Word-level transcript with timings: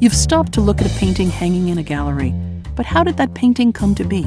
You've 0.00 0.14
stopped 0.14 0.54
to 0.54 0.62
look 0.62 0.80
at 0.80 0.90
a 0.90 0.98
painting 0.98 1.28
hanging 1.28 1.68
in 1.68 1.76
a 1.76 1.82
gallery, 1.82 2.34
but 2.74 2.86
how 2.86 3.04
did 3.04 3.18
that 3.18 3.34
painting 3.34 3.70
come 3.70 3.94
to 3.96 4.04
be? 4.04 4.24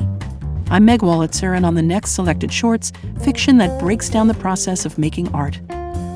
I'm 0.69 0.85
Meg 0.85 0.99
Wolitzer, 0.99 1.57
and 1.57 1.65
on 1.65 1.73
the 1.73 1.81
next 1.81 2.11
selected 2.11 2.53
shorts, 2.53 2.91
fiction 3.23 3.57
that 3.57 3.79
breaks 3.79 4.07
down 4.07 4.27
the 4.27 4.35
process 4.35 4.85
of 4.85 4.99
making 4.99 5.33
art. 5.33 5.59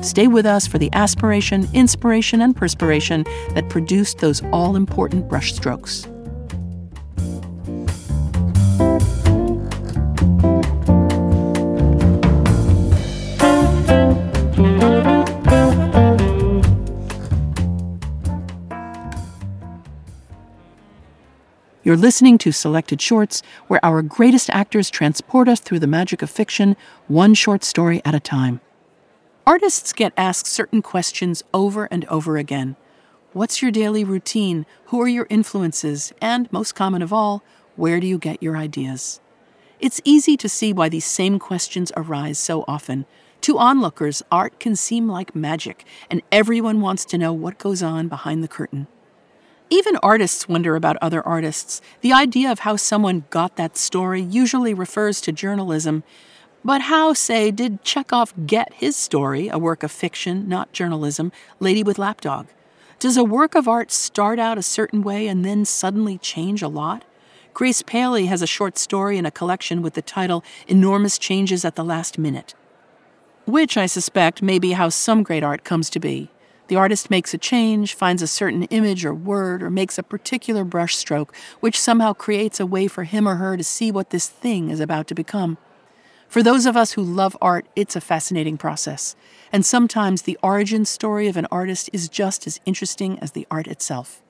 Stay 0.00 0.28
with 0.28 0.46
us 0.46 0.68
for 0.68 0.78
the 0.78 0.90
aspiration, 0.92 1.66
inspiration, 1.74 2.40
and 2.40 2.54
perspiration 2.54 3.24
that 3.54 3.68
produced 3.68 4.18
those 4.18 4.44
all 4.52 4.76
important 4.76 5.28
brushstrokes. 5.28 6.06
You're 21.88 21.96
listening 21.96 22.36
to 22.40 22.52
Selected 22.52 23.00
Shorts, 23.00 23.42
where 23.68 23.82
our 23.82 24.02
greatest 24.02 24.50
actors 24.50 24.90
transport 24.90 25.48
us 25.48 25.58
through 25.58 25.78
the 25.78 25.86
magic 25.86 26.20
of 26.20 26.28
fiction, 26.28 26.76
one 27.06 27.32
short 27.32 27.64
story 27.64 28.02
at 28.04 28.14
a 28.14 28.20
time. 28.20 28.60
Artists 29.46 29.94
get 29.94 30.12
asked 30.14 30.46
certain 30.46 30.82
questions 30.82 31.42
over 31.54 31.86
and 31.86 32.04
over 32.08 32.36
again. 32.36 32.76
What's 33.32 33.62
your 33.62 33.70
daily 33.70 34.04
routine? 34.04 34.66
Who 34.88 35.00
are 35.00 35.08
your 35.08 35.26
influences? 35.30 36.12
And, 36.20 36.52
most 36.52 36.74
common 36.74 37.00
of 37.00 37.10
all, 37.10 37.42
where 37.74 38.00
do 38.00 38.06
you 38.06 38.18
get 38.18 38.42
your 38.42 38.58
ideas? 38.58 39.22
It's 39.80 40.02
easy 40.04 40.36
to 40.36 40.48
see 40.50 40.74
why 40.74 40.90
these 40.90 41.06
same 41.06 41.38
questions 41.38 41.90
arise 41.96 42.38
so 42.38 42.66
often. 42.68 43.06
To 43.40 43.56
onlookers, 43.56 44.22
art 44.30 44.60
can 44.60 44.76
seem 44.76 45.08
like 45.08 45.34
magic, 45.34 45.86
and 46.10 46.20
everyone 46.30 46.82
wants 46.82 47.06
to 47.06 47.16
know 47.16 47.32
what 47.32 47.56
goes 47.56 47.82
on 47.82 48.08
behind 48.08 48.44
the 48.44 48.48
curtain. 48.48 48.88
Even 49.70 49.96
artists 50.02 50.48
wonder 50.48 50.76
about 50.76 50.96
other 51.02 51.26
artists. 51.26 51.82
The 52.00 52.12
idea 52.12 52.50
of 52.50 52.60
how 52.60 52.76
someone 52.76 53.24
got 53.28 53.56
that 53.56 53.76
story 53.76 54.22
usually 54.22 54.72
refers 54.72 55.20
to 55.22 55.32
journalism. 55.32 56.04
But 56.64 56.82
how, 56.82 57.12
say, 57.12 57.50
did 57.50 57.84
Chekhov 57.84 58.32
get 58.46 58.72
his 58.72 58.96
story, 58.96 59.48
a 59.48 59.58
work 59.58 59.82
of 59.82 59.92
fiction, 59.92 60.48
not 60.48 60.72
journalism, 60.72 61.32
Lady 61.60 61.82
with 61.82 61.98
Lapdog? 61.98 62.46
Does 62.98 63.16
a 63.16 63.24
work 63.24 63.54
of 63.54 63.68
art 63.68 63.92
start 63.92 64.38
out 64.38 64.58
a 64.58 64.62
certain 64.62 65.02
way 65.02 65.28
and 65.28 65.44
then 65.44 65.64
suddenly 65.64 66.16
change 66.18 66.62
a 66.62 66.68
lot? 66.68 67.04
Grace 67.52 67.82
Paley 67.82 68.26
has 68.26 68.40
a 68.40 68.46
short 68.46 68.78
story 68.78 69.18
in 69.18 69.26
a 69.26 69.30
collection 69.30 69.82
with 69.82 69.94
the 69.94 70.02
title 70.02 70.42
Enormous 70.66 71.18
Changes 71.18 71.64
at 71.64 71.74
the 71.74 71.84
Last 71.84 72.18
Minute, 72.18 72.54
which 73.44 73.76
I 73.76 73.86
suspect 73.86 74.42
may 74.42 74.58
be 74.58 74.72
how 74.72 74.88
some 74.88 75.22
great 75.22 75.44
art 75.44 75.62
comes 75.62 75.90
to 75.90 76.00
be. 76.00 76.30
The 76.68 76.76
artist 76.76 77.10
makes 77.10 77.32
a 77.32 77.38
change, 77.38 77.94
finds 77.94 78.22
a 78.22 78.26
certain 78.26 78.64
image 78.64 79.04
or 79.04 79.14
word, 79.14 79.62
or 79.62 79.70
makes 79.70 79.98
a 79.98 80.02
particular 80.02 80.64
brushstroke, 80.64 81.34
which 81.60 81.80
somehow 81.80 82.12
creates 82.12 82.60
a 82.60 82.66
way 82.66 82.88
for 82.88 83.04
him 83.04 83.26
or 83.26 83.36
her 83.36 83.56
to 83.56 83.64
see 83.64 83.90
what 83.90 84.10
this 84.10 84.28
thing 84.28 84.68
is 84.68 84.78
about 84.78 85.06
to 85.08 85.14
become. 85.14 85.56
For 86.28 86.42
those 86.42 86.66
of 86.66 86.76
us 86.76 86.92
who 86.92 87.02
love 87.02 87.38
art, 87.40 87.66
it's 87.74 87.96
a 87.96 88.02
fascinating 88.02 88.58
process. 88.58 89.16
And 89.50 89.64
sometimes 89.64 90.22
the 90.22 90.38
origin 90.42 90.84
story 90.84 91.26
of 91.26 91.38
an 91.38 91.46
artist 91.50 91.88
is 91.94 92.10
just 92.10 92.46
as 92.46 92.60
interesting 92.66 93.18
as 93.20 93.32
the 93.32 93.46
art 93.50 93.66
itself. 93.66 94.20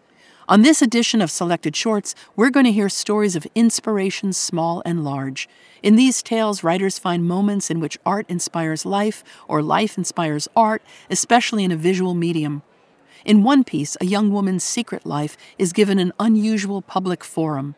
On 0.49 0.63
this 0.63 0.81
edition 0.81 1.21
of 1.21 1.31
Selected 1.31 1.77
Shorts, 1.77 2.15
we're 2.35 2.49
going 2.49 2.65
to 2.65 2.73
hear 2.73 2.89
stories 2.89 3.37
of 3.37 3.47
inspiration, 3.55 4.33
small 4.33 4.81
and 4.87 5.05
large. 5.05 5.47
In 5.83 5.95
these 5.95 6.23
tales, 6.23 6.65
writers 6.65 6.99
find 6.99 7.29
moments 7.29 7.71
in 7.71 7.81
which 7.81 7.99
art 8.07 8.25
inspires 8.31 8.87
life 8.87 9.23
or 9.47 9.61
life 9.61 9.99
inspires 9.99 10.49
art, 10.57 10.81
especially 11.11 11.65
in 11.65 11.71
a 11.71 11.77
visual 11.77 12.15
medium. 12.15 12.63
In 13.27 13.43
one 13.43 13.63
piece, 13.63 13.95
a 14.01 14.07
young 14.07 14.33
woman's 14.33 14.65
secret 14.65 15.05
life 15.05 15.37
is 15.59 15.75
given 15.75 15.99
an 15.99 16.15
unusual 16.19 16.81
public 16.81 17.25
forum. 17.25 17.75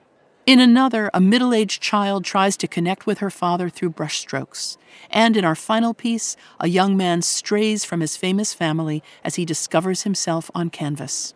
In 0.46 0.60
another, 0.60 1.10
a 1.12 1.20
middle 1.20 1.52
aged 1.52 1.82
child 1.82 2.24
tries 2.24 2.56
to 2.58 2.68
connect 2.68 3.04
with 3.04 3.18
her 3.18 3.30
father 3.30 3.68
through 3.68 3.94
brushstrokes. 3.94 4.76
And 5.10 5.36
in 5.36 5.44
our 5.44 5.56
final 5.56 5.92
piece, 5.92 6.36
a 6.60 6.68
young 6.68 6.96
man 6.96 7.22
strays 7.22 7.84
from 7.84 7.98
his 7.98 8.16
famous 8.16 8.54
family 8.54 9.02
as 9.24 9.34
he 9.34 9.44
discovers 9.44 10.04
himself 10.04 10.52
on 10.54 10.70
canvas. 10.70 11.34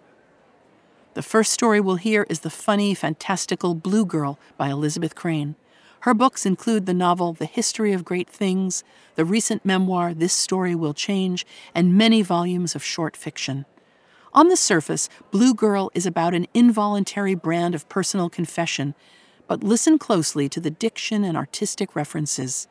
The 1.15 1.23
first 1.23 1.53
story 1.53 1.81
we'll 1.81 1.95
hear 1.95 2.27
is 2.29 2.41
the 2.41 2.51
funny, 2.51 2.93
fantastical 2.93 3.77
Blue 3.77 4.05
Girl 4.05 4.37
by 4.57 4.69
Elizabeth 4.69 5.15
Crane. 5.15 5.55
Her 6.01 6.13
books 6.13 6.45
include 6.45 6.87
the 6.87 6.93
novel 6.93 7.33
The 7.33 7.47
History 7.47 7.93
of 7.93 8.05
Great 8.05 8.29
Things, 8.29 8.83
the 9.15 9.25
recent 9.25 9.65
memoir 9.65 10.13
This 10.13 10.33
Story 10.33 10.75
Will 10.75 10.93
Change, 10.93 11.47
and 11.73 11.97
many 11.97 12.21
volumes 12.23 12.75
of 12.75 12.83
short 12.83 13.17
fiction. 13.17 13.65
On 14.33 14.49
the 14.49 14.57
surface, 14.57 15.09
Blue 15.31 15.55
Girl 15.55 15.89
is 15.95 16.05
about 16.05 16.35
an 16.35 16.49
involuntary 16.53 17.37
brand 17.37 17.77
of 17.77 17.89
personal 17.89 18.29
confession, 18.29 18.97
but 19.47 19.63
listen 19.63 20.01
closely 20.01 20.49
to 20.49 20.59
the 20.59 20.71
diction 20.71 21.23
and 21.23 21.37
artistic 21.37 21.95
references. 21.95 22.67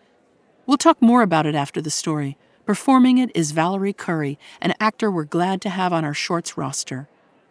We'll 0.66 0.76
talk 0.76 1.02
more 1.02 1.22
about 1.22 1.46
it 1.46 1.56
after 1.56 1.82
the 1.82 1.90
story. 1.90 2.38
Performing 2.66 3.20
it 3.20 3.32
is 3.34 3.54
Valorie 3.54 3.96
Curry, 3.96 4.38
an 4.60 4.74
actor 4.82 5.10
we're 5.10 5.24
glad 5.24 5.62
to 5.62 5.70
have 5.70 5.94
on 5.94 6.04
our 6.04 6.14
shorts 6.14 6.58
roster. 6.58 7.08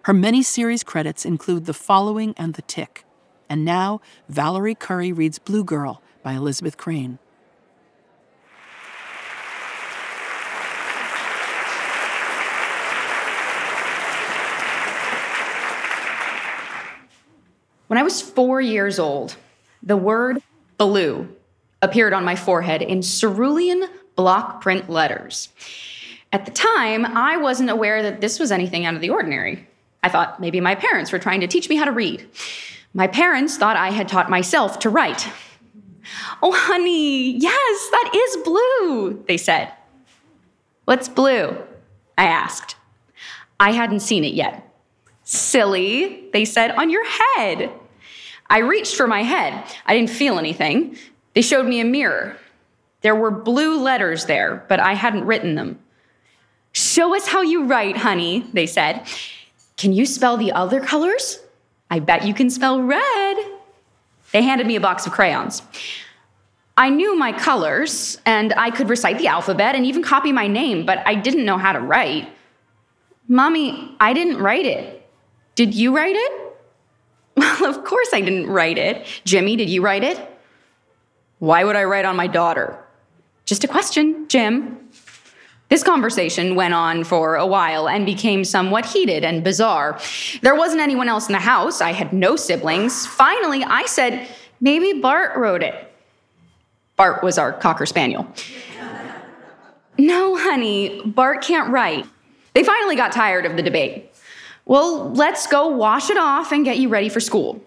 Her 0.06 0.12
many 0.12 0.42
series 0.42 0.82
credits 0.82 1.24
include 1.24 1.66
The 1.66 1.72
Following 1.72 2.34
and 2.36 2.54
The 2.54 2.62
Tick. 2.62 3.04
And 3.48 3.64
now, 3.64 4.00
Valorie 4.28 4.76
Curry 4.76 5.12
reads 5.12 5.38
Blue 5.38 5.62
Girl 5.62 6.02
by 6.24 6.32
Elizabeth 6.32 6.76
Crane. 6.76 7.20
When 17.86 17.96
I 17.96 18.02
was 18.02 18.20
four 18.20 18.60
years 18.60 18.98
old, 18.98 19.36
the 19.84 19.96
word 19.96 20.42
blue 20.78 21.28
appeared 21.80 22.12
on 22.12 22.24
my 22.24 22.34
forehead 22.34 22.82
in 22.82 23.02
cerulean 23.02 23.84
block 24.16 24.62
print 24.62 24.90
letters. 24.90 25.50
At 26.32 26.44
the 26.44 26.50
time, 26.50 27.06
I 27.06 27.36
wasn't 27.36 27.70
aware 27.70 28.02
that 28.02 28.20
this 28.20 28.40
was 28.40 28.50
anything 28.50 28.84
out 28.84 28.96
of 28.96 29.00
the 29.00 29.10
ordinary. 29.10 29.68
I 30.02 30.08
thought 30.08 30.40
maybe 30.40 30.60
my 30.60 30.74
parents 30.74 31.12
were 31.12 31.18
trying 31.18 31.40
to 31.40 31.46
teach 31.46 31.68
me 31.68 31.76
how 31.76 31.84
to 31.84 31.92
read. 31.92 32.28
My 32.94 33.06
parents 33.06 33.56
thought 33.56 33.76
I 33.76 33.90
had 33.90 34.08
taught 34.08 34.28
myself 34.28 34.78
to 34.80 34.90
write. 34.90 35.28
Oh, 36.42 36.52
honey, 36.52 37.38
yes, 37.38 37.88
that 37.90 38.10
is 38.14 38.44
blue, 38.44 39.24
they 39.28 39.36
said. 39.36 39.72
What's 40.84 41.08
blue? 41.08 41.56
I 42.18 42.24
asked. 42.24 42.76
I 43.60 43.72
hadn't 43.72 44.00
seen 44.00 44.24
it 44.24 44.34
yet. 44.34 44.68
Silly, 45.22 46.28
they 46.32 46.44
said, 46.44 46.72
on 46.72 46.90
your 46.90 47.06
head. 47.08 47.70
I 48.50 48.58
reached 48.58 48.96
for 48.96 49.06
my 49.06 49.22
head. 49.22 49.64
I 49.86 49.94
didn't 49.94 50.10
feel 50.10 50.38
anything. 50.38 50.96
They 51.34 51.42
showed 51.42 51.66
me 51.66 51.80
a 51.80 51.84
mirror. 51.84 52.36
There 53.02 53.14
were 53.14 53.30
blue 53.30 53.80
letters 53.80 54.26
there, 54.26 54.66
but 54.68 54.80
I 54.80 54.94
hadn't 54.94 55.24
written 55.24 55.54
them. 55.54 55.78
Show 56.72 57.14
us 57.14 57.28
how 57.28 57.42
you 57.42 57.64
write, 57.64 57.96
honey, 57.96 58.46
they 58.52 58.66
said. 58.66 59.06
Can 59.82 59.92
you 59.92 60.06
spell 60.06 60.36
the 60.36 60.52
other 60.52 60.80
colors? 60.80 61.40
I 61.90 61.98
bet 61.98 62.24
you 62.24 62.34
can 62.34 62.50
spell 62.50 62.80
red. 62.80 63.36
They 64.30 64.40
handed 64.40 64.64
me 64.64 64.76
a 64.76 64.80
box 64.80 65.06
of 65.06 65.12
crayons. 65.12 65.60
I 66.76 66.88
knew 66.88 67.18
my 67.18 67.32
colors, 67.32 68.16
and 68.24 68.52
I 68.52 68.70
could 68.70 68.88
recite 68.88 69.18
the 69.18 69.26
alphabet 69.26 69.74
and 69.74 69.84
even 69.84 70.04
copy 70.04 70.30
my 70.30 70.46
name, 70.46 70.86
but 70.86 71.02
I 71.04 71.16
didn't 71.16 71.44
know 71.44 71.58
how 71.58 71.72
to 71.72 71.80
write. 71.80 72.28
Mommy, 73.26 73.96
I 73.98 74.12
didn't 74.12 74.38
write 74.38 74.66
it. 74.66 75.04
Did 75.56 75.74
you 75.74 75.96
write 75.96 76.14
it? 76.14 76.32
Well, 77.36 77.68
of 77.68 77.82
course 77.82 78.10
I 78.12 78.20
didn't 78.20 78.46
write 78.46 78.78
it. 78.78 79.04
Jimmy, 79.24 79.56
did 79.56 79.68
you 79.68 79.82
write 79.82 80.04
it? 80.04 80.16
Why 81.40 81.64
would 81.64 81.74
I 81.74 81.82
write 81.82 82.04
on 82.04 82.14
my 82.14 82.28
daughter? 82.28 82.78
Just 83.46 83.64
a 83.64 83.68
question, 83.68 84.28
Jim. 84.28 84.81
This 85.72 85.82
conversation 85.82 86.54
went 86.54 86.74
on 86.74 87.02
for 87.02 87.36
a 87.36 87.46
while 87.46 87.88
and 87.88 88.04
became 88.04 88.44
somewhat 88.44 88.84
heated 88.84 89.24
and 89.24 89.42
bizarre. 89.42 89.98
There 90.42 90.54
wasn't 90.54 90.82
anyone 90.82 91.08
else 91.08 91.28
in 91.28 91.32
the 91.32 91.38
house. 91.38 91.80
I 91.80 91.92
had 91.92 92.12
no 92.12 92.36
siblings. 92.36 93.06
Finally, 93.06 93.64
I 93.64 93.86
said, 93.86 94.28
maybe 94.60 95.00
Bart 95.00 95.34
wrote 95.34 95.62
it. 95.62 95.74
Bart 96.96 97.24
was 97.24 97.38
our 97.38 97.54
Cocker 97.54 97.86
Spaniel. 97.86 98.30
no, 99.98 100.36
honey, 100.36 101.00
Bart 101.06 101.40
can't 101.40 101.70
write. 101.70 102.04
They 102.52 102.64
finally 102.64 102.94
got 102.94 103.12
tired 103.12 103.46
of 103.46 103.56
the 103.56 103.62
debate. 103.62 104.12
Well, 104.66 105.10
let's 105.14 105.46
go 105.46 105.68
wash 105.68 106.10
it 106.10 106.18
off 106.18 106.52
and 106.52 106.66
get 106.66 106.76
you 106.76 106.90
ready 106.90 107.08
for 107.08 107.18
school. 107.20 107.64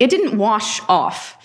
It 0.00 0.10
didn't 0.10 0.36
wash 0.36 0.80
off. 0.88 1.36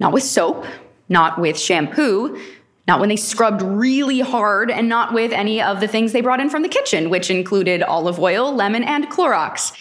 Not 0.00 0.12
with 0.12 0.24
soap, 0.24 0.66
not 1.08 1.38
with 1.38 1.56
shampoo, 1.56 2.40
not 2.86 3.00
when 3.00 3.08
they 3.08 3.16
scrubbed 3.16 3.62
really 3.62 4.20
hard, 4.20 4.70
and 4.70 4.88
not 4.88 5.14
with 5.14 5.32
any 5.32 5.62
of 5.62 5.80
the 5.80 5.88
things 5.88 6.12
they 6.12 6.20
brought 6.20 6.40
in 6.40 6.50
from 6.50 6.62
the 6.62 6.68
kitchen, 6.68 7.08
which 7.08 7.30
included 7.30 7.82
olive 7.82 8.18
oil, 8.18 8.54
lemon, 8.54 8.84
and 8.84 9.10
Clorox. 9.10 9.72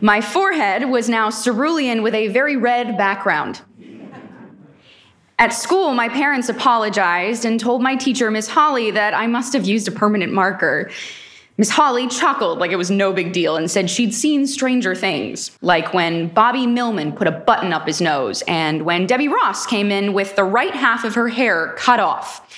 My 0.00 0.20
forehead 0.20 0.90
was 0.90 1.08
now 1.08 1.30
cerulean 1.30 2.02
with 2.02 2.14
a 2.14 2.26
very 2.28 2.56
red 2.56 2.98
background. 2.98 3.60
At 5.38 5.52
school, 5.52 5.94
my 5.94 6.08
parents 6.08 6.48
apologized 6.48 7.44
and 7.44 7.58
told 7.58 7.82
my 7.82 7.96
teacher, 7.96 8.30
Miss 8.30 8.48
Holly, 8.48 8.90
that 8.90 9.14
I 9.14 9.26
must 9.26 9.52
have 9.52 9.64
used 9.64 9.86
a 9.86 9.92
permanent 9.92 10.32
marker. 10.32 10.90
Miss 11.58 11.70
Holly 11.70 12.08
chuckled 12.08 12.58
like 12.58 12.70
it 12.70 12.76
was 12.76 12.90
no 12.90 13.12
big 13.12 13.32
deal 13.32 13.56
and 13.56 13.70
said 13.70 13.90
she'd 13.90 14.14
seen 14.14 14.46
stranger 14.46 14.94
things, 14.94 15.56
like 15.60 15.92
when 15.92 16.28
Bobby 16.28 16.66
Millman 16.66 17.12
put 17.12 17.26
a 17.26 17.32
button 17.32 17.72
up 17.72 17.86
his 17.86 18.00
nose 18.00 18.42
and 18.48 18.82
when 18.82 19.06
Debbie 19.06 19.28
Ross 19.28 19.66
came 19.66 19.90
in 19.90 20.14
with 20.14 20.34
the 20.34 20.44
right 20.44 20.74
half 20.74 21.04
of 21.04 21.14
her 21.14 21.28
hair 21.28 21.74
cut 21.76 22.00
off. 22.00 22.48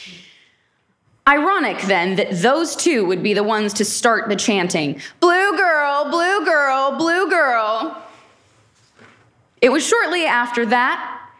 Ironic 1.27 1.81
then 1.83 2.17
that 2.17 2.31
those 2.43 2.77
two 2.77 3.05
would 3.07 3.23
be 3.23 3.35
the 3.35 3.43
ones 3.43 3.73
to 3.75 3.85
start 3.85 4.29
the 4.29 4.37
chanting 4.37 5.01
Blue 5.21 5.57
girl, 5.57 6.11
blue 6.11 6.45
girl, 6.45 6.97
blue 6.97 7.29
girl. 7.31 8.01
It 9.61 9.71
was 9.71 9.85
shortly 9.85 10.25
after 10.27 10.67
that 10.67 11.31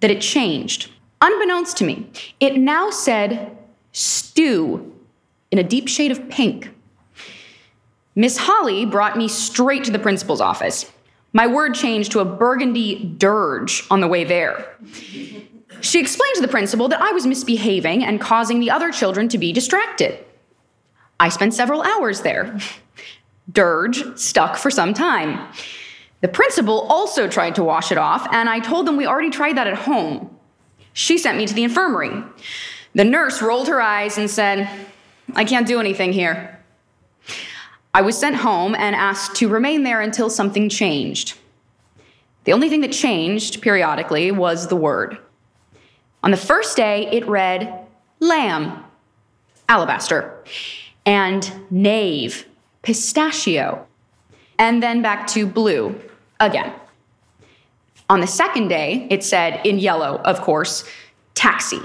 that 0.00 0.10
it 0.10 0.20
changed. 0.20 0.90
Unbeknownst 1.20 1.76
to 1.76 1.84
me, 1.84 2.10
it 2.40 2.56
now 2.56 2.90
said 2.90 3.56
stew 3.92 4.92
in 5.50 5.58
a 5.58 5.62
deep 5.62 5.88
shade 5.88 6.10
of 6.10 6.28
pink. 6.28 6.73
Miss 8.16 8.36
Holly 8.38 8.84
brought 8.86 9.18
me 9.18 9.28
straight 9.28 9.84
to 9.84 9.90
the 9.90 9.98
principal's 9.98 10.40
office. 10.40 10.90
My 11.32 11.48
word 11.48 11.74
changed 11.74 12.12
to 12.12 12.20
a 12.20 12.24
burgundy 12.24 13.14
dirge 13.18 13.84
on 13.90 14.00
the 14.00 14.06
way 14.06 14.22
there. 14.22 14.76
She 15.80 15.98
explained 15.98 16.36
to 16.36 16.40
the 16.40 16.48
principal 16.48 16.88
that 16.88 17.02
I 17.02 17.10
was 17.10 17.26
misbehaving 17.26 18.04
and 18.04 18.20
causing 18.20 18.60
the 18.60 18.70
other 18.70 18.92
children 18.92 19.28
to 19.30 19.38
be 19.38 19.52
distracted. 19.52 20.24
I 21.18 21.28
spent 21.28 21.54
several 21.54 21.82
hours 21.82 22.20
there. 22.20 22.58
Dirge 23.50 24.16
stuck 24.16 24.56
for 24.56 24.70
some 24.70 24.94
time. 24.94 25.52
The 26.20 26.28
principal 26.28 26.82
also 26.82 27.28
tried 27.28 27.56
to 27.56 27.64
wash 27.64 27.92
it 27.92 27.98
off, 27.98 28.26
and 28.32 28.48
I 28.48 28.60
told 28.60 28.86
them 28.86 28.96
we 28.96 29.06
already 29.06 29.30
tried 29.30 29.56
that 29.58 29.66
at 29.66 29.74
home. 29.74 30.34
She 30.92 31.18
sent 31.18 31.36
me 31.36 31.46
to 31.46 31.52
the 31.52 31.64
infirmary. 31.64 32.22
The 32.94 33.04
nurse 33.04 33.42
rolled 33.42 33.68
her 33.68 33.80
eyes 33.80 34.16
and 34.16 34.30
said, 34.30 34.70
I 35.34 35.44
can't 35.44 35.66
do 35.66 35.80
anything 35.80 36.12
here. 36.12 36.53
I 37.96 38.02
was 38.02 38.18
sent 38.18 38.34
home 38.34 38.74
and 38.74 38.96
asked 38.96 39.36
to 39.36 39.48
remain 39.48 39.84
there 39.84 40.00
until 40.00 40.28
something 40.28 40.68
changed. 40.68 41.38
The 42.42 42.52
only 42.52 42.68
thing 42.68 42.80
that 42.80 42.90
changed 42.90 43.62
periodically 43.62 44.32
was 44.32 44.66
the 44.66 44.74
word. 44.74 45.16
On 46.24 46.32
the 46.32 46.36
first 46.36 46.76
day, 46.76 47.06
it 47.12 47.24
read 47.28 47.86
lamb, 48.18 48.82
alabaster, 49.68 50.42
and 51.06 51.48
knave, 51.70 52.46
pistachio, 52.82 53.86
and 54.58 54.82
then 54.82 55.00
back 55.00 55.28
to 55.28 55.46
blue 55.46 56.00
again. 56.40 56.72
On 58.10 58.20
the 58.20 58.26
second 58.26 58.68
day, 58.68 59.06
it 59.08 59.22
said 59.22 59.64
in 59.64 59.78
yellow, 59.78 60.16
of 60.24 60.40
course, 60.40 60.84
taxi. 61.34 61.80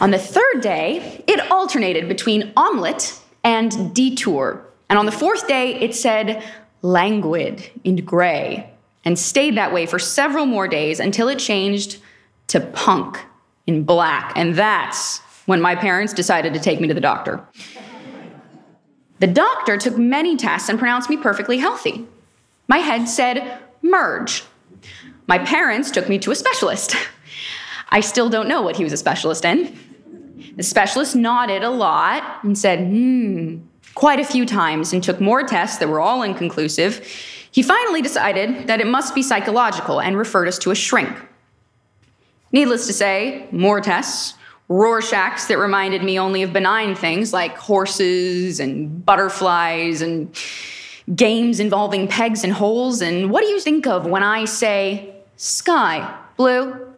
On 0.00 0.10
the 0.10 0.18
third 0.18 0.62
day, 0.62 1.22
it 1.26 1.50
alternated 1.50 2.08
between 2.08 2.52
omelet 2.56 3.18
and 3.44 3.94
detour. 3.94 4.64
And 4.88 4.98
on 4.98 5.06
the 5.06 5.12
fourth 5.12 5.48
day, 5.48 5.74
it 5.80 5.94
said 5.94 6.42
languid 6.82 7.70
in 7.84 7.96
gray 8.04 8.70
and 9.04 9.18
stayed 9.18 9.56
that 9.56 9.72
way 9.72 9.86
for 9.86 9.98
several 9.98 10.46
more 10.46 10.68
days 10.68 11.00
until 11.00 11.28
it 11.28 11.38
changed 11.38 11.98
to 12.48 12.60
punk 12.60 13.18
in 13.66 13.84
black. 13.84 14.32
And 14.36 14.54
that's 14.54 15.20
when 15.46 15.60
my 15.60 15.74
parents 15.74 16.12
decided 16.12 16.54
to 16.54 16.60
take 16.60 16.80
me 16.80 16.88
to 16.88 16.94
the 16.94 17.00
doctor. 17.00 17.44
The 19.18 19.26
doctor 19.26 19.76
took 19.76 19.96
many 19.96 20.36
tests 20.36 20.68
and 20.68 20.78
pronounced 20.78 21.08
me 21.08 21.16
perfectly 21.16 21.58
healthy. 21.58 22.06
My 22.68 22.78
head 22.78 23.08
said 23.08 23.58
merge. 23.80 24.44
My 25.26 25.38
parents 25.38 25.90
took 25.90 26.08
me 26.08 26.18
to 26.20 26.30
a 26.30 26.34
specialist. 26.34 26.96
I 27.90 28.00
still 28.00 28.28
don't 28.28 28.48
know 28.48 28.62
what 28.62 28.76
he 28.76 28.84
was 28.84 28.92
a 28.92 28.96
specialist 28.96 29.44
in. 29.44 29.78
The 30.56 30.62
specialist 30.62 31.16
nodded 31.16 31.62
a 31.62 31.70
lot 31.70 32.44
and 32.44 32.56
said, 32.56 32.80
hmm, 32.80 33.58
quite 33.94 34.20
a 34.20 34.24
few 34.24 34.46
times 34.46 34.92
and 34.92 35.02
took 35.02 35.20
more 35.20 35.42
tests 35.42 35.78
that 35.78 35.88
were 35.88 36.00
all 36.00 36.22
inconclusive. 36.22 37.06
He 37.50 37.62
finally 37.62 38.02
decided 38.02 38.66
that 38.66 38.80
it 38.80 38.86
must 38.86 39.14
be 39.14 39.22
psychological 39.22 40.00
and 40.00 40.16
referred 40.16 40.48
us 40.48 40.58
to 40.60 40.70
a 40.70 40.74
shrink. 40.74 41.10
Needless 42.52 42.86
to 42.86 42.92
say, 42.92 43.46
more 43.50 43.80
tests, 43.80 44.34
Rorschachs 44.68 45.48
that 45.48 45.58
reminded 45.58 46.02
me 46.02 46.18
only 46.18 46.42
of 46.42 46.52
benign 46.52 46.94
things 46.94 47.32
like 47.32 47.56
horses 47.56 48.58
and 48.58 49.04
butterflies 49.04 50.00
and 50.00 50.34
games 51.14 51.60
involving 51.60 52.08
pegs 52.08 52.42
and 52.42 52.52
holes. 52.52 53.02
And 53.02 53.30
what 53.30 53.42
do 53.42 53.48
you 53.48 53.60
think 53.60 53.86
of 53.86 54.06
when 54.06 54.22
I 54.22 54.46
say 54.46 55.14
sky, 55.36 56.16
blue, 56.36 56.94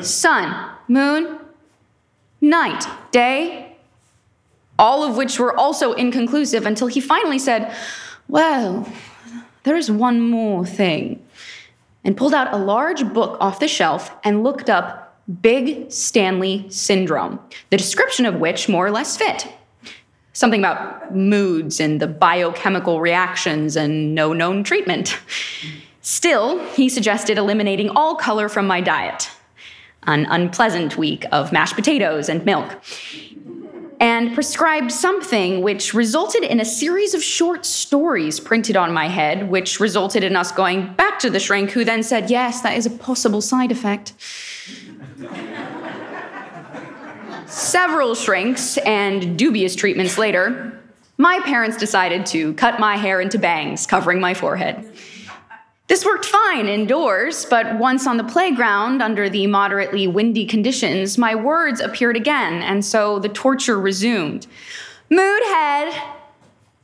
sun, 0.00 0.70
moon, 0.86 1.38
night, 2.40 2.86
day, 3.10 3.76
all 4.78 5.02
of 5.02 5.16
which 5.16 5.38
were 5.38 5.56
also 5.58 5.92
inconclusive 5.92 6.64
until 6.66 6.86
he 6.86 7.00
finally 7.00 7.38
said, 7.38 7.74
Well, 8.28 8.90
there's 9.64 9.90
one 9.90 10.20
more 10.20 10.64
thing, 10.64 11.22
and 12.04 12.16
pulled 12.16 12.34
out 12.34 12.52
a 12.52 12.56
large 12.56 13.12
book 13.12 13.36
off 13.40 13.60
the 13.60 13.68
shelf 13.68 14.10
and 14.22 14.44
looked 14.44 14.70
up 14.70 15.16
Big 15.42 15.90
Stanley 15.92 16.66
Syndrome, 16.70 17.38
the 17.70 17.76
description 17.76 18.24
of 18.24 18.36
which 18.36 18.68
more 18.68 18.86
or 18.86 18.90
less 18.90 19.16
fit. 19.16 19.48
Something 20.32 20.60
about 20.60 21.14
moods 21.14 21.80
and 21.80 22.00
the 22.00 22.06
biochemical 22.06 23.00
reactions 23.00 23.76
and 23.76 24.14
no 24.14 24.32
known 24.32 24.62
treatment. 24.62 25.18
Still, 26.00 26.64
he 26.70 26.88
suggested 26.88 27.36
eliminating 27.36 27.90
all 27.90 28.14
color 28.14 28.48
from 28.48 28.66
my 28.66 28.80
diet 28.80 29.30
an 30.08 30.26
unpleasant 30.30 30.96
week 30.96 31.26
of 31.30 31.52
mashed 31.52 31.76
potatoes 31.76 32.28
and 32.28 32.44
milk, 32.44 32.82
and 34.00 34.34
prescribed 34.34 34.90
something 34.90 35.60
which 35.60 35.92
resulted 35.92 36.42
in 36.42 36.60
a 36.60 36.64
series 36.64 37.14
of 37.14 37.22
short 37.22 37.66
stories 37.66 38.40
printed 38.40 38.76
on 38.76 38.92
my 38.92 39.06
head, 39.08 39.50
which 39.50 39.80
resulted 39.80 40.24
in 40.24 40.34
us 40.34 40.50
going 40.50 40.94
back 40.94 41.18
to 41.18 41.30
the 41.30 41.38
shrink, 41.38 41.70
who 41.70 41.84
then 41.84 42.02
said, 42.02 42.30
Yes, 42.30 42.62
that 42.62 42.76
is 42.76 42.86
a 42.86 42.90
possible 42.90 43.40
side 43.40 43.70
effect. 43.70 44.14
Several 47.46 48.14
shrinks 48.14 48.78
and 48.78 49.38
dubious 49.38 49.74
treatments 49.74 50.16
later, 50.16 50.80
my 51.16 51.40
parents 51.40 51.76
decided 51.76 52.24
to 52.26 52.54
cut 52.54 52.78
my 52.78 52.96
hair 52.96 53.20
into 53.20 53.38
bangs, 53.38 53.86
covering 53.86 54.20
my 54.20 54.32
forehead. 54.32 54.90
This 55.88 56.04
worked 56.04 56.26
fine 56.26 56.66
indoors, 56.66 57.46
but 57.46 57.78
once 57.78 58.06
on 58.06 58.18
the 58.18 58.24
playground, 58.24 59.00
under 59.00 59.30
the 59.30 59.46
moderately 59.46 60.06
windy 60.06 60.44
conditions, 60.44 61.16
my 61.16 61.34
words 61.34 61.80
appeared 61.80 62.14
again, 62.14 62.62
and 62.62 62.84
so 62.84 63.18
the 63.18 63.30
torture 63.30 63.80
resumed. 63.80 64.46
Moodhead 65.10 65.98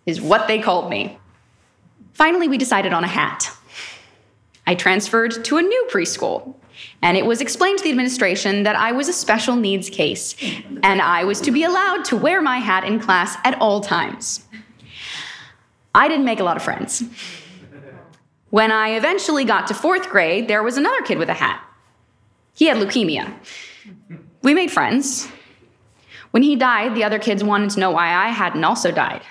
is 0.07 0.23
what 0.23 0.49
they 0.49 0.59
called 0.59 0.89
me. 0.89 1.19
Finally, 2.15 2.49
we 2.49 2.57
decided 2.57 2.95
on 2.95 3.05
a 3.05 3.09
hat. 3.09 3.51
I 4.67 4.75
transferred 4.75 5.45
to 5.45 5.59
a 5.59 5.63
new 5.63 5.89
preschool, 5.93 6.55
and 7.03 7.19
it 7.19 7.27
was 7.27 7.43
explained 7.43 7.77
to 7.79 7.85
the 7.85 7.91
administration 7.91 8.63
that 8.63 8.75
I 8.75 8.93
was 8.93 9.09
a 9.09 9.13
special 9.13 9.55
needs 9.55 9.91
case, 9.91 10.35
and 10.83 11.03
I 11.03 11.25
was 11.25 11.43
to 11.43 11.51
be 11.51 11.65
allowed 11.65 12.07
to 12.07 12.17
wear 12.17 12.41
my 12.41 12.57
hat 12.57 12.85
in 12.85 12.99
class 13.01 13.37
at 13.45 13.61
all 13.61 13.83
times. 13.83 14.47
I 15.95 16.09
didn't 16.09 16.25
make 16.25 16.41
a 16.41 16.45
lot 16.45 16.57
of 16.57 16.63
friends. 16.63 17.05
When 18.55 18.71
I 18.71 18.91
eventually 18.91 19.45
got 19.45 19.67
to 19.67 19.75
fourth 19.75 20.09
grade, 20.11 20.47
there 20.47 20.63
was 20.63 20.77
another 20.77 21.03
kid 21.03 21.19
with 21.19 21.29
a 21.29 21.35
hat. 21.35 21.61
He 22.55 22.67
had 22.67 22.77
leukemia. 22.77 23.35
We 24.43 24.55
made 24.55 24.71
friends. 24.71 25.27
When 26.31 26.45
he 26.45 26.55
died, 26.55 26.95
the 26.95 27.03
other 27.03 27.19
kids 27.19 27.43
wanted 27.43 27.71
to 27.71 27.81
know 27.81 27.91
why 27.91 28.15
I 28.15 28.29
hadn't 28.29 28.63
also 28.63 28.93
died. 28.93 29.23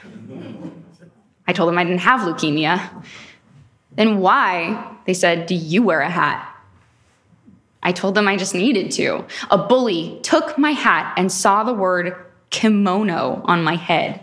I 1.47 1.53
told 1.53 1.69
them 1.69 1.77
I 1.77 1.85
didn't 1.85 2.01
have 2.01 2.19
leukemia. 2.19 2.81
Then 3.95 4.17
why? 4.17 4.93
They 5.05 5.13
said, 5.13 5.45
Do 5.45 5.55
you 5.55 5.83
wear 5.83 6.01
a 6.01 6.09
hat? 6.09 6.45
I 7.81 7.93
told 7.93 8.15
them 8.15 8.27
I 8.27 8.35
just 8.35 8.53
needed 8.53 8.91
to. 8.91 9.23
A 9.49 9.57
bully 9.57 10.19
took 10.23 10.57
my 10.57 10.71
hat 10.71 11.13
and 11.15 11.31
saw 11.31 11.63
the 11.63 11.73
word 11.73 12.13
kimono 12.49 13.41
on 13.45 13.63
my 13.63 13.77
head. 13.77 14.19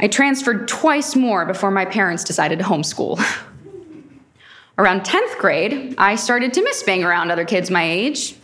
I 0.00 0.08
transferred 0.08 0.66
twice 0.66 1.14
more 1.14 1.44
before 1.44 1.70
my 1.70 1.84
parents 1.84 2.24
decided 2.24 2.58
to 2.58 2.64
homeschool. 2.64 3.18
around 4.78 5.02
10th 5.02 5.36
grade, 5.38 5.94
I 5.98 6.16
started 6.16 6.54
to 6.54 6.62
miss 6.62 6.82
being 6.82 7.04
around 7.04 7.30
other 7.30 7.44
kids 7.44 7.70
my 7.70 7.84
age, 7.84 8.34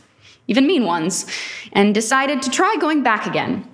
even 0.49 0.67
mean 0.67 0.85
ones, 0.85 1.25
and 1.73 1.95
decided 1.95 2.43
to 2.43 2.51
try 2.51 2.77
going 2.79 3.03
back 3.03 3.27
again. 3.27 3.67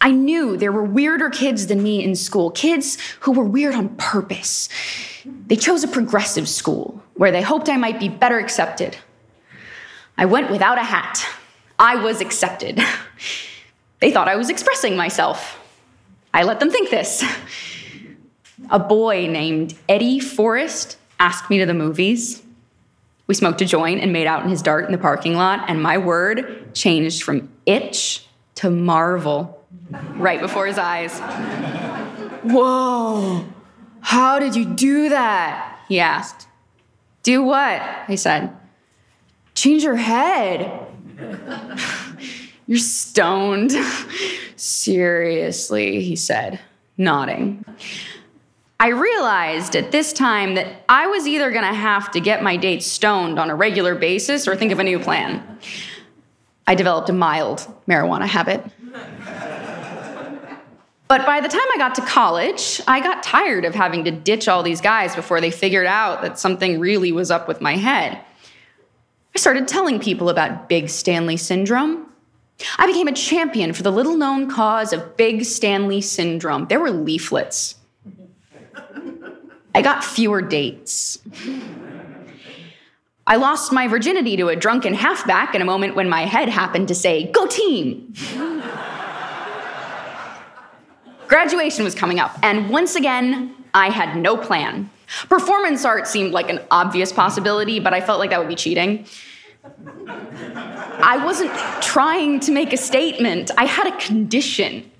I 0.00 0.10
knew 0.10 0.56
there 0.56 0.72
were 0.72 0.84
weirder 0.84 1.28
kids 1.28 1.66
than 1.66 1.82
me 1.82 2.02
in 2.02 2.16
school, 2.16 2.50
kids 2.50 2.96
who 3.20 3.32
were 3.32 3.44
weird 3.44 3.74
on 3.74 3.90
purpose. 3.96 4.70
They 5.24 5.56
chose 5.56 5.84
a 5.84 5.88
progressive 5.88 6.48
school 6.48 7.02
where 7.14 7.30
they 7.30 7.42
hoped 7.42 7.68
I 7.68 7.76
might 7.76 8.00
be 8.00 8.08
better 8.08 8.38
accepted. 8.38 8.96
I 10.16 10.24
went 10.24 10.50
without 10.50 10.78
a 10.78 10.82
hat. 10.82 11.26
I 11.78 11.96
was 11.96 12.20
accepted. 12.20 12.80
They 13.98 14.12
thought 14.12 14.28
I 14.28 14.36
was 14.36 14.50
expressing 14.50 14.94
myself. 14.94 15.58
I 16.32 16.42
let 16.42 16.60
them 16.60 16.70
think 16.70 16.90
this. 16.90 17.24
A 18.70 18.78
boy 18.78 19.26
named 19.26 19.74
Eddie 19.88 20.20
Forrest 20.20 20.98
asked 21.18 21.50
me 21.50 21.58
to 21.58 21.66
the 21.66 21.74
movies. 21.74 22.42
We 23.26 23.34
smoked 23.34 23.60
a 23.60 23.64
joint 23.64 24.00
and 24.02 24.12
made 24.12 24.26
out 24.26 24.44
in 24.44 24.50
his 24.50 24.62
dart 24.62 24.86
in 24.86 24.92
the 24.92 24.98
parking 24.98 25.34
lot, 25.34 25.64
and 25.68 25.82
my 25.82 25.98
word 25.98 26.74
changed 26.74 27.22
from 27.22 27.50
itch 27.66 28.26
to 28.56 28.70
marvel. 28.70 29.64
right 30.16 30.40
before 30.40 30.66
his 30.66 30.78
eyes. 30.78 31.18
Whoa, 32.42 33.44
how 34.00 34.38
did 34.38 34.56
you 34.56 34.64
do 34.64 35.08
that? 35.10 35.80
He 35.88 36.00
asked. 36.00 36.48
Do 37.22 37.42
what? 37.42 37.82
I 38.08 38.14
said. 38.14 38.56
Change 39.54 39.84
your 39.84 39.96
head. 39.96 40.86
You're 42.66 42.78
stoned. 42.78 43.72
Seriously, 44.56 46.02
he 46.02 46.16
said, 46.16 46.60
nodding. 46.96 47.64
I 48.78 48.88
realized 48.88 49.74
at 49.76 49.92
this 49.92 50.12
time 50.12 50.54
that 50.56 50.84
I 50.88 51.06
was 51.06 51.26
either 51.26 51.50
gonna 51.50 51.74
have 51.74 52.10
to 52.12 52.20
get 52.20 52.42
my 52.42 52.56
date 52.56 52.82
stoned 52.82 53.38
on 53.38 53.50
a 53.50 53.54
regular 53.54 53.94
basis 53.94 54.46
or 54.46 54.56
think 54.56 54.72
of 54.72 54.78
a 54.78 54.84
new 54.84 54.98
plan. 54.98 55.58
I 56.66 56.74
developed 56.74 57.08
a 57.08 57.12
mild 57.12 57.66
marijuana 57.88 58.26
habit. 58.26 58.62
But 61.08 61.24
by 61.24 61.40
the 61.40 61.48
time 61.48 61.62
I 61.72 61.76
got 61.78 61.94
to 61.94 62.00
college, 62.02 62.80
I 62.88 63.00
got 63.00 63.22
tired 63.22 63.64
of 63.64 63.76
having 63.76 64.04
to 64.04 64.10
ditch 64.10 64.48
all 64.48 64.64
these 64.64 64.80
guys 64.80 65.14
before 65.14 65.40
they 65.40 65.52
figured 65.52 65.86
out 65.86 66.22
that 66.22 66.38
something 66.38 66.80
really 66.80 67.12
was 67.12 67.30
up 67.30 67.46
with 67.46 67.60
my 67.60 67.76
head. 67.76 68.18
I 69.34 69.38
started 69.38 69.68
telling 69.68 70.00
people 70.00 70.28
about 70.28 70.68
Big 70.68 70.88
Stanley 70.88 71.36
Syndrome. 71.36 72.05
I 72.78 72.86
became 72.86 73.08
a 73.08 73.12
champion 73.12 73.72
for 73.72 73.82
the 73.82 73.92
little 73.92 74.16
known 74.16 74.50
cause 74.50 74.92
of 74.92 75.16
Big 75.16 75.44
Stanley 75.44 76.00
Syndrome. 76.00 76.66
There 76.68 76.80
were 76.80 76.90
leaflets. 76.90 77.74
I 79.74 79.82
got 79.82 80.02
fewer 80.02 80.40
dates. 80.40 81.18
I 83.26 83.36
lost 83.36 83.72
my 83.72 83.88
virginity 83.88 84.36
to 84.36 84.48
a 84.48 84.56
drunken 84.56 84.94
halfback 84.94 85.54
in 85.54 85.60
a 85.60 85.64
moment 85.64 85.96
when 85.96 86.08
my 86.08 86.22
head 86.22 86.48
happened 86.48 86.88
to 86.88 86.94
say, 86.94 87.30
Go 87.32 87.46
team! 87.46 88.14
Graduation 91.26 91.84
was 91.84 91.94
coming 91.94 92.20
up, 92.20 92.38
and 92.42 92.70
once 92.70 92.94
again, 92.94 93.52
I 93.74 93.90
had 93.90 94.16
no 94.16 94.36
plan. 94.36 94.88
Performance 95.28 95.84
art 95.84 96.06
seemed 96.06 96.32
like 96.32 96.48
an 96.48 96.60
obvious 96.70 97.12
possibility, 97.12 97.80
but 97.80 97.92
I 97.92 98.00
felt 98.00 98.20
like 98.20 98.30
that 98.30 98.38
would 98.38 98.48
be 98.48 98.54
cheating. 98.54 99.06
I 100.08 101.20
wasn't 101.24 101.52
trying 101.82 102.40
to 102.40 102.52
make 102.52 102.72
a 102.72 102.76
statement, 102.76 103.50
I 103.56 103.64
had 103.64 103.86
a 103.86 103.96
condition. 103.98 104.90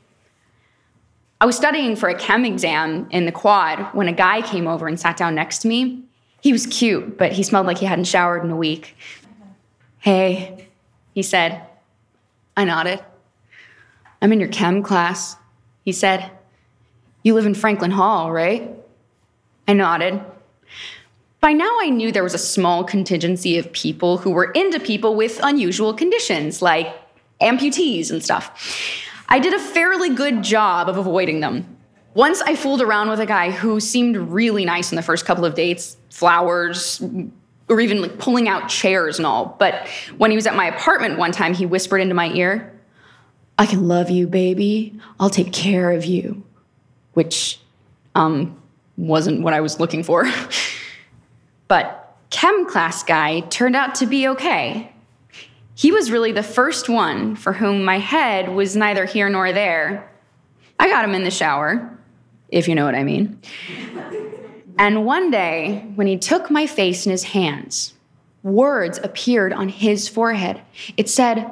I 1.40 1.46
was 1.46 1.56
studying 1.56 1.96
for 1.96 2.08
a 2.08 2.18
chem 2.18 2.44
exam 2.44 3.08
in 3.10 3.26
the 3.26 3.32
quad 3.32 3.94
when 3.94 4.08
a 4.08 4.12
guy 4.12 4.40
came 4.40 4.66
over 4.66 4.88
and 4.88 4.98
sat 4.98 5.16
down 5.16 5.34
next 5.34 5.58
to 5.58 5.68
me. 5.68 6.02
He 6.40 6.52
was 6.52 6.66
cute, 6.66 7.18
but 7.18 7.32
he 7.32 7.42
smelled 7.42 7.66
like 7.66 7.78
he 7.78 7.86
hadn't 7.86 8.04
showered 8.04 8.44
in 8.44 8.50
a 8.50 8.56
week. 8.56 8.96
Hey, 9.98 10.68
he 11.12 11.22
said. 11.22 11.62
I 12.56 12.64
nodded. 12.64 13.04
I'm 14.22 14.32
in 14.32 14.40
your 14.40 14.48
chem 14.48 14.82
class. 14.82 15.36
He 15.84 15.92
said, 15.92 16.30
You 17.22 17.34
live 17.34 17.46
in 17.46 17.54
Franklin 17.54 17.90
Hall, 17.90 18.32
right? 18.32 18.70
I 19.68 19.74
nodded. 19.74 20.22
By 21.46 21.52
now, 21.52 21.78
I 21.80 21.90
knew 21.90 22.10
there 22.10 22.24
was 22.24 22.34
a 22.34 22.38
small 22.38 22.82
contingency 22.82 23.56
of 23.56 23.70
people 23.70 24.18
who 24.18 24.32
were 24.32 24.50
into 24.50 24.80
people 24.80 25.14
with 25.14 25.38
unusual 25.44 25.94
conditions, 25.94 26.60
like 26.60 26.92
amputees 27.40 28.10
and 28.10 28.20
stuff. 28.20 28.50
I 29.28 29.38
did 29.38 29.54
a 29.54 29.60
fairly 29.60 30.12
good 30.12 30.42
job 30.42 30.88
of 30.88 30.96
avoiding 30.96 31.38
them. 31.38 31.76
Once 32.14 32.42
I 32.42 32.56
fooled 32.56 32.82
around 32.82 33.10
with 33.10 33.20
a 33.20 33.26
guy 33.26 33.52
who 33.52 33.78
seemed 33.78 34.16
really 34.16 34.64
nice 34.64 34.90
in 34.90 34.96
the 34.96 35.02
first 35.02 35.24
couple 35.24 35.44
of 35.44 35.54
dates 35.54 35.96
flowers, 36.10 37.00
or 37.68 37.80
even 37.80 38.02
like 38.02 38.18
pulling 38.18 38.48
out 38.48 38.68
chairs 38.68 39.16
and 39.20 39.24
all. 39.24 39.54
But 39.60 39.86
when 40.16 40.32
he 40.32 40.36
was 40.36 40.48
at 40.48 40.56
my 40.56 40.66
apartment 40.66 41.16
one 41.16 41.30
time, 41.30 41.54
he 41.54 41.64
whispered 41.64 41.98
into 41.98 42.16
my 42.16 42.32
ear, 42.32 42.72
I 43.56 43.66
can 43.66 43.86
love 43.86 44.10
you, 44.10 44.26
baby. 44.26 44.98
I'll 45.20 45.30
take 45.30 45.52
care 45.52 45.92
of 45.92 46.06
you. 46.06 46.42
Which 47.12 47.60
um, 48.16 48.60
wasn't 48.96 49.42
what 49.42 49.54
I 49.54 49.60
was 49.60 49.78
looking 49.78 50.02
for. 50.02 50.28
but 51.68 52.16
chem 52.30 52.66
class 52.66 53.02
guy 53.02 53.40
turned 53.40 53.76
out 53.76 53.94
to 53.96 54.06
be 54.06 54.28
okay. 54.28 54.92
He 55.74 55.92
was 55.92 56.10
really 56.10 56.32
the 56.32 56.42
first 56.42 56.88
one 56.88 57.36
for 57.36 57.52
whom 57.52 57.84
my 57.84 57.98
head 57.98 58.48
was 58.48 58.76
neither 58.76 59.04
here 59.04 59.28
nor 59.28 59.52
there. 59.52 60.10
I 60.78 60.88
got 60.88 61.04
him 61.04 61.14
in 61.14 61.24
the 61.24 61.30
shower, 61.30 61.98
if 62.48 62.68
you 62.68 62.74
know 62.74 62.84
what 62.84 62.94
I 62.94 63.04
mean. 63.04 63.40
and 64.78 65.04
one 65.04 65.30
day, 65.30 65.86
when 65.94 66.06
he 66.06 66.16
took 66.16 66.50
my 66.50 66.66
face 66.66 67.04
in 67.04 67.12
his 67.12 67.24
hands, 67.24 67.94
words 68.42 68.98
appeared 69.02 69.52
on 69.52 69.68
his 69.68 70.08
forehead. 70.08 70.62
It 70.96 71.08
said, 71.10 71.50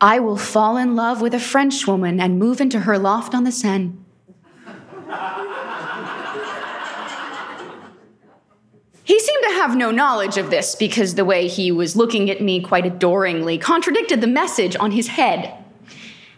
I 0.00 0.18
will 0.18 0.36
fall 0.36 0.76
in 0.76 0.94
love 0.94 1.20
with 1.22 1.34
a 1.34 1.40
French 1.40 1.86
woman 1.86 2.20
and 2.20 2.38
move 2.38 2.60
into 2.60 2.80
her 2.80 2.98
loft 2.98 3.34
on 3.34 3.44
the 3.44 3.52
Seine. 3.52 3.94
He 9.06 9.20
seemed 9.20 9.44
to 9.44 9.54
have 9.54 9.76
no 9.76 9.92
knowledge 9.92 10.36
of 10.36 10.50
this 10.50 10.74
because 10.74 11.14
the 11.14 11.24
way 11.24 11.46
he 11.46 11.70
was 11.70 11.94
looking 11.94 12.28
at 12.28 12.40
me 12.40 12.60
quite 12.60 12.84
adoringly 12.84 13.56
contradicted 13.56 14.20
the 14.20 14.26
message 14.26 14.74
on 14.80 14.90
his 14.90 15.06
head. 15.06 15.54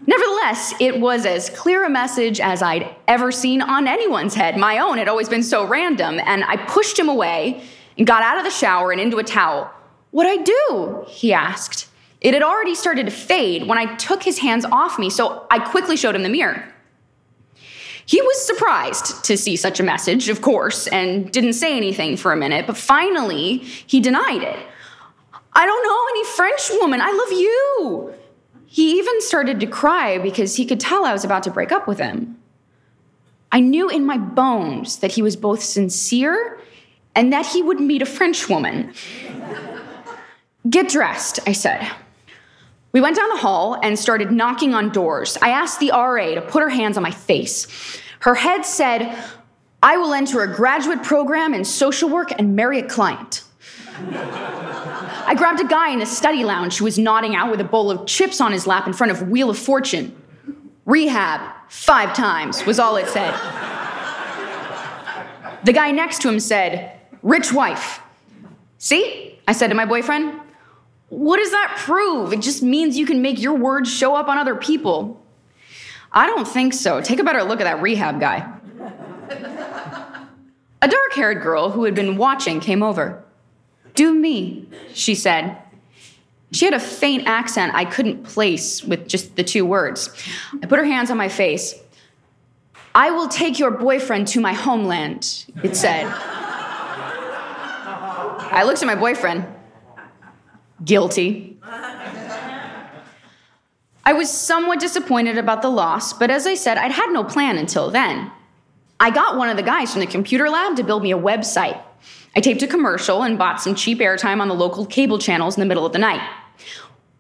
Nevertheless, 0.07 0.75
it 0.79 1.01
was 1.01 1.25
as 1.25 1.49
clear 1.49 1.87
a 1.87 1.89
message 1.89 2.41
as 2.41 2.61
I'd 2.61 2.95
ever 3.09 3.33
seen 3.33 3.63
on 3.63 3.89
anyone's 3.89 4.35
head. 4.35 4.59
My 4.59 4.81
own 4.81 4.99
had 4.99 5.09
always 5.09 5.31
been 5.31 5.43
so 5.43 5.67
random, 5.67 6.21
and 6.23 6.45
I 6.45 6.59
pushed 6.59 6.99
him 6.99 7.09
away 7.09 7.63
and 7.97 8.07
got 8.07 8.23
out 8.23 8.37
of 8.37 8.45
the 8.45 8.51
shower 8.51 8.93
and 8.93 9.01
into 9.01 9.17
a 9.17 9.25
towel. 9.25 9.71
What'd 10.11 10.31
I 10.31 10.43
do? 10.43 11.07
He 11.09 11.33
asked. 11.33 11.89
It 12.21 12.35
had 12.35 12.43
already 12.43 12.75
started 12.75 13.07
to 13.07 13.13
fade 13.13 13.67
when 13.67 13.79
I 13.79 13.95
took 13.97 14.23
his 14.23 14.41
hands 14.41 14.67
off 14.67 14.99
me, 14.99 15.09
so 15.09 15.47
I 15.51 15.59
quickly 15.59 15.97
showed 15.97 16.15
him 16.15 16.23
the 16.23 16.29
mirror. 16.29 16.71
He 18.09 18.23
was 18.23 18.47
surprised 18.47 19.23
to 19.27 19.37
see 19.37 19.55
such 19.57 19.81
a 19.81 19.83
message, 19.83 20.31
of 20.31 20.41
course, 20.41 20.87
and 20.87 21.31
didn't 21.31 21.53
say 21.53 21.77
anything 21.77 22.17
for 22.17 22.33
a 22.33 22.37
minute, 22.37 22.67
but 22.67 22.79
finally 22.79 23.59
he 23.59 24.01
denied 24.01 24.43
it. 24.43 24.59
I 25.53 25.67
don't 25.67 25.83
know 25.83 26.07
any 26.11 26.25
French 26.25 26.71
woman. 26.81 27.03
I 27.03 27.13
love 27.13 27.33
you. 27.33 28.15
He 28.67 28.99
even 28.99 29.21
started 29.21 29.61
to 29.61 29.67
cry 29.67 30.17
because 30.17 30.57
he 30.57 30.65
could 30.65 30.81
tell 30.81 31.05
I 31.05 31.13
was 31.13 31.23
about 31.23 31.43
to 31.43 31.51
break 31.51 31.71
up 31.71 31.87
with 31.87 31.99
him. 31.99 32.39
I 33.53 33.61
knew 33.61 33.91
in 33.91 34.07
my 34.07 34.17
bones 34.17 35.01
that 35.01 35.13
he 35.13 35.21
was 35.21 35.37
both 35.37 35.63
sincere 35.63 36.59
and 37.15 37.31
that 37.35 37.45
he 37.45 37.61
would 37.61 37.79
meet 37.79 38.01
a 38.01 38.07
French 38.07 38.49
woman. 38.49 38.95
Get 40.71 40.89
dressed, 40.89 41.41
I 41.47 41.53
said. 41.53 41.87
We 42.93 43.01
went 43.01 43.17
down 43.17 43.29
the 43.29 43.37
hall 43.37 43.79
and 43.83 43.99
started 43.99 44.33
knocking 44.33 44.75
on 44.75 44.91
doors. 44.91 45.37
I 45.43 45.51
asked 45.51 45.79
the 45.79 45.91
RA 45.91 46.35
to 46.35 46.41
put 46.41 46.63
her 46.63 46.71
hands 46.71 46.97
on 46.97 47.03
my 47.03 47.11
face. 47.11 47.67
Her 48.21 48.35
head 48.35 48.65
said, 48.65 49.17
I 49.83 49.97
will 49.99 50.15
enter 50.15 50.43
a 50.43 50.53
graduate 50.53 51.03
program 51.03 51.55
in 51.55 51.65
social 51.65 52.09
work 52.09 52.33
and 52.39 52.57
marry 52.57 52.79
a 52.81 52.89
client. 52.89 53.45
I 54.01 55.35
grabbed 55.37 55.61
a 55.61 55.67
guy 55.67 55.91
in 55.91 55.99
the 55.99 56.07
study 56.07 56.45
lounge 56.45 56.79
who 56.79 56.85
was 56.85 56.99
nodding 56.99 57.37
out 57.37 57.51
with 57.51 57.61
a 57.61 57.65
bowl 57.65 57.91
of 57.91 58.07
chips 58.07 58.41
on 58.41 58.53
his 58.53 58.67
lap 58.67 58.87
in 58.87 58.93
front 58.93 59.13
of 59.13 59.29
Wheel 59.29 59.51
of 59.51 59.59
Fortune. 59.59 60.17
Rehab, 60.87 61.41
five 61.69 62.15
times, 62.15 62.65
was 62.65 62.79
all 62.79 62.97
it 62.97 63.09
said. 63.09 63.33
The 65.65 65.73
guy 65.73 65.91
next 65.91 66.23
to 66.23 66.29
him 66.29 66.41
said, 66.41 66.99
Rich 67.23 67.53
wife. 67.53 68.01
See? 68.79 69.39
I 69.47 69.53
said 69.53 69.69
to 69.69 69.75
my 69.75 69.85
boyfriend. 69.85 70.41
What 71.09 71.39
does 71.39 71.51
that 71.51 71.75
prove? 71.79 72.33
It 72.33 72.43
just 72.43 72.63
means 72.63 72.99
you 72.99 73.07
can 73.07 73.23
make 73.23 73.41
your 73.41 73.55
words 73.55 73.91
show 73.91 74.15
up 74.15 74.29
on 74.29 74.37
other 74.37 74.55
people. 74.55 75.23
I 76.13 76.27
don't 76.27 76.47
think 76.47 76.75
so. 76.75 77.01
Take 77.01 77.19
a 77.19 77.25
better 77.25 77.43
look 77.43 77.61
at 77.61 77.65
that 77.65 77.81
rehab 77.83 78.21
guy. 78.21 78.47
a 80.83 80.89
dark 80.89 81.13
haired 81.15 81.43
girl 81.43 81.71
who 81.71 81.85
had 81.85 81.95
been 81.95 82.17
watching 82.17 82.61
came 82.61 82.83
over. 82.83 83.25
Do 83.95 84.15
me, 84.15 84.69
she 84.93 85.15
said. 85.15 85.57
She 86.53 86.65
had 86.65 86.75
a 86.75 86.81
faint 86.81 87.27
accent 87.27 87.75
I 87.75 87.85
couldn't 87.85 88.25
place 88.25 88.83
with 88.83 89.07
just 89.09 89.37
the 89.37 89.45
two 89.45 89.67
words. 89.67 90.11
I 90.63 90.67
put 90.67 90.79
her 90.79 90.85
hands 90.85 91.11
on 91.11 91.17
my 91.17 91.29
face. 91.29 91.75
I 92.95 93.11
will 93.11 93.29
take 93.29 93.59
your 93.59 93.71
boyfriend 93.71 94.29
to 94.29 94.41
my 94.41 94.55
homeland, 94.55 95.45
it 95.63 95.77
said. 95.77 96.07
I 98.51 98.63
looked 98.65 98.83
at 98.83 98.87
my 98.87 98.95
boyfriend. 98.95 99.47
Guilty. 100.85 101.59
I 104.05 104.13
was 104.15 104.31
somewhat 104.31 104.81
disappointed 104.81 105.37
about 105.37 105.61
the 105.61 105.69
loss, 105.69 106.13
but 106.13 106.31
as 106.31 106.47
I 106.47 106.55
said, 106.55 106.79
I'd 106.79 106.93
had 106.93 107.11
no 107.11 107.25
plan 107.25 107.59
until 107.59 107.91
then. 107.91 108.31
I 108.99 109.11
got 109.11 109.37
one 109.37 109.49
of 109.49 109.57
the 109.57 109.63
guys 109.63 109.93
from 109.93 110.01
the 110.01 110.07
computer 110.07 110.49
lab 110.49 110.77
to 110.77 110.83
build 110.83 111.03
me 111.03 111.13
a 111.13 111.19
website. 111.19 111.81
I 112.35 112.41
taped 112.41 112.63
a 112.63 112.67
commercial 112.67 113.23
and 113.23 113.39
bought 113.39 113.61
some 113.61 113.75
cheap 113.75 113.99
airtime 113.99 114.41
on 114.41 114.49
the 114.49 114.55
local 114.55 114.87
cable 114.87 115.19
channels 115.19 115.57
in 115.57 115.61
the 115.61 115.67
middle 115.67 115.85
of 115.85 115.93
the 115.93 115.99
night. 115.99 116.27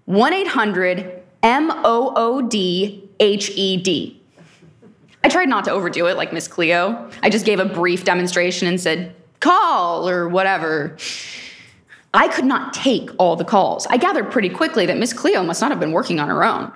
1 0.06 0.32
800 0.32 1.22
M 1.42 1.70
O 1.70 2.12
O 2.16 2.42
D 2.42 3.08
H 3.20 3.50
E 3.54 3.76
D. 3.76 4.20
I 5.22 5.28
tried 5.28 5.48
not 5.48 5.64
to 5.64 5.70
overdo 5.72 6.06
it 6.06 6.16
like 6.16 6.32
Miss 6.32 6.48
Cleo. 6.48 7.10
I 7.22 7.30
just 7.30 7.44
gave 7.44 7.60
a 7.60 7.64
brief 7.64 8.04
demonstration 8.04 8.66
and 8.68 8.80
said, 8.80 9.14
call 9.40 10.08
or 10.08 10.28
whatever. 10.28 10.96
I 12.14 12.28
could 12.28 12.44
not 12.44 12.72
take 12.72 13.10
all 13.18 13.36
the 13.36 13.44
calls. 13.44 13.86
I 13.88 13.96
gathered 13.96 14.30
pretty 14.30 14.48
quickly 14.48 14.86
that 14.86 14.96
Miss 14.96 15.12
Cleo 15.12 15.42
must 15.42 15.60
not 15.60 15.70
have 15.70 15.80
been 15.80 15.92
working 15.92 16.18
on 16.20 16.28
her 16.28 16.44
own. 16.44 16.72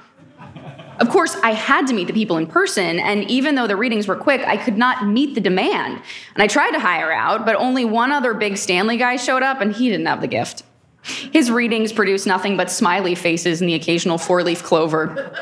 Of 1.01 1.09
course, 1.09 1.37
I 1.43 1.53
had 1.53 1.87
to 1.89 1.95
meet 1.95 2.07
the 2.07 2.13
people 2.13 2.37
in 2.37 2.47
person, 2.47 3.01
and 3.01 3.29
even 3.31 3.55
though 3.55 3.67
the 3.67 3.77
readings 3.77 4.07
were 4.07 4.15
quick, 4.15 4.43
I 4.47 4.57
could 4.57 4.77
not 4.77 5.07
meet 5.07 5.35
the 5.35 5.41
demand. 5.41 6.03
And 6.35 6.43
I 6.43 6.47
tried 6.47 6.73
to 6.73 6.79
hire 6.79 7.11
out, 7.11 7.47
but 7.47 7.57
only 7.57 7.85
one 7.85 8.13
other 8.13 8.35
big 8.35 8.57
Stanley 8.57 8.99
guy 8.99 9.17
showed 9.17 9.43
up, 9.43 9.61
and 9.61 9.73
he 9.73 9.89
didn't 9.89 10.07
have 10.07 10.21
the 10.21 10.29
gift. 10.29 10.65
His 11.03 11.51
readings 11.51 11.93
produced 11.93 12.27
nothing 12.27 12.57
but 12.57 12.71
smiley 12.71 13.15
faces 13.15 13.61
and 13.61 13.69
the 13.69 13.75
occasional 13.75 14.19
four 14.19 14.45
leaf 14.45 14.63
clover. 14.63 15.33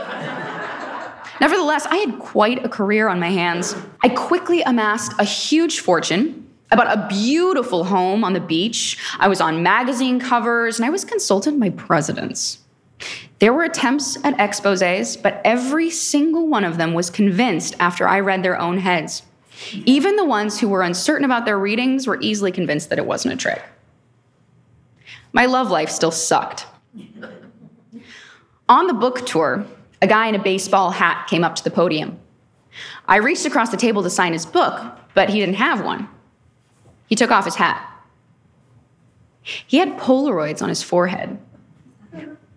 Nevertheless, 1.40 1.86
I 1.86 1.96
had 1.96 2.18
quite 2.18 2.64
a 2.64 2.68
career 2.68 3.08
on 3.08 3.18
my 3.18 3.30
hands. 3.30 3.74
I 4.02 4.08
quickly 4.10 4.62
amassed 4.62 5.12
a 5.18 5.24
huge 5.24 5.80
fortune. 5.80 6.49
I 6.70 6.76
bought 6.76 6.86
a 6.86 7.06
beautiful 7.08 7.84
home 7.84 8.22
on 8.22 8.32
the 8.32 8.40
beach. 8.40 8.96
I 9.18 9.28
was 9.28 9.40
on 9.40 9.62
magazine 9.62 10.20
covers, 10.20 10.78
and 10.78 10.86
I 10.86 10.90
was 10.90 11.04
consulted 11.04 11.58
by 11.58 11.70
presidents. 11.70 12.58
There 13.40 13.52
were 13.52 13.64
attempts 13.64 14.16
at 14.22 14.38
exposes, 14.38 15.16
but 15.16 15.40
every 15.44 15.90
single 15.90 16.46
one 16.46 16.64
of 16.64 16.76
them 16.76 16.94
was 16.94 17.10
convinced 17.10 17.74
after 17.80 18.06
I 18.06 18.20
read 18.20 18.42
their 18.42 18.60
own 18.60 18.78
heads. 18.78 19.22
Even 19.84 20.16
the 20.16 20.24
ones 20.24 20.60
who 20.60 20.68
were 20.68 20.82
uncertain 20.82 21.24
about 21.24 21.44
their 21.44 21.58
readings 21.58 22.06
were 22.06 22.20
easily 22.20 22.52
convinced 22.52 22.90
that 22.90 22.98
it 22.98 23.06
wasn't 23.06 23.34
a 23.34 23.36
trick. 23.36 23.62
My 25.32 25.46
love 25.46 25.70
life 25.70 25.90
still 25.90 26.10
sucked. 26.10 26.66
On 28.68 28.86
the 28.86 28.94
book 28.94 29.26
tour, 29.26 29.64
a 30.02 30.06
guy 30.06 30.28
in 30.28 30.34
a 30.34 30.42
baseball 30.42 30.90
hat 30.90 31.26
came 31.28 31.44
up 31.44 31.56
to 31.56 31.64
the 31.64 31.70
podium. 31.70 32.18
I 33.08 33.16
reached 33.16 33.46
across 33.46 33.70
the 33.70 33.76
table 33.76 34.02
to 34.02 34.10
sign 34.10 34.32
his 34.32 34.46
book, 34.46 34.80
but 35.14 35.28
he 35.28 35.40
didn't 35.40 35.56
have 35.56 35.84
one. 35.84 36.08
He 37.10 37.16
took 37.16 37.30
off 37.30 37.44
his 37.44 37.56
hat. 37.56 37.86
He 39.42 39.78
had 39.78 39.98
Polaroids 39.98 40.62
on 40.62 40.70
his 40.70 40.82
forehead 40.82 41.38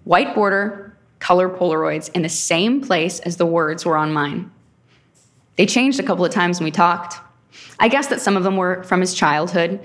white 0.06 0.36
border, 0.36 0.96
color 1.20 1.48
Polaroids 1.50 2.12
in 2.14 2.24
the 2.24 2.30
same 2.30 2.82
place 2.82 3.20
as 3.22 3.38
the 3.38 3.46
words 3.46 3.86
were 3.86 3.96
on 3.96 4.12
mine. 4.12 4.52
They 5.56 5.66
changed 5.66 6.00
a 6.00 6.04
couple 6.04 6.26
of 6.26 6.32
times 6.32 6.60
when 6.60 6.66
we 6.66 6.72
talked. 6.72 7.16
I 7.80 7.88
guess 7.88 8.08
that 8.08 8.20
some 8.20 8.36
of 8.36 8.44
them 8.44 8.58
were 8.58 8.84
from 8.84 9.00
his 9.00 9.14
childhood. 9.14 9.80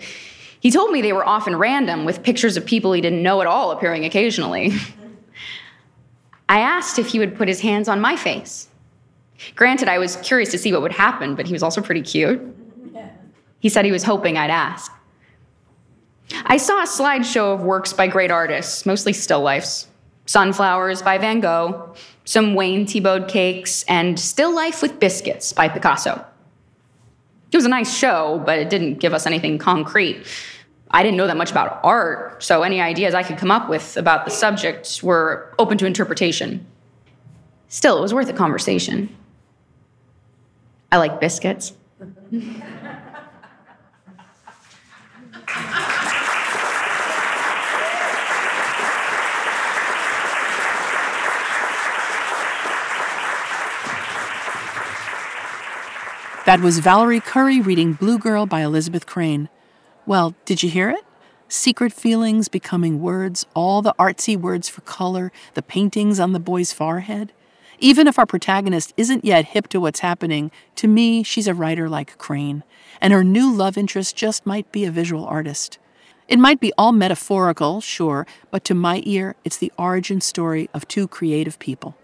He 0.58 0.72
told 0.72 0.90
me 0.90 1.00
they 1.00 1.12
were 1.12 1.26
often 1.26 1.54
random, 1.54 2.04
with 2.04 2.24
pictures 2.24 2.56
of 2.56 2.66
people 2.66 2.92
he 2.92 3.00
didn't 3.00 3.22
know 3.22 3.40
at 3.40 3.46
all 3.46 3.70
appearing 3.70 4.04
occasionally. 4.04 4.72
I 6.48 6.58
asked 6.58 6.98
if 6.98 7.06
he 7.06 7.20
would 7.20 7.36
put 7.36 7.46
his 7.46 7.60
hands 7.60 7.88
on 7.88 8.00
my 8.00 8.16
face. 8.16 8.68
Granted, 9.54 9.88
I 9.88 9.98
was 9.98 10.16
curious 10.16 10.50
to 10.50 10.58
see 10.58 10.72
what 10.72 10.82
would 10.82 10.92
happen, 10.92 11.36
but 11.36 11.46
he 11.46 11.52
was 11.52 11.62
also 11.62 11.80
pretty 11.80 12.02
cute. 12.02 12.40
He 13.60 13.68
said 13.68 13.84
he 13.84 13.92
was 13.92 14.04
hoping 14.04 14.36
I'd 14.36 14.50
ask. 14.50 14.92
I 16.44 16.58
saw 16.58 16.82
a 16.82 16.86
slideshow 16.86 17.54
of 17.54 17.62
works 17.62 17.92
by 17.92 18.06
great 18.06 18.30
artists, 18.30 18.84
mostly 18.86 19.12
still 19.12 19.40
lifes. 19.40 19.88
Sunflowers 20.26 21.00
by 21.00 21.16
Van 21.16 21.40
Gogh, 21.40 21.94
some 22.24 22.54
Wayne 22.54 22.86
Thiebaud 22.86 23.28
cakes, 23.28 23.82
and 23.84 24.20
Still 24.20 24.54
Life 24.54 24.82
with 24.82 25.00
Biscuits 25.00 25.54
by 25.54 25.68
Picasso. 25.68 26.24
It 27.50 27.56
was 27.56 27.64
a 27.64 27.70
nice 27.70 27.96
show, 27.96 28.42
but 28.44 28.58
it 28.58 28.68
didn't 28.68 28.96
give 28.96 29.14
us 29.14 29.26
anything 29.26 29.56
concrete. 29.56 30.26
I 30.90 31.02
didn't 31.02 31.16
know 31.16 31.26
that 31.26 31.36
much 31.38 31.50
about 31.50 31.80
art, 31.82 32.42
so 32.42 32.62
any 32.62 32.80
ideas 32.80 33.14
I 33.14 33.22
could 33.22 33.38
come 33.38 33.50
up 33.50 33.70
with 33.70 33.96
about 33.96 34.26
the 34.26 34.30
subject 34.30 35.02
were 35.02 35.54
open 35.58 35.78
to 35.78 35.86
interpretation. 35.86 36.66
Still, 37.68 37.96
it 37.96 38.02
was 38.02 38.12
worth 38.12 38.28
a 38.28 38.34
conversation. 38.34 39.14
I 40.92 40.98
like 40.98 41.20
biscuits. 41.20 41.72
That 56.48 56.60
was 56.60 56.80
Valorie 56.80 57.22
Curry 57.22 57.60
reading 57.60 57.92
Blue 57.92 58.18
Girl 58.18 58.46
by 58.46 58.62
Elizabeth 58.62 59.04
Crane. 59.04 59.50
Well, 60.06 60.34
did 60.46 60.62
you 60.62 60.70
hear 60.70 60.88
it? 60.88 61.04
Secret 61.46 61.92
feelings 61.92 62.48
becoming 62.48 63.02
words, 63.02 63.44
all 63.52 63.82
the 63.82 63.94
artsy 63.98 64.34
words 64.34 64.66
for 64.66 64.80
color, 64.80 65.30
the 65.52 65.60
paintings 65.60 66.18
on 66.18 66.32
the 66.32 66.40
boy's 66.40 66.72
forehead. 66.72 67.34
Even 67.80 68.06
if 68.06 68.18
our 68.18 68.24
protagonist 68.24 68.94
isn't 68.96 69.26
yet 69.26 69.44
hip 69.48 69.68
to 69.68 69.78
what's 69.78 70.00
happening, 70.00 70.50
to 70.76 70.88
me, 70.88 71.22
she's 71.22 71.48
a 71.48 71.52
writer 71.52 71.86
like 71.86 72.16
Crane, 72.16 72.64
and 72.98 73.12
her 73.12 73.22
new 73.22 73.52
love 73.52 73.76
interest 73.76 74.16
just 74.16 74.46
might 74.46 74.72
be 74.72 74.86
a 74.86 74.90
visual 74.90 75.26
artist. 75.26 75.78
It 76.28 76.38
might 76.38 76.60
be 76.60 76.72
all 76.78 76.92
metaphorical, 76.92 77.82
sure, 77.82 78.26
but 78.50 78.64
to 78.64 78.74
my 78.74 79.02
ear, 79.04 79.36
it's 79.44 79.58
the 79.58 79.70
origin 79.76 80.22
story 80.22 80.70
of 80.72 80.88
two 80.88 81.08
creative 81.08 81.58
people. 81.58 81.94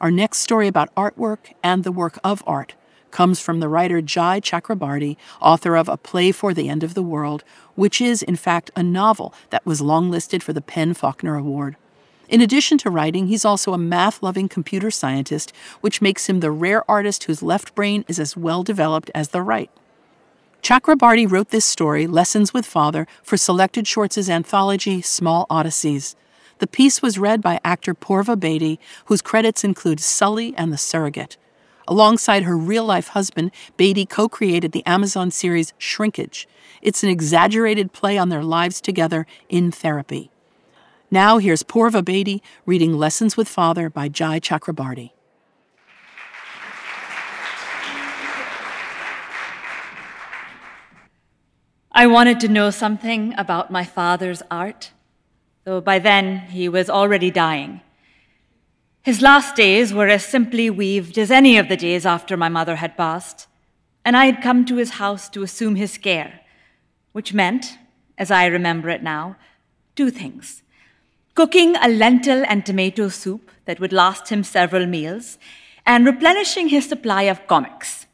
Our 0.00 0.10
next 0.10 0.40
story 0.40 0.66
about 0.66 0.92
artwork 0.96 1.52
and 1.62 1.84
the 1.84 1.92
work 1.92 2.18
of 2.24 2.42
art 2.48 2.74
comes 3.16 3.40
from 3.40 3.60
the 3.60 3.68
writer 3.68 4.02
Jai 4.02 4.42
Chakrabarti, 4.42 5.16
author 5.40 5.74
of 5.74 5.88
A 5.88 5.96
Play 5.96 6.32
for 6.32 6.52
the 6.52 6.68
End 6.68 6.82
of 6.82 6.92
the 6.92 7.02
World, 7.02 7.44
which 7.74 7.98
is, 7.98 8.22
in 8.22 8.36
fact, 8.36 8.70
a 8.76 8.82
novel 8.82 9.32
that 9.48 9.64
was 9.64 9.80
longlisted 9.80 10.42
for 10.42 10.52
the 10.52 10.60
PEN 10.60 10.92
Faulkner 10.92 11.34
Award. 11.34 11.76
In 12.28 12.42
addition 12.42 12.76
to 12.76 12.90
writing, 12.90 13.28
he's 13.28 13.46
also 13.46 13.72
a 13.72 13.78
math 13.78 14.22
loving 14.22 14.50
computer 14.50 14.90
scientist, 14.90 15.54
which 15.80 16.02
makes 16.02 16.28
him 16.28 16.40
the 16.40 16.50
rare 16.50 16.84
artist 16.90 17.24
whose 17.24 17.42
left 17.42 17.74
brain 17.74 18.04
is 18.06 18.20
as 18.20 18.36
well 18.36 18.62
developed 18.62 19.10
as 19.14 19.28
the 19.28 19.40
right. 19.40 19.70
Chakrabarti 20.62 21.26
wrote 21.26 21.48
this 21.48 21.64
story, 21.64 22.06
Lessons 22.06 22.52
with 22.52 22.66
Father, 22.66 23.06
for 23.22 23.38
Selected 23.38 23.86
Shorts' 23.86 24.28
anthology, 24.28 25.00
Small 25.00 25.46
Odysseys. 25.48 26.16
The 26.58 26.66
piece 26.66 27.00
was 27.00 27.18
read 27.18 27.40
by 27.40 27.60
actor 27.64 27.94
Purva 27.94 28.36
Bedi, 28.36 28.76
whose 29.06 29.22
credits 29.22 29.64
include 29.64 30.00
Sully 30.00 30.54
and 30.58 30.70
The 30.70 30.76
Surrogate. 30.76 31.38
Alongside 31.88 32.42
her 32.42 32.56
real 32.56 32.84
life 32.84 33.08
husband, 33.08 33.52
Bedi 33.78 34.08
co 34.08 34.28
created 34.28 34.72
the 34.72 34.84
Amazon 34.86 35.30
series 35.30 35.72
Shrinkage. 35.78 36.48
It's 36.82 37.04
an 37.04 37.08
exaggerated 37.08 37.92
play 37.92 38.18
on 38.18 38.28
their 38.28 38.42
lives 38.42 38.80
together 38.80 39.26
in 39.48 39.70
therapy. 39.70 40.30
Now, 41.10 41.38
here's 41.38 41.62
Purva 41.62 42.02
Bedi 42.02 42.40
reading 42.64 42.94
Lessons 42.94 43.36
with 43.36 43.48
Father 43.48 43.88
by 43.88 44.08
Jai 44.08 44.40
Chakrabarti. 44.40 45.12
I 51.92 52.06
wanted 52.08 52.40
to 52.40 52.48
know 52.48 52.70
something 52.70 53.32
about 53.38 53.70
my 53.70 53.84
father's 53.84 54.42
art, 54.50 54.90
though 55.64 55.80
by 55.80 56.00
then 56.00 56.38
he 56.48 56.68
was 56.68 56.90
already 56.90 57.30
dying. 57.30 57.80
His 59.06 59.22
last 59.22 59.54
days 59.54 59.94
were 59.94 60.08
as 60.08 60.24
simply 60.24 60.68
weaved 60.68 61.16
as 61.16 61.30
any 61.30 61.58
of 61.58 61.68
the 61.68 61.76
days 61.76 62.04
after 62.04 62.36
my 62.36 62.48
mother 62.48 62.74
had 62.74 62.96
passed, 62.96 63.46
and 64.04 64.16
I 64.16 64.26
had 64.26 64.42
come 64.42 64.64
to 64.64 64.78
his 64.78 64.98
house 64.98 65.28
to 65.28 65.44
assume 65.44 65.76
his 65.76 65.96
care, 65.96 66.40
which 67.12 67.32
meant, 67.32 67.78
as 68.18 68.32
I 68.32 68.46
remember 68.46 68.88
it 68.88 69.04
now, 69.04 69.36
two 69.94 70.10
things 70.10 70.64
cooking 71.36 71.76
a 71.76 71.86
lentil 71.86 72.44
and 72.48 72.66
tomato 72.66 73.08
soup 73.08 73.52
that 73.66 73.78
would 73.78 73.92
last 73.92 74.30
him 74.30 74.42
several 74.42 74.86
meals, 74.86 75.38
and 75.86 76.04
replenishing 76.04 76.68
his 76.68 76.88
supply 76.88 77.22
of 77.30 77.46
comics. 77.46 78.06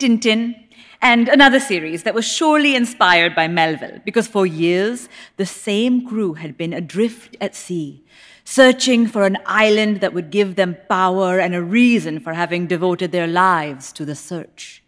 Tintin, 0.00 0.56
and 1.00 1.28
another 1.28 1.60
series 1.60 2.02
that 2.02 2.14
was 2.14 2.24
surely 2.24 2.74
inspired 2.74 3.36
by 3.36 3.46
Melville, 3.46 4.00
because 4.04 4.26
for 4.26 4.44
years 4.44 5.08
the 5.36 5.46
same 5.46 6.04
crew 6.04 6.34
had 6.34 6.58
been 6.58 6.72
adrift 6.72 7.36
at 7.40 7.54
sea, 7.54 8.02
searching 8.50 9.06
for 9.06 9.26
an 9.26 9.36
island 9.44 10.00
that 10.00 10.14
would 10.14 10.30
give 10.30 10.56
them 10.56 10.74
power 10.88 11.38
and 11.38 11.54
a 11.54 11.62
reason 11.62 12.18
for 12.18 12.32
having 12.32 12.66
devoted 12.66 13.12
their 13.12 13.26
lives 13.26 13.92
to 13.92 14.06
the 14.06 14.14
search. 14.14 14.82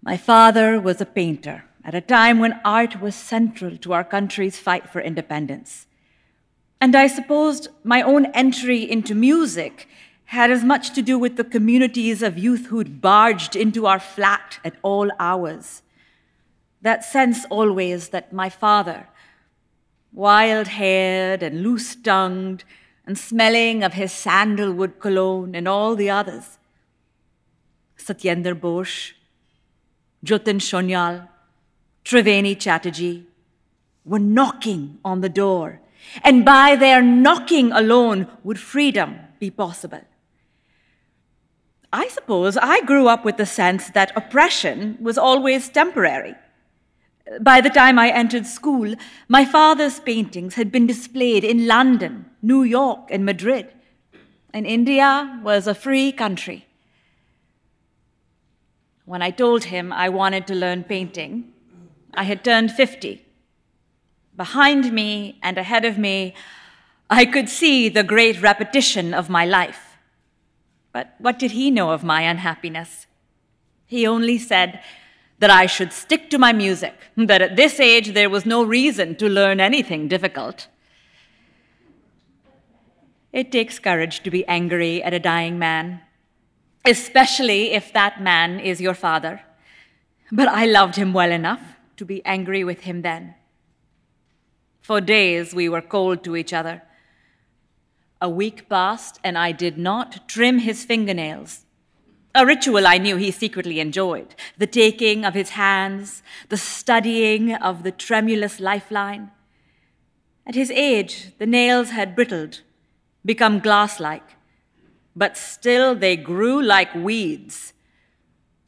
My 0.00 0.16
father 0.16 0.80
was 0.80 1.02
a 1.02 1.06
painter 1.20 1.66
at 1.84 1.94
a 1.94 2.00
time 2.00 2.38
when 2.38 2.58
art 2.64 3.02
was 3.02 3.14
central 3.14 3.76
to 3.76 3.92
our 3.92 4.02
country's 4.02 4.58
fight 4.58 4.88
for 4.88 5.02
independence. 5.02 5.86
And 6.80 6.96
I 6.96 7.06
supposed 7.06 7.68
my 7.84 8.00
own 8.00 8.26
entry 8.32 8.90
into 8.90 9.14
music 9.14 9.86
had 10.24 10.50
as 10.50 10.64
much 10.64 10.94
to 10.94 11.02
do 11.02 11.18
with 11.18 11.36
the 11.36 11.44
communities 11.44 12.22
of 12.22 12.38
youth 12.38 12.68
who'd 12.68 13.02
barged 13.02 13.54
into 13.54 13.84
our 13.84 14.00
flat 14.00 14.58
at 14.64 14.76
all 14.82 15.10
hours. 15.20 15.82
That 16.80 17.04
sense 17.04 17.44
always 17.50 18.08
that 18.08 18.32
my 18.32 18.48
father, 18.48 19.06
wild 20.14 20.68
haired 20.68 21.42
and 21.42 21.62
loose 21.62 21.96
tongued, 21.96 22.64
and 23.06 23.18
smelling 23.18 23.82
of 23.82 23.92
his 23.92 24.12
sandalwood 24.12 24.98
cologne 24.98 25.54
and 25.54 25.68
all 25.68 25.94
the 25.94 26.08
others. 26.08 26.58
Satyendra 27.98 28.58
Bose, 28.58 29.12
Jatin 30.24 30.58
Sonyal, 30.60 31.28
Triveni 32.04 32.58
Chatterjee 32.58 33.26
were 34.04 34.18
knocking 34.18 34.98
on 35.04 35.20
the 35.20 35.28
door, 35.28 35.80
and 36.22 36.44
by 36.44 36.76
their 36.76 37.02
knocking 37.02 37.72
alone 37.72 38.26
would 38.42 38.58
freedom 38.58 39.16
be 39.38 39.50
possible. 39.50 40.02
I 41.92 42.08
suppose 42.08 42.56
I 42.56 42.80
grew 42.82 43.08
up 43.08 43.24
with 43.24 43.36
the 43.36 43.46
sense 43.46 43.90
that 43.90 44.16
oppression 44.16 44.96
was 45.00 45.16
always 45.16 45.68
temporary 45.68 46.34
by 47.40 47.60
the 47.60 47.70
time 47.70 47.98
I 47.98 48.10
entered 48.10 48.46
school, 48.46 48.94
my 49.28 49.44
father's 49.44 50.00
paintings 50.00 50.54
had 50.54 50.70
been 50.70 50.86
displayed 50.86 51.44
in 51.44 51.66
London, 51.66 52.26
New 52.42 52.62
York, 52.62 53.08
and 53.10 53.24
Madrid, 53.24 53.72
and 54.52 54.66
India 54.66 55.40
was 55.42 55.66
a 55.66 55.74
free 55.74 56.12
country. 56.12 56.66
When 59.06 59.22
I 59.22 59.30
told 59.30 59.64
him 59.64 59.92
I 59.92 60.08
wanted 60.08 60.46
to 60.46 60.54
learn 60.54 60.84
painting, 60.84 61.52
I 62.14 62.24
had 62.24 62.44
turned 62.44 62.72
50. 62.72 63.24
Behind 64.36 64.92
me 64.92 65.38
and 65.42 65.58
ahead 65.58 65.84
of 65.84 65.98
me, 65.98 66.34
I 67.10 67.24
could 67.24 67.48
see 67.48 67.88
the 67.88 68.02
great 68.02 68.40
repetition 68.40 69.12
of 69.12 69.28
my 69.28 69.44
life. 69.44 69.96
But 70.92 71.14
what 71.18 71.38
did 71.38 71.52
he 71.52 71.70
know 71.70 71.90
of 71.90 72.04
my 72.04 72.22
unhappiness? 72.22 73.06
He 73.86 74.06
only 74.06 74.38
said 74.38 74.80
that 75.44 75.50
I 75.50 75.66
should 75.66 75.92
stick 75.92 76.30
to 76.30 76.38
my 76.38 76.54
music, 76.54 76.94
that 77.18 77.42
at 77.42 77.54
this 77.54 77.78
age 77.78 78.14
there 78.14 78.30
was 78.30 78.46
no 78.46 78.64
reason 78.64 79.14
to 79.16 79.28
learn 79.28 79.60
anything 79.60 80.08
difficult. 80.08 80.68
It 83.30 83.52
takes 83.52 83.78
courage 83.78 84.22
to 84.22 84.30
be 84.30 84.46
angry 84.46 85.02
at 85.02 85.12
a 85.12 85.18
dying 85.18 85.58
man, 85.58 86.00
especially 86.86 87.72
if 87.72 87.92
that 87.92 88.22
man 88.22 88.58
is 88.58 88.80
your 88.80 88.94
father. 88.94 89.42
But 90.32 90.48
I 90.48 90.64
loved 90.64 90.96
him 90.96 91.12
well 91.12 91.30
enough 91.30 91.60
to 91.98 92.06
be 92.06 92.24
angry 92.24 92.64
with 92.64 92.80
him 92.88 93.02
then. 93.02 93.34
For 94.80 95.02
days 95.02 95.54
we 95.54 95.68
were 95.68 95.82
cold 95.82 96.24
to 96.24 96.36
each 96.36 96.54
other. 96.54 96.80
A 98.18 98.30
week 98.30 98.70
passed, 98.70 99.20
and 99.22 99.36
I 99.36 99.52
did 99.52 99.76
not 99.76 100.26
trim 100.26 100.60
his 100.60 100.86
fingernails. 100.86 101.63
A 102.34 102.44
ritual 102.44 102.86
I 102.86 102.98
knew 102.98 103.16
he 103.16 103.30
secretly 103.30 103.78
enjoyed 103.78 104.34
the 104.58 104.66
taking 104.66 105.24
of 105.24 105.34
his 105.34 105.50
hands, 105.50 106.22
the 106.48 106.56
studying 106.56 107.54
of 107.54 107.84
the 107.84 107.92
tremulous 107.92 108.58
lifeline. 108.58 109.30
At 110.46 110.56
his 110.56 110.70
age, 110.70 111.30
the 111.38 111.46
nails 111.46 111.90
had 111.90 112.16
brittled 112.16 112.60
become 113.24 113.58
glass 113.58 114.00
like, 114.00 114.36
but 115.16 115.36
still 115.36 115.94
they 115.94 116.16
grew 116.16 116.60
like 116.60 116.94
weeds. 116.94 117.72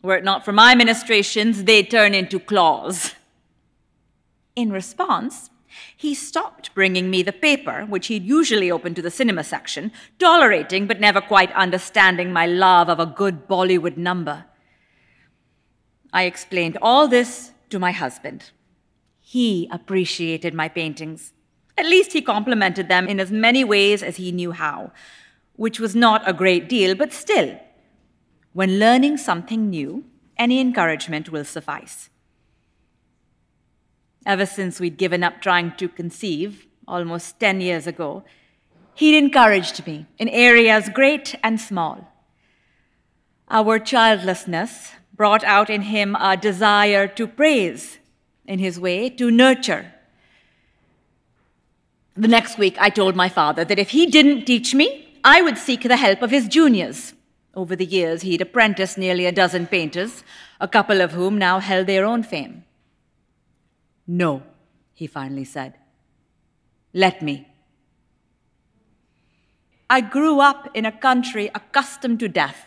Were 0.00 0.16
it 0.16 0.24
not 0.24 0.44
for 0.44 0.52
my 0.52 0.74
ministrations, 0.74 1.64
they'd 1.64 1.90
turn 1.90 2.14
into 2.14 2.38
claws. 2.38 3.14
In 4.54 4.70
response, 4.72 5.50
he 5.96 6.14
stopped 6.14 6.74
bringing 6.74 7.08
me 7.08 7.22
the 7.22 7.32
paper, 7.32 7.86
which 7.86 8.08
he'd 8.08 8.22
usually 8.22 8.70
open 8.70 8.94
to 8.94 9.02
the 9.02 9.10
cinema 9.10 9.42
section, 9.42 9.90
tolerating 10.18 10.86
but 10.86 11.00
never 11.00 11.22
quite 11.22 11.50
understanding 11.52 12.32
my 12.32 12.44
love 12.46 12.90
of 12.90 13.00
a 13.00 13.06
good 13.06 13.48
Bollywood 13.48 13.96
number. 13.96 14.44
I 16.12 16.24
explained 16.24 16.76
all 16.82 17.08
this 17.08 17.52
to 17.70 17.78
my 17.78 17.92
husband. 17.92 18.50
He 19.20 19.68
appreciated 19.72 20.52
my 20.52 20.68
paintings. 20.68 21.32
At 21.78 21.86
least 21.86 22.12
he 22.12 22.20
complimented 22.20 22.88
them 22.88 23.08
in 23.08 23.18
as 23.18 23.32
many 23.32 23.64
ways 23.64 24.02
as 24.02 24.16
he 24.16 24.32
knew 24.32 24.52
how, 24.52 24.92
which 25.54 25.80
was 25.80 25.96
not 25.96 26.28
a 26.28 26.34
great 26.34 26.68
deal, 26.68 26.94
but 26.94 27.12
still, 27.12 27.58
when 28.52 28.78
learning 28.78 29.16
something 29.16 29.70
new, 29.70 30.04
any 30.38 30.60
encouragement 30.60 31.30
will 31.30 31.44
suffice. 31.44 32.10
Ever 34.26 34.44
since 34.44 34.78
we'd 34.78 34.98
given 34.98 35.24
up 35.24 35.40
trying 35.40 35.72
to 35.78 35.88
conceive, 35.88 36.66
almost 36.86 37.40
10 37.40 37.62
years 37.62 37.86
ago, 37.86 38.24
he'd 38.94 39.16
encouraged 39.16 39.86
me 39.86 40.04
in 40.18 40.28
areas 40.28 40.90
great 40.92 41.34
and 41.42 41.58
small. 41.58 42.12
Our 43.48 43.78
childlessness 43.78 44.92
brought 45.14 45.44
out 45.44 45.70
in 45.70 45.82
him 45.82 46.14
a 46.16 46.36
desire 46.36 47.08
to 47.08 47.26
praise, 47.26 47.98
in 48.44 48.58
his 48.58 48.78
way, 48.78 49.08
to 49.08 49.30
nurture, 49.30 49.92
the 52.18 52.28
next 52.28 52.56
week, 52.56 52.76
I 52.80 52.88
told 52.88 53.14
my 53.14 53.28
father 53.28 53.62
that 53.66 53.78
if 53.78 53.90
he 53.90 54.06
didn't 54.06 54.46
teach 54.46 54.74
me, 54.74 55.18
I 55.22 55.42
would 55.42 55.58
seek 55.58 55.82
the 55.82 55.98
help 55.98 56.22
of 56.22 56.30
his 56.30 56.48
juniors. 56.48 57.12
Over 57.54 57.76
the 57.76 57.84
years, 57.84 58.22
he'd 58.22 58.40
apprenticed 58.40 58.96
nearly 58.96 59.26
a 59.26 59.32
dozen 59.32 59.66
painters, 59.66 60.24
a 60.58 60.66
couple 60.66 61.02
of 61.02 61.12
whom 61.12 61.36
now 61.36 61.58
held 61.58 61.86
their 61.86 62.06
own 62.06 62.22
fame. 62.22 62.64
No, 64.06 64.42
he 64.94 65.06
finally 65.06 65.44
said. 65.44 65.74
Let 66.92 67.22
me. 67.22 67.48
I 69.88 70.00
grew 70.00 70.40
up 70.40 70.68
in 70.74 70.84
a 70.84 70.92
country 70.92 71.50
accustomed 71.54 72.20
to 72.20 72.28
death. 72.28 72.64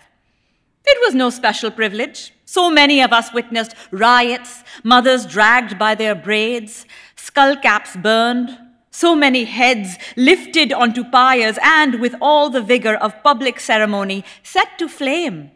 It 0.85 0.97
was 1.05 1.13
no 1.13 1.29
special 1.29 1.71
privilege. 1.71 2.33
So 2.45 2.69
many 2.71 3.01
of 3.01 3.13
us 3.13 3.33
witnessed 3.33 3.75
riots, 3.91 4.63
mothers 4.83 5.25
dragged 5.25 5.77
by 5.77 5.95
their 5.95 6.15
braids, 6.15 6.85
skull 7.15 7.55
caps 7.57 7.95
burned, 7.95 8.57
so 8.91 9.15
many 9.15 9.45
heads 9.45 9.97
lifted 10.17 10.73
onto 10.73 11.03
pyres 11.03 11.59
and, 11.61 11.99
with 11.99 12.15
all 12.21 12.49
the 12.49 12.61
vigor 12.61 12.95
of 12.95 13.21
public 13.23 13.59
ceremony, 13.59 14.23
set 14.41 14.79
to 14.79 14.87
flame. 14.87 15.51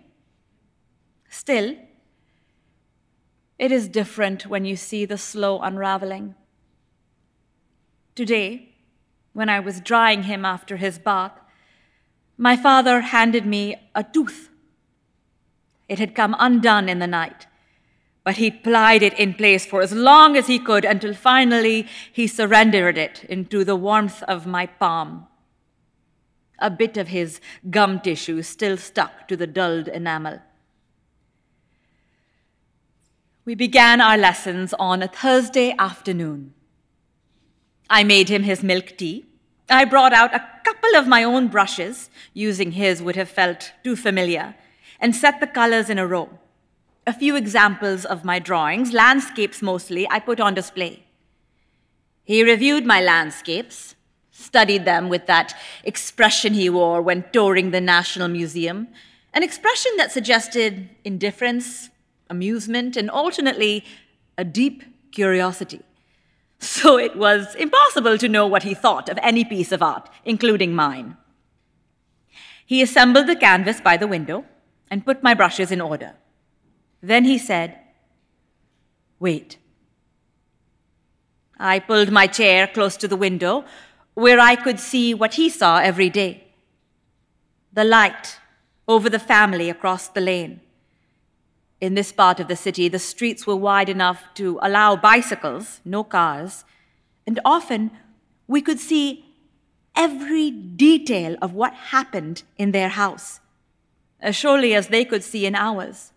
Still, 1.30 1.76
it 3.60 3.72
is 3.72 3.88
different 3.88 4.48
when 4.48 4.66
you 4.66 4.76
see 4.76 5.06
the 5.06 5.18
slow 5.18 5.60
unraveling. 5.60 6.36
Today, 8.16 8.70
when 9.34 9.50
I 9.50 9.60
was 9.60 9.80
drying 9.80 10.24
him 10.24 10.46
after 10.46 10.78
his 10.78 11.00
bath, 11.00 11.40
my 12.38 12.56
father 12.56 13.02
handed 13.02 13.46
me 13.46 13.76
a 13.96 14.04
tooth. 14.04 14.50
It 15.88 16.00
had 16.00 16.16
come 16.16 16.36
undone 16.40 16.90
in 16.90 17.00
the 17.00 17.08
night 17.08 17.48
but 18.24 18.38
he 18.38 18.50
plied 18.50 19.04
it 19.04 19.18
in 19.20 19.34
place 19.34 19.66
for 19.66 19.82
as 19.82 19.92
long 19.92 20.38
as 20.38 20.48
he 20.48 20.58
could 20.58 20.86
until 20.86 21.14
finally 21.14 21.88
he 22.12 22.26
surrendered 22.26 22.98
it 22.98 23.26
into 23.26 23.64
the 23.64 23.76
warmth 23.76 24.24
of 24.24 24.48
my 24.48 24.66
palm. 24.66 25.28
A 26.60 26.70
bit 26.70 26.96
of 26.96 27.10
his 27.10 27.42
gum 27.70 28.00
tissue 28.00 28.42
still 28.42 28.78
stuck 28.78 29.28
to 29.28 29.36
the 29.36 29.48
dulled 29.48 29.90
enamel. 29.90 30.40
We 33.46 33.56
began 33.56 34.02
our 34.02 34.18
lessons 34.18 34.74
on 34.80 35.04
a 35.04 35.08
Thursday 35.08 35.76
afternoon. 35.78 36.54
I 37.90 38.04
made 38.04 38.30
him 38.30 38.44
his 38.44 38.64
milk 38.64 38.98
tea. 38.98 39.26
I 39.70 39.86
brought 39.86 40.14
out 40.14 40.34
a 40.34 40.46
couple 40.64 40.96
of 40.96 41.08
my 41.08 41.24
own 41.24 41.48
brushes, 41.48 42.10
using 42.34 42.72
his 42.72 43.02
would 43.02 43.16
have 43.16 43.30
felt 43.30 43.74
too 43.84 43.96
familiar, 43.96 44.56
and 45.00 45.16
set 45.16 45.40
the 45.40 45.48
colors 45.48 45.90
in 45.90 46.00
a 46.00 46.08
row 46.08 46.40
a 47.06 47.14
few 47.14 47.36
examples 47.36 48.06
of 48.06 48.24
my 48.24 48.40
drawings, 48.40 48.94
landscapes 48.94 49.62
mostly, 49.62 50.10
I 50.10 50.20
put 50.20 50.40
on 50.40 50.54
display. 50.54 51.04
He 52.24 52.44
reviewed 52.44 52.86
my 52.86 53.02
landscapes, 53.02 53.96
studied 54.32 54.86
them 54.86 55.10
with 55.10 55.28
that 55.28 55.54
expression 55.84 56.54
he 56.54 56.70
wore 56.70 57.02
when 57.02 57.26
touring 57.34 57.72
the 57.72 57.82
National 57.82 58.30
Museum, 58.30 58.88
an 59.34 59.44
expression 59.44 59.92
that 59.98 60.12
suggested 60.12 60.90
indifference, 61.04 61.90
amusement, 62.34 62.98
and 62.98 63.10
alternately 63.10 63.86
a 64.38 64.44
deep 64.44 64.84
curiosity. 65.12 65.82
So 66.60 66.98
it 66.98 67.16
was 67.18 67.56
impossible 67.56 68.18
to 68.18 68.30
know 68.30 68.48
what 68.48 68.64
he 68.64 68.74
thought 68.74 69.10
of 69.10 69.20
any 69.22 69.44
piece 69.44 69.72
of 69.72 69.84
art, 69.84 70.10
including 70.24 70.74
mine. 70.74 71.18
He 72.66 72.82
assembled 72.82 73.28
the 73.28 73.36
canvas 73.36 73.82
by 73.82 73.98
the 73.98 74.08
window 74.08 74.46
and 74.90 75.06
put 75.06 75.24
my 75.24 75.34
brushes 75.34 75.72
in 75.72 75.82
order. 75.82 76.14
Then 77.02 77.26
he 77.26 77.38
said, 77.38 77.78
Wait. 79.20 79.58
I 81.60 81.80
pulled 81.80 82.12
my 82.12 82.28
chair 82.28 82.66
close 82.68 82.96
to 82.98 83.08
the 83.08 83.22
window 83.28 83.66
where 84.14 84.40
I 84.40 84.56
could 84.56 84.80
see 84.80 85.14
what 85.14 85.34
he 85.34 85.50
saw 85.50 85.80
every 85.80 86.10
day 86.10 86.44
the 87.74 87.84
light 87.84 88.40
over 88.88 89.10
the 89.10 89.20
family 89.34 89.70
across 89.70 90.08
the 90.08 90.22
lane. 90.22 90.62
In 91.84 91.96
this 91.96 92.14
part 92.14 92.40
of 92.40 92.48
the 92.48 92.56
city, 92.56 92.88
the 92.88 92.98
streets 92.98 93.46
were 93.46 93.58
wide 93.58 93.90
enough 93.90 94.24
to 94.36 94.58
allow 94.62 94.96
bicycles, 94.96 95.82
no 95.84 96.02
cars, 96.02 96.64
and 97.28 97.42
often 97.44 97.92
we 98.48 98.62
could 98.62 98.80
see 98.80 99.26
every 99.94 100.50
detail 100.50 101.36
of 101.42 101.54
what 101.54 101.74
happened 101.92 102.44
in 102.58 102.72
their 102.72 102.88
house, 102.88 103.42
as 104.22 104.34
surely 104.34 104.74
as 104.74 104.88
they 104.88 105.04
could 105.04 105.26
see 105.26 105.46
in 105.46 105.56
ours. 105.56 106.14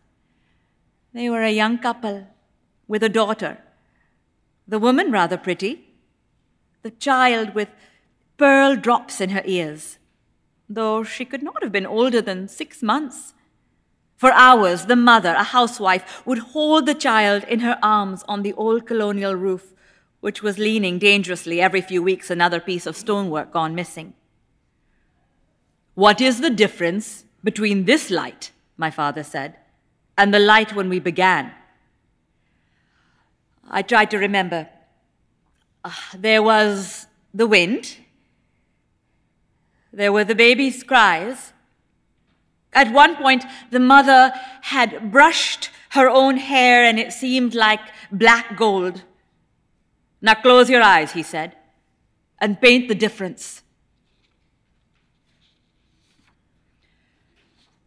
They 1.12 1.29
were 1.29 1.42
a 1.42 1.50
young 1.50 1.79
couple 1.79 2.29
with 2.87 3.02
a 3.02 3.09
daughter. 3.09 3.59
The 4.68 4.79
woman 4.79 5.11
rather 5.11 5.37
pretty, 5.37 5.85
the 6.83 6.92
child 6.92 7.57
with 7.57 7.70
pearl 8.37 8.76
drops 8.76 9.20
in 9.20 9.31
her 9.31 9.42
ears, 9.44 9.98
though 10.68 11.02
she 11.02 11.24
could 11.24 11.42
not 11.42 11.61
have 11.64 11.72
been 11.72 11.87
older 11.87 12.22
than 12.22 12.46
six 12.46 12.85
months. 12.85 13.35
For 14.16 14.33
hours, 14.33 14.87
the 14.87 14.96
mother, 14.96 15.35
a 15.35 15.42
housewife, 15.42 16.26
would 16.26 16.38
hold 16.38 16.87
the 16.87 16.94
child 16.94 17.44
in 17.44 17.61
her 17.61 17.79
arms 17.83 18.24
on 18.26 18.42
the 18.42 18.55
old 18.55 18.87
colonial 18.87 19.35
roof, 19.35 19.72
which 20.20 20.42
was 20.42 20.59
leaning 20.59 20.98
dangerously 20.98 21.61
every 21.61 21.83
few 21.83 22.02
weeks, 22.02 22.31
another 22.31 22.61
piece 22.61 22.87
of 22.87 22.96
stonework 22.96 23.52
gone 23.52 23.74
missing. 23.74 24.14
What 25.94 26.20
is 26.20 26.40
the 26.40 26.50
difference 26.50 27.24
between 27.44 27.85
this 27.85 28.11
light, 28.11 28.52
my 28.76 28.90
father 28.90 29.22
said, 29.22 29.57
and 30.18 30.33
the 30.33 30.38
light 30.38 30.74
when 30.74 30.88
we 30.88 30.98
began. 30.98 31.52
I 33.70 33.83
tried 33.83 34.11
to 34.11 34.18
remember. 34.18 34.68
Uh, 35.85 35.92
there 36.14 36.42
was 36.42 37.07
the 37.33 37.46
wind, 37.46 37.98
There 39.96 40.12
were 40.12 40.24
the 40.24 40.35
baby's 40.35 40.83
cries. 40.83 41.55
At 42.76 42.92
one 42.92 43.16
point, 43.16 43.42
the 43.70 43.80
mother 43.80 44.34
had 44.60 45.10
brushed 45.10 45.70
her 45.90 46.10
own 46.10 46.36
hair 46.36 46.84
and 46.84 46.98
it 47.00 47.10
seemed 47.10 47.54
like 47.54 47.80
black 48.12 48.54
gold. 48.54 49.02
Now 50.20 50.34
close 50.34 50.68
your 50.68 50.82
eyes, 50.82 51.12
he 51.12 51.22
said, 51.22 51.56
and 52.38 52.60
paint 52.60 52.88
the 52.88 52.94
difference. 52.94 53.62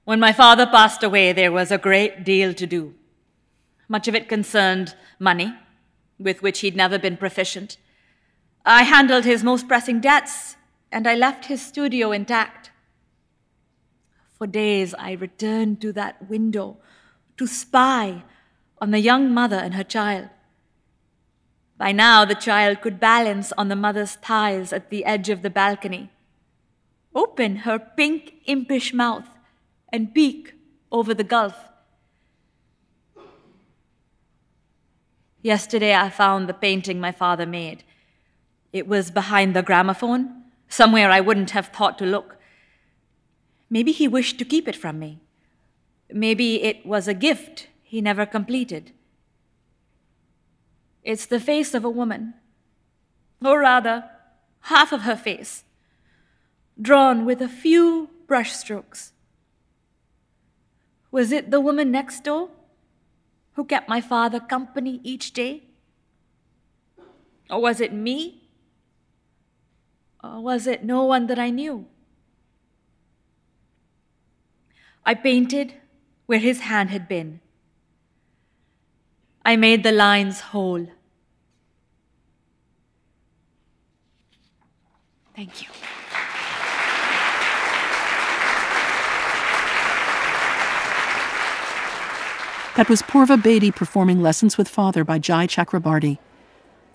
When 0.05 0.19
my 0.19 0.33
father 0.33 0.65
passed 0.65 1.03
away, 1.03 1.33
there 1.33 1.51
was 1.51 1.71
a 1.71 1.77
great 1.77 2.23
deal 2.23 2.55
to 2.55 2.65
do. 2.65 2.95
Much 3.87 4.07
of 4.07 4.15
it 4.15 4.27
concerned 4.27 4.95
money, 5.19 5.53
with 6.17 6.41
which 6.41 6.61
he'd 6.61 6.75
never 6.75 6.97
been 6.97 7.15
proficient. 7.15 7.77
I 8.65 8.83
handled 8.83 9.25
his 9.25 9.43
most 9.43 9.67
pressing 9.67 9.99
debts, 9.99 10.55
and 10.91 11.07
I 11.07 11.13
left 11.13 11.45
his 11.45 11.63
studio 11.63 12.11
intact. 12.11 12.68
For 14.39 14.47
days, 14.47 14.95
I 14.97 15.11
returned 15.11 15.81
to 15.81 15.91
that 15.91 16.29
window 16.29 16.77
to 17.35 17.45
spy 17.45 18.23
on 18.79 18.91
the 18.91 18.99
young 18.99 19.33
mother 19.33 19.57
and 19.57 19.73
her 19.73 19.83
child. 19.83 20.29
By 21.77 21.91
now, 21.91 22.23
the 22.23 22.35
child 22.35 22.79
could 22.79 23.01
balance 23.01 23.51
on 23.57 23.67
the 23.67 23.75
mother's 23.75 24.15
thighs 24.15 24.71
at 24.71 24.89
the 24.89 25.03
edge 25.03 25.27
of 25.27 25.41
the 25.41 25.49
balcony, 25.49 26.09
open 27.13 27.57
her 27.57 27.77
pink, 27.77 28.35
impish 28.45 28.93
mouth 28.93 29.27
and 29.91 30.13
peek 30.13 30.53
over 30.89 31.13
the 31.13 31.25
gulf. 31.25 31.57
Yesterday, 35.41 35.93
I 35.93 36.09
found 36.09 36.47
the 36.47 36.53
painting 36.53 37.01
my 37.01 37.11
father 37.11 37.45
made. 37.45 37.83
It 38.71 38.87
was 38.87 39.11
behind 39.11 39.53
the 39.53 39.63
gramophone, 39.63 40.43
somewhere 40.69 41.11
I 41.11 41.19
wouldn't 41.19 41.51
have 41.51 41.67
thought 41.67 41.97
to 41.97 42.05
look. 42.05 42.38
Maybe 43.69 43.91
he 43.91 44.07
wished 44.07 44.39
to 44.39 44.45
keep 44.45 44.67
it 44.67 44.75
from 44.75 44.99
me. 44.99 45.19
Maybe 46.11 46.63
it 46.63 46.85
was 46.85 47.07
a 47.07 47.13
gift 47.13 47.67
he 47.83 48.01
never 48.01 48.25
completed. 48.25 48.91
It's 51.03 51.25
the 51.25 51.39
face 51.39 51.73
of 51.73 51.85
a 51.85 51.89
woman, 51.89 52.33
or 53.43 53.59
rather, 53.59 54.09
half 54.61 54.91
of 54.91 55.01
her 55.01 55.15
face, 55.15 55.63
drawn 56.81 57.25
with 57.25 57.41
a 57.41 57.47
few 57.47 58.09
brushstrokes. 58.27 59.11
Was 61.11 61.31
it 61.31 61.51
the 61.51 61.59
woman 61.59 61.91
next 61.91 62.23
door 62.23 62.49
who 63.53 63.65
kept 63.65 63.89
my 63.89 64.01
father 64.01 64.39
company 64.39 64.99
each 65.03 65.33
day? 65.33 65.63
Or 67.49 67.61
was 67.61 67.81
it 67.81 67.93
me? 67.93 68.49
Or 70.23 70.41
was 70.41 70.67
it 70.67 70.83
no 70.83 71.03
one 71.03 71.27
that 71.27 71.39
I 71.39 71.49
knew? 71.49 71.87
I 75.09 75.15
painted 75.15 75.73
where 76.27 76.37
his 76.37 76.59
hand 76.59 76.91
had 76.91 77.07
been. 77.07 77.39
I 79.43 79.55
made 79.55 79.81
the 79.81 79.91
lines 79.91 80.39
whole. 80.39 80.85
Thank 85.35 85.63
you. 85.63 85.69
That 92.75 92.87
was 92.87 93.01
Purva 93.01 93.41
Bedi 93.41 93.75
performing 93.75 94.21
Lessons 94.21 94.59
with 94.59 94.69
Father 94.69 95.03
by 95.03 95.17
Jai 95.17 95.47
Chakrabarti. 95.47 96.19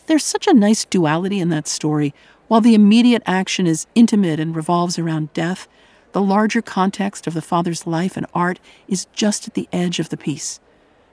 There's 0.07 0.22
such 0.22 0.46
a 0.46 0.55
nice 0.55 0.85
duality 0.85 1.40
in 1.40 1.48
that 1.48 1.66
story. 1.66 2.14
While 2.46 2.61
the 2.61 2.77
immediate 2.77 3.24
action 3.27 3.66
is 3.66 3.88
intimate 3.96 4.38
and 4.38 4.55
revolves 4.55 5.00
around 5.00 5.33
death, 5.33 5.66
the 6.14 6.22
larger 6.22 6.62
context 6.62 7.27
of 7.27 7.35
the 7.35 7.42
father's 7.42 7.88
life 7.88 8.16
and 8.16 8.24
art 8.33 8.61
is 8.87 9.09
just 9.12 9.48
at 9.48 9.55
the 9.55 9.68
edge 9.72 9.98
of 9.98 10.11
the 10.11 10.16
piece. 10.16 10.61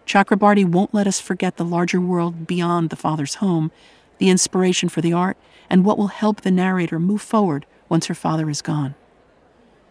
Chakrabarti 0.06 0.64
won't 0.64 0.94
let 0.94 1.08
us 1.08 1.20
forget 1.20 1.58
the 1.58 1.66
larger 1.66 2.00
world 2.00 2.46
beyond 2.46 2.92
the 2.92 2.96
father's 2.96 3.36
home, 3.36 3.72
the 4.20 4.30
inspiration 4.30 4.90
for 4.90 5.02
the 5.02 5.12
art, 5.12 5.38
and 5.72 5.84
what 5.84 5.98
will 5.98 6.10
help 6.10 6.42
the 6.42 6.52
narrator 6.52 7.00
move 7.00 7.24
forward 7.24 7.66
once 7.90 8.06
her 8.06 8.14
father 8.14 8.48
is 8.48 8.62
gone. 8.62 8.94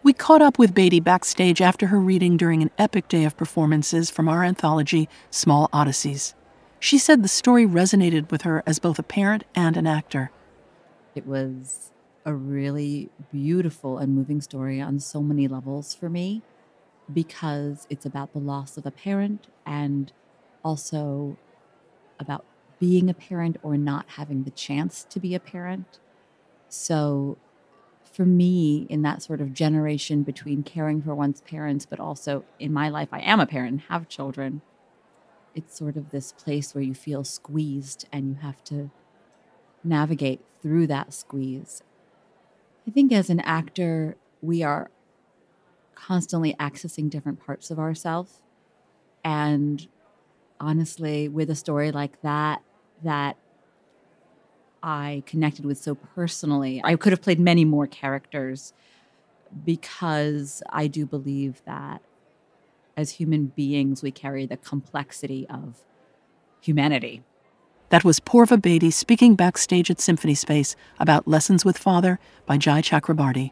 We 0.01 0.13
caught 0.13 0.41
up 0.41 0.57
with 0.57 0.73
Bedi 0.73 1.03
backstage 1.03 1.61
after 1.61 1.87
her 1.87 1.99
reading 1.99 2.37
during 2.37 2.61
an 2.61 2.71
epic 2.77 3.09
day 3.09 3.25
of 3.25 3.35
performances 3.35 4.09
from 4.09 4.29
our 4.29 4.45
anthology, 4.45 5.09
Small 5.29 5.69
Odysseys. 5.73 6.35
She 6.79 6.97
said 6.97 7.21
the 7.21 7.27
story 7.27 7.65
resonated 7.65 8.31
with 8.31 8.43
her 8.43 8.63
as 8.65 8.79
both 8.79 8.97
a 8.97 9.03
parent 9.03 9.43
and 9.53 9.75
an 9.75 9.87
actor. 9.87 10.31
It 11.15 11.27
was 11.27 11.91
a 12.25 12.33
really 12.33 13.09
beautiful 13.31 13.97
and 13.97 14.15
moving 14.15 14.41
story 14.41 14.79
on 14.79 14.99
so 14.99 15.21
many 15.21 15.47
levels 15.47 15.93
for 15.93 16.09
me 16.09 16.41
because 17.11 17.87
it's 17.89 18.05
about 18.05 18.33
the 18.33 18.39
loss 18.39 18.77
of 18.77 18.85
a 18.85 18.91
parent 18.91 19.47
and 19.65 20.11
also 20.63 21.37
about 22.19 22.45
being 22.79 23.09
a 23.09 23.13
parent 23.13 23.57
or 23.63 23.77
not 23.77 24.05
having 24.17 24.43
the 24.43 24.51
chance 24.51 25.05
to 25.09 25.19
be 25.19 25.35
a 25.35 25.39
parent. 25.39 25.99
So 26.69 27.37
for 28.03 28.25
me 28.25 28.85
in 28.89 29.01
that 29.03 29.21
sort 29.21 29.41
of 29.41 29.53
generation 29.53 30.23
between 30.23 30.63
caring 30.63 31.01
for 31.01 31.15
one's 31.15 31.41
parents, 31.41 31.85
but 31.85 31.99
also 31.99 32.43
in 32.59 32.73
my 32.73 32.89
life, 32.89 33.09
I 33.11 33.21
am 33.21 33.39
a 33.39 33.45
parent 33.45 33.71
and 33.71 33.81
have 33.81 34.09
children. 34.09 34.61
It's 35.55 35.77
sort 35.77 35.97
of 35.97 36.11
this 36.11 36.31
place 36.31 36.73
where 36.73 36.83
you 36.83 36.93
feel 36.93 37.23
squeezed 37.23 38.07
and 38.11 38.29
you 38.29 38.35
have 38.41 38.63
to 38.65 38.89
navigate 39.83 40.41
through 40.61 40.87
that 40.87 41.13
squeeze. 41.13 41.81
I 42.87 42.91
think 42.91 43.11
as 43.11 43.29
an 43.29 43.39
actor, 43.41 44.15
we 44.41 44.63
are 44.63 44.89
constantly 45.95 46.55
accessing 46.55 47.09
different 47.09 47.39
parts 47.45 47.69
of 47.69 47.79
ourselves. 47.79 48.41
And 49.23 49.87
honestly, 50.59 51.27
with 51.27 51.49
a 51.49 51.55
story 51.55 51.91
like 51.91 52.21
that, 52.21 52.61
that 53.03 53.37
I 54.83 55.23
connected 55.25 55.65
with 55.65 55.77
so 55.77 55.95
personally. 55.95 56.81
I 56.83 56.95
could 56.95 57.11
have 57.11 57.21
played 57.21 57.39
many 57.39 57.65
more 57.65 57.85
characters 57.85 58.73
because 59.65 60.63
I 60.69 60.87
do 60.87 61.05
believe 61.05 61.61
that 61.65 62.01
as 62.97 63.11
human 63.11 63.47
beings, 63.47 64.01
we 64.01 64.11
carry 64.11 64.45
the 64.45 64.57
complexity 64.57 65.47
of 65.49 65.81
humanity. 66.61 67.23
That 67.91 68.05
was 68.05 68.21
Purva 68.21 68.57
Bedi 68.57 68.91
speaking 68.91 69.35
backstage 69.35 69.91
at 69.91 69.99
Symphony 69.99 70.33
Space 70.33 70.77
about 70.97 71.27
Lessons 71.27 71.65
with 71.65 71.77
Father 71.77 72.19
by 72.45 72.57
Jai 72.57 72.81
Chakrabarti. 72.81 73.51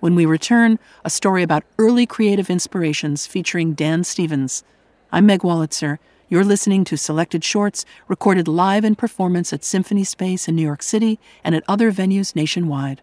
When 0.00 0.16
we 0.16 0.26
return, 0.26 0.80
a 1.04 1.10
story 1.10 1.44
about 1.44 1.62
early 1.78 2.06
creative 2.06 2.50
inspirations 2.50 3.24
featuring 3.24 3.74
Dan 3.74 4.02
Stevens. 4.02 4.64
I'm 5.12 5.26
Meg 5.26 5.42
Wolitzer. 5.42 5.98
You're 6.28 6.42
listening 6.42 6.82
to 6.86 6.96
selected 6.96 7.44
shorts 7.44 7.84
recorded 8.08 8.48
live 8.48 8.84
in 8.84 8.96
performance 8.96 9.52
at 9.52 9.62
Symphony 9.62 10.02
Space 10.02 10.48
in 10.48 10.56
New 10.56 10.62
York 10.62 10.82
City 10.82 11.20
and 11.44 11.54
at 11.54 11.62
other 11.68 11.92
venues 11.92 12.34
nationwide. 12.34 13.00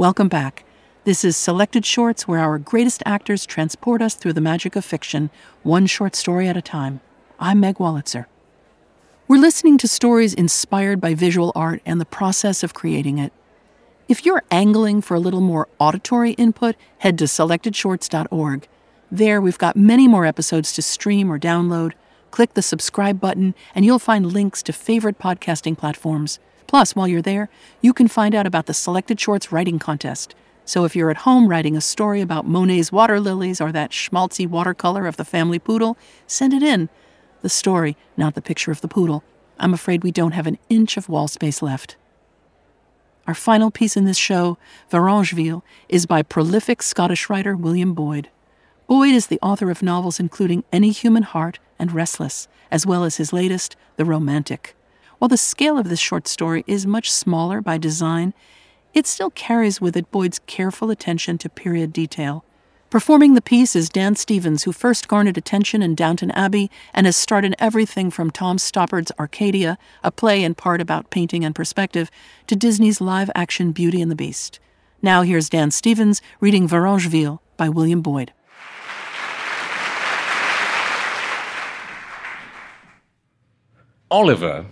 Welcome 0.00 0.28
back. 0.28 0.64
This 1.04 1.26
is 1.26 1.36
Selected 1.36 1.84
Shorts, 1.84 2.26
where 2.26 2.40
our 2.40 2.56
greatest 2.56 3.02
actors 3.04 3.44
transport 3.44 4.00
us 4.00 4.14
through 4.14 4.32
the 4.32 4.40
magic 4.40 4.74
of 4.74 4.82
fiction, 4.82 5.28
one 5.62 5.84
short 5.84 6.16
story 6.16 6.48
at 6.48 6.56
a 6.56 6.62
time. 6.62 7.02
I'm 7.38 7.60
Meg 7.60 7.74
Wolitzer. 7.74 8.24
We're 9.28 9.36
listening 9.36 9.76
to 9.76 9.86
stories 9.86 10.32
inspired 10.32 11.02
by 11.02 11.12
visual 11.12 11.52
art 11.54 11.82
and 11.84 12.00
the 12.00 12.06
process 12.06 12.62
of 12.62 12.72
creating 12.72 13.18
it. 13.18 13.30
If 14.08 14.24
you're 14.24 14.42
angling 14.50 15.02
for 15.02 15.16
a 15.16 15.20
little 15.20 15.42
more 15.42 15.68
auditory 15.78 16.30
input, 16.30 16.76
head 17.00 17.18
to 17.18 17.24
selectedshorts.org. 17.24 18.68
There, 19.12 19.38
we've 19.42 19.58
got 19.58 19.76
many 19.76 20.08
more 20.08 20.24
episodes 20.24 20.72
to 20.72 20.80
stream 20.80 21.30
or 21.30 21.38
download. 21.38 21.92
Click 22.30 22.54
the 22.54 22.62
subscribe 22.62 23.20
button, 23.20 23.54
and 23.74 23.84
you'll 23.84 23.98
find 23.98 24.32
links 24.32 24.62
to 24.62 24.72
favorite 24.72 25.18
podcasting 25.18 25.76
platforms. 25.76 26.38
Plus, 26.66 26.94
while 26.94 27.08
you're 27.08 27.22
there, 27.22 27.48
you 27.80 27.92
can 27.92 28.08
find 28.08 28.34
out 28.34 28.46
about 28.46 28.66
the 28.66 28.74
Selected 28.74 29.20
Shorts 29.20 29.50
Writing 29.50 29.78
Contest. 29.78 30.34
So 30.64 30.84
if 30.84 30.94
you're 30.94 31.10
at 31.10 31.18
home 31.18 31.48
writing 31.48 31.76
a 31.76 31.80
story 31.80 32.20
about 32.20 32.46
Monet's 32.46 32.92
water 32.92 33.18
lilies 33.18 33.60
or 33.60 33.72
that 33.72 33.90
schmaltzy 33.90 34.46
watercolor 34.46 35.06
of 35.06 35.16
the 35.16 35.24
family 35.24 35.58
poodle, 35.58 35.98
send 36.26 36.52
it 36.52 36.62
in. 36.62 36.88
The 37.42 37.48
story, 37.48 37.96
not 38.16 38.34
the 38.34 38.42
picture 38.42 38.70
of 38.70 38.80
the 38.80 38.88
poodle. 38.88 39.24
I'm 39.58 39.74
afraid 39.74 40.04
we 40.04 40.12
don't 40.12 40.32
have 40.32 40.46
an 40.46 40.58
inch 40.68 40.96
of 40.96 41.08
wall 41.08 41.28
space 41.28 41.60
left. 41.60 41.96
Our 43.26 43.34
final 43.34 43.70
piece 43.70 43.96
in 43.96 44.04
this 44.04 44.16
show, 44.16 44.58
Varengeville, 44.90 45.62
is 45.88 46.06
by 46.06 46.22
prolific 46.22 46.82
Scottish 46.82 47.28
writer 47.28 47.56
William 47.56 47.94
Boyd. 47.94 48.28
Boyd 48.86 49.14
is 49.14 49.26
the 49.26 49.38
author 49.40 49.70
of 49.70 49.82
novels 49.82 50.18
including 50.18 50.64
Any 50.72 50.90
Human 50.90 51.22
Heart 51.22 51.58
and 51.78 51.92
Restless, 51.92 52.48
as 52.70 52.86
well 52.86 53.04
as 53.04 53.16
his 53.16 53.32
latest, 53.32 53.76
The 53.96 54.04
Romantic. 54.04 54.74
While 55.20 55.28
the 55.28 55.36
scale 55.36 55.76
of 55.76 55.90
this 55.90 56.00
short 56.00 56.26
story 56.26 56.64
is 56.66 56.86
much 56.86 57.12
smaller 57.12 57.60
by 57.60 57.76
design, 57.76 58.32
it 58.94 59.06
still 59.06 59.28
carries 59.28 59.78
with 59.78 59.94
it 59.94 60.10
Boyd's 60.10 60.38
careful 60.46 60.90
attention 60.90 61.36
to 61.36 61.50
period 61.50 61.92
detail. 61.92 62.42
Performing 62.88 63.34
the 63.34 63.42
piece 63.42 63.76
is 63.76 63.90
Dan 63.90 64.16
Stevens, 64.16 64.62
who 64.62 64.72
first 64.72 65.08
garnered 65.08 65.36
attention 65.36 65.82
in 65.82 65.94
Downton 65.94 66.30
Abbey 66.30 66.70
and 66.94 67.04
has 67.04 67.16
starred 67.16 67.44
in 67.44 67.54
everything 67.58 68.10
from 68.10 68.30
Tom 68.30 68.56
Stoppard's 68.56 69.12
Arcadia, 69.18 69.76
a 70.02 70.10
play 70.10 70.42
in 70.42 70.54
part 70.54 70.80
about 70.80 71.10
painting 71.10 71.44
and 71.44 71.54
perspective, 71.54 72.10
to 72.46 72.56
Disney's 72.56 73.02
live 73.02 73.30
action 73.34 73.72
Beauty 73.72 74.00
and 74.00 74.10
the 74.10 74.16
Beast. 74.16 74.58
Now 75.02 75.20
here's 75.20 75.50
Dan 75.50 75.70
Stevens 75.70 76.22
reading 76.40 76.66
Varengeville 76.66 77.40
by 77.58 77.68
William 77.68 78.00
Boyd. 78.00 78.32
Oliver 84.10 84.64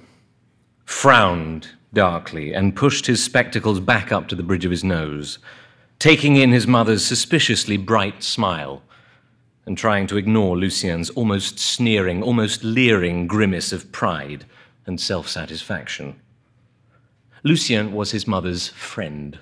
frowned 0.89 1.69
darkly 1.93 2.55
and 2.55 2.75
pushed 2.75 3.05
his 3.05 3.23
spectacles 3.23 3.79
back 3.79 4.11
up 4.11 4.27
to 4.27 4.35
the 4.35 4.43
bridge 4.43 4.65
of 4.65 4.71
his 4.71 4.83
nose, 4.83 5.39
taking 5.99 6.37
in 6.37 6.51
his 6.51 6.67
mother's 6.67 7.05
suspiciously 7.05 7.77
bright 7.77 8.23
smile 8.23 8.83
and 9.67 9.77
trying 9.77 10.07
to 10.07 10.17
ignore 10.17 10.57
Lucien's 10.57 11.11
almost 11.11 11.59
sneering, 11.59 12.23
almost 12.23 12.65
leering 12.65 13.27
grimace 13.27 13.71
of 13.71 13.93
pride 13.93 14.47
and 14.87 14.99
self 14.99 15.29
satisfaction. 15.29 16.19
Lucien 17.45 17.93
was 17.93 18.13
his 18.13 18.27
mother's 18.27 18.69
friend. 18.69 19.39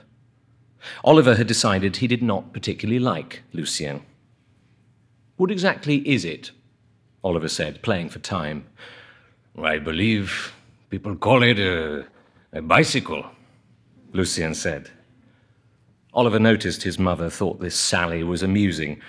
Oliver 1.04 1.37
had 1.37 1.46
decided 1.46 1.96
he 1.96 2.09
did 2.09 2.24
not 2.24 2.52
particularly 2.52 2.98
like 2.98 3.44
Lucien. 3.52 4.02
What 5.37 5.52
exactly 5.52 5.98
is 6.09 6.24
it? 6.24 6.50
Oliver 7.22 7.48
said, 7.48 7.82
playing 7.82 8.09
for 8.09 8.18
time. 8.18 8.66
I 9.56 9.78
believe 9.78 10.52
people 10.90 11.16
call 11.16 11.42
it 11.42 11.59
a, 11.59 12.07
a 12.53 12.62
bicycle, 12.62 13.25
Lucien 14.12 14.55
said. 14.55 14.90
Oliver 16.12 16.38
noticed 16.38 16.83
his 16.83 16.99
mother 16.99 17.29
thought 17.29 17.61
this 17.61 17.77
sally 17.77 18.22
was 18.22 18.42
amusing. 18.42 19.01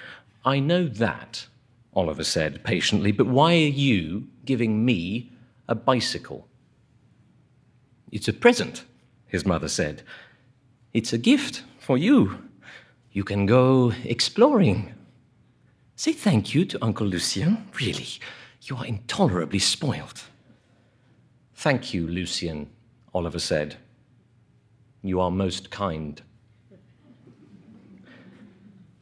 I 0.44 0.60
know 0.60 0.88
that, 0.88 1.48
Oliver 1.94 2.24
said 2.24 2.64
patiently, 2.64 3.12
but 3.12 3.28
why 3.28 3.54
are 3.54 3.76
you 3.88 4.28
giving 4.46 4.84
me 4.84 5.32
a 5.68 5.76
bicycle? 5.76 6.48
It's 8.12 8.28
a 8.28 8.34
present, 8.34 8.86
his 9.28 9.46
mother 9.46 9.68
said. 9.68 10.04
It's 10.94 11.14
a 11.14 11.18
gift 11.18 11.64
for 11.80 11.98
you. 11.98 12.44
You 13.12 13.24
can 13.24 13.46
go 13.46 13.94
exploring. 14.04 14.94
Say 15.96 16.14
thank 16.14 16.54
you 16.54 16.66
to 16.66 16.84
Uncle 16.84 17.08
Lucien. 17.08 17.68
Really, 17.80 18.08
you 18.64 18.76
are 18.78 18.86
intolerably 18.86 19.60
spoiled. 19.60 20.24
Thank 21.58 21.92
you, 21.92 22.08
Lucien, 22.08 22.70
Oliver 23.16 23.40
said. 23.40 23.78
You 25.02 25.20
are 25.20 25.32
most 25.32 25.72
kind. 25.72 26.22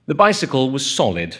The 0.06 0.16
bicycle 0.16 0.72
was 0.72 0.90
solid, 0.90 1.36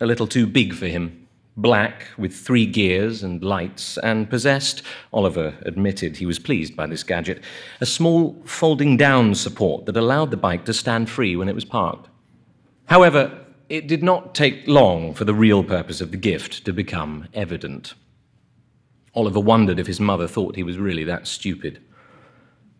a 0.00 0.06
little 0.06 0.26
too 0.26 0.46
big 0.46 0.72
for 0.72 0.86
him, 0.86 1.28
black 1.54 2.06
with 2.16 2.34
three 2.34 2.64
gears 2.64 3.22
and 3.22 3.44
lights, 3.44 3.98
and 3.98 4.30
possessed, 4.30 4.82
Oliver 5.12 5.54
admitted 5.66 6.16
he 6.16 6.24
was 6.24 6.38
pleased 6.38 6.74
by 6.74 6.86
this 6.86 7.02
gadget, 7.02 7.42
a 7.82 7.86
small 7.86 8.34
folding 8.46 8.96
down 8.96 9.34
support 9.34 9.84
that 9.84 9.98
allowed 9.98 10.30
the 10.30 10.36
bike 10.38 10.64
to 10.64 10.72
stand 10.72 11.10
free 11.10 11.36
when 11.36 11.50
it 11.50 11.54
was 11.54 11.66
parked. 11.66 12.08
However, 12.86 13.44
it 13.68 13.86
did 13.86 14.02
not 14.02 14.34
take 14.34 14.66
long 14.66 15.12
for 15.12 15.26
the 15.26 15.34
real 15.34 15.62
purpose 15.62 16.00
of 16.00 16.10
the 16.10 16.16
gift 16.16 16.64
to 16.64 16.72
become 16.72 17.28
evident. 17.34 17.92
Oliver 19.14 19.40
wondered 19.40 19.78
if 19.78 19.86
his 19.86 20.00
mother 20.00 20.26
thought 20.26 20.56
he 20.56 20.62
was 20.62 20.78
really 20.78 21.04
that 21.04 21.26
stupid. 21.26 21.80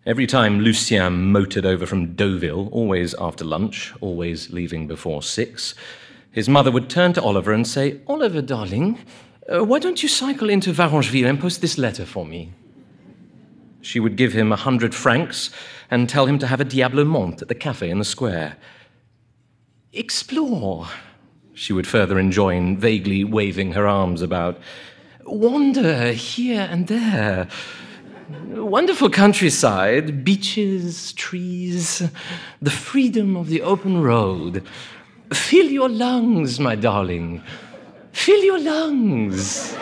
Every 0.06 0.26
time 0.26 0.60
Lucien 0.60 1.32
motored 1.32 1.64
over 1.64 1.86
from 1.86 2.14
Deauville, 2.14 2.68
always 2.72 3.14
after 3.18 3.44
lunch, 3.44 3.94
always 4.00 4.50
leaving 4.50 4.86
before 4.86 5.22
six, 5.22 5.74
his 6.30 6.48
mother 6.48 6.70
would 6.70 6.90
turn 6.90 7.12
to 7.14 7.22
Oliver 7.22 7.52
and 7.52 7.66
say, 7.66 8.00
Oliver, 8.06 8.42
darling, 8.42 8.98
uh, 9.48 9.64
why 9.64 9.78
don't 9.78 10.02
you 10.02 10.08
cycle 10.08 10.50
into 10.50 10.72
Varengeville 10.72 11.28
and 11.28 11.40
post 11.40 11.60
this 11.60 11.78
letter 11.78 12.04
for 12.04 12.26
me? 12.26 12.52
She 13.80 14.00
would 14.00 14.16
give 14.16 14.32
him 14.32 14.50
a 14.50 14.56
hundred 14.56 14.94
francs 14.94 15.50
and 15.90 16.08
tell 16.08 16.26
him 16.26 16.38
to 16.40 16.46
have 16.46 16.60
a 16.60 16.64
diabolo 16.64 17.04
menthe 17.04 17.42
at 17.42 17.48
the 17.48 17.54
cafe 17.54 17.88
in 17.88 17.98
the 17.98 18.04
square. 18.04 18.56
Explore, 19.92 20.88
she 21.54 21.72
would 21.72 21.86
further 21.86 22.18
enjoin, 22.18 22.76
vaguely 22.76 23.22
waving 23.24 23.72
her 23.72 23.86
arms 23.86 24.22
about 24.22 24.58
wander 25.26 26.12
here 26.12 26.66
and 26.70 26.86
there. 26.86 27.48
Wonderful 28.50 29.10
countryside, 29.10 30.24
beaches, 30.24 31.12
trees, 31.12 32.02
the 32.62 32.70
freedom 32.70 33.36
of 33.36 33.48
the 33.48 33.62
open 33.62 34.02
road. 34.02 34.66
Fill 35.32 35.66
your 35.66 35.88
lungs, 35.88 36.58
my 36.58 36.74
darling. 36.74 37.42
Fill 38.12 38.42
your 38.42 38.58
lungs. 38.58 39.74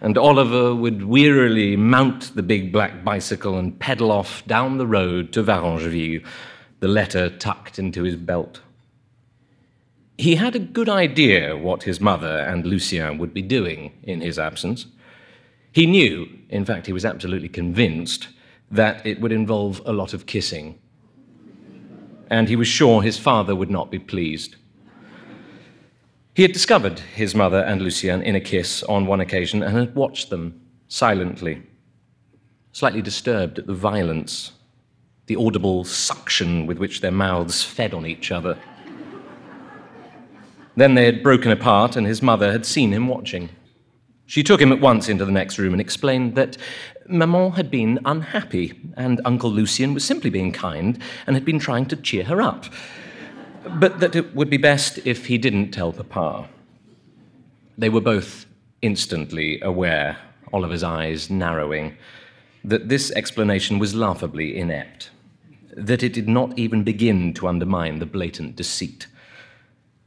and 0.00 0.18
Oliver 0.18 0.74
would 0.74 1.04
wearily 1.04 1.76
mount 1.76 2.34
the 2.34 2.42
big 2.42 2.72
black 2.72 3.04
bicycle 3.04 3.58
and 3.58 3.78
pedal 3.78 4.10
off 4.10 4.44
down 4.46 4.78
the 4.78 4.86
road 4.86 5.32
to 5.34 5.42
Varengeville, 5.42 6.26
the 6.80 6.88
letter 6.88 7.30
tucked 7.30 7.78
into 7.78 8.02
his 8.02 8.16
belt. 8.16 8.60
He 10.18 10.36
had 10.36 10.56
a 10.56 10.60
good 10.60 10.88
idea 10.88 11.56
what 11.56 11.82
his 11.82 12.00
mother 12.00 12.38
and 12.38 12.64
Lucien 12.64 13.18
would 13.18 13.34
be 13.34 13.42
doing 13.42 13.92
in 14.02 14.20
his 14.20 14.38
absence. 14.38 14.86
He 15.72 15.86
knew, 15.86 16.28
in 16.48 16.64
fact, 16.64 16.86
he 16.86 16.92
was 16.92 17.04
absolutely 17.04 17.50
convinced, 17.50 18.28
that 18.70 19.06
it 19.06 19.20
would 19.20 19.32
involve 19.32 19.82
a 19.84 19.92
lot 19.92 20.14
of 20.14 20.26
kissing. 20.26 20.78
And 22.30 22.48
he 22.48 22.56
was 22.56 22.66
sure 22.66 23.02
his 23.02 23.18
father 23.18 23.54
would 23.54 23.70
not 23.70 23.90
be 23.90 23.98
pleased. 23.98 24.56
He 26.34 26.42
had 26.42 26.52
discovered 26.52 26.98
his 26.98 27.34
mother 27.34 27.60
and 27.60 27.80
Lucien 27.80 28.22
in 28.22 28.34
a 28.34 28.40
kiss 28.40 28.82
on 28.84 29.06
one 29.06 29.20
occasion 29.20 29.62
and 29.62 29.76
had 29.76 29.94
watched 29.94 30.30
them 30.30 30.60
silently, 30.88 31.62
slightly 32.72 33.02
disturbed 33.02 33.58
at 33.58 33.66
the 33.66 33.74
violence, 33.74 34.52
the 35.26 35.36
audible 35.36 35.84
suction 35.84 36.66
with 36.66 36.78
which 36.78 37.00
their 37.00 37.10
mouths 37.10 37.62
fed 37.62 37.94
on 37.94 38.06
each 38.06 38.32
other. 38.32 38.58
Then 40.76 40.94
they 40.94 41.06
had 41.06 41.22
broken 41.22 41.50
apart, 41.50 41.96
and 41.96 42.06
his 42.06 42.22
mother 42.22 42.52
had 42.52 42.66
seen 42.66 42.92
him 42.92 43.08
watching. 43.08 43.48
She 44.26 44.42
took 44.42 44.60
him 44.60 44.72
at 44.72 44.80
once 44.80 45.08
into 45.08 45.24
the 45.24 45.32
next 45.32 45.58
room 45.58 45.72
and 45.72 45.80
explained 45.80 46.34
that 46.34 46.58
Maman 47.08 47.52
had 47.52 47.70
been 47.70 47.98
unhappy, 48.04 48.74
and 48.96 49.20
Uncle 49.24 49.50
Lucien 49.50 49.94
was 49.94 50.04
simply 50.04 50.30
being 50.30 50.52
kind 50.52 50.98
and 51.26 51.34
had 51.34 51.44
been 51.44 51.58
trying 51.58 51.86
to 51.86 51.96
cheer 51.96 52.24
her 52.24 52.42
up, 52.42 52.66
but 53.78 54.00
that 54.00 54.16
it 54.16 54.34
would 54.34 54.50
be 54.50 54.56
best 54.56 54.98
if 55.06 55.26
he 55.26 55.38
didn't 55.38 55.70
tell 55.70 55.92
Papa. 55.92 56.48
They 57.78 57.88
were 57.88 58.00
both 58.00 58.46
instantly 58.82 59.60
aware, 59.60 60.18
Oliver's 60.52 60.82
eyes 60.82 61.30
narrowing, 61.30 61.96
that 62.64 62.88
this 62.88 63.12
explanation 63.12 63.78
was 63.78 63.94
laughably 63.94 64.58
inept, 64.58 65.10
that 65.76 66.02
it 66.02 66.12
did 66.12 66.28
not 66.28 66.58
even 66.58 66.82
begin 66.82 67.32
to 67.34 67.46
undermine 67.46 68.00
the 68.00 68.06
blatant 68.06 68.56
deceit. 68.56 69.06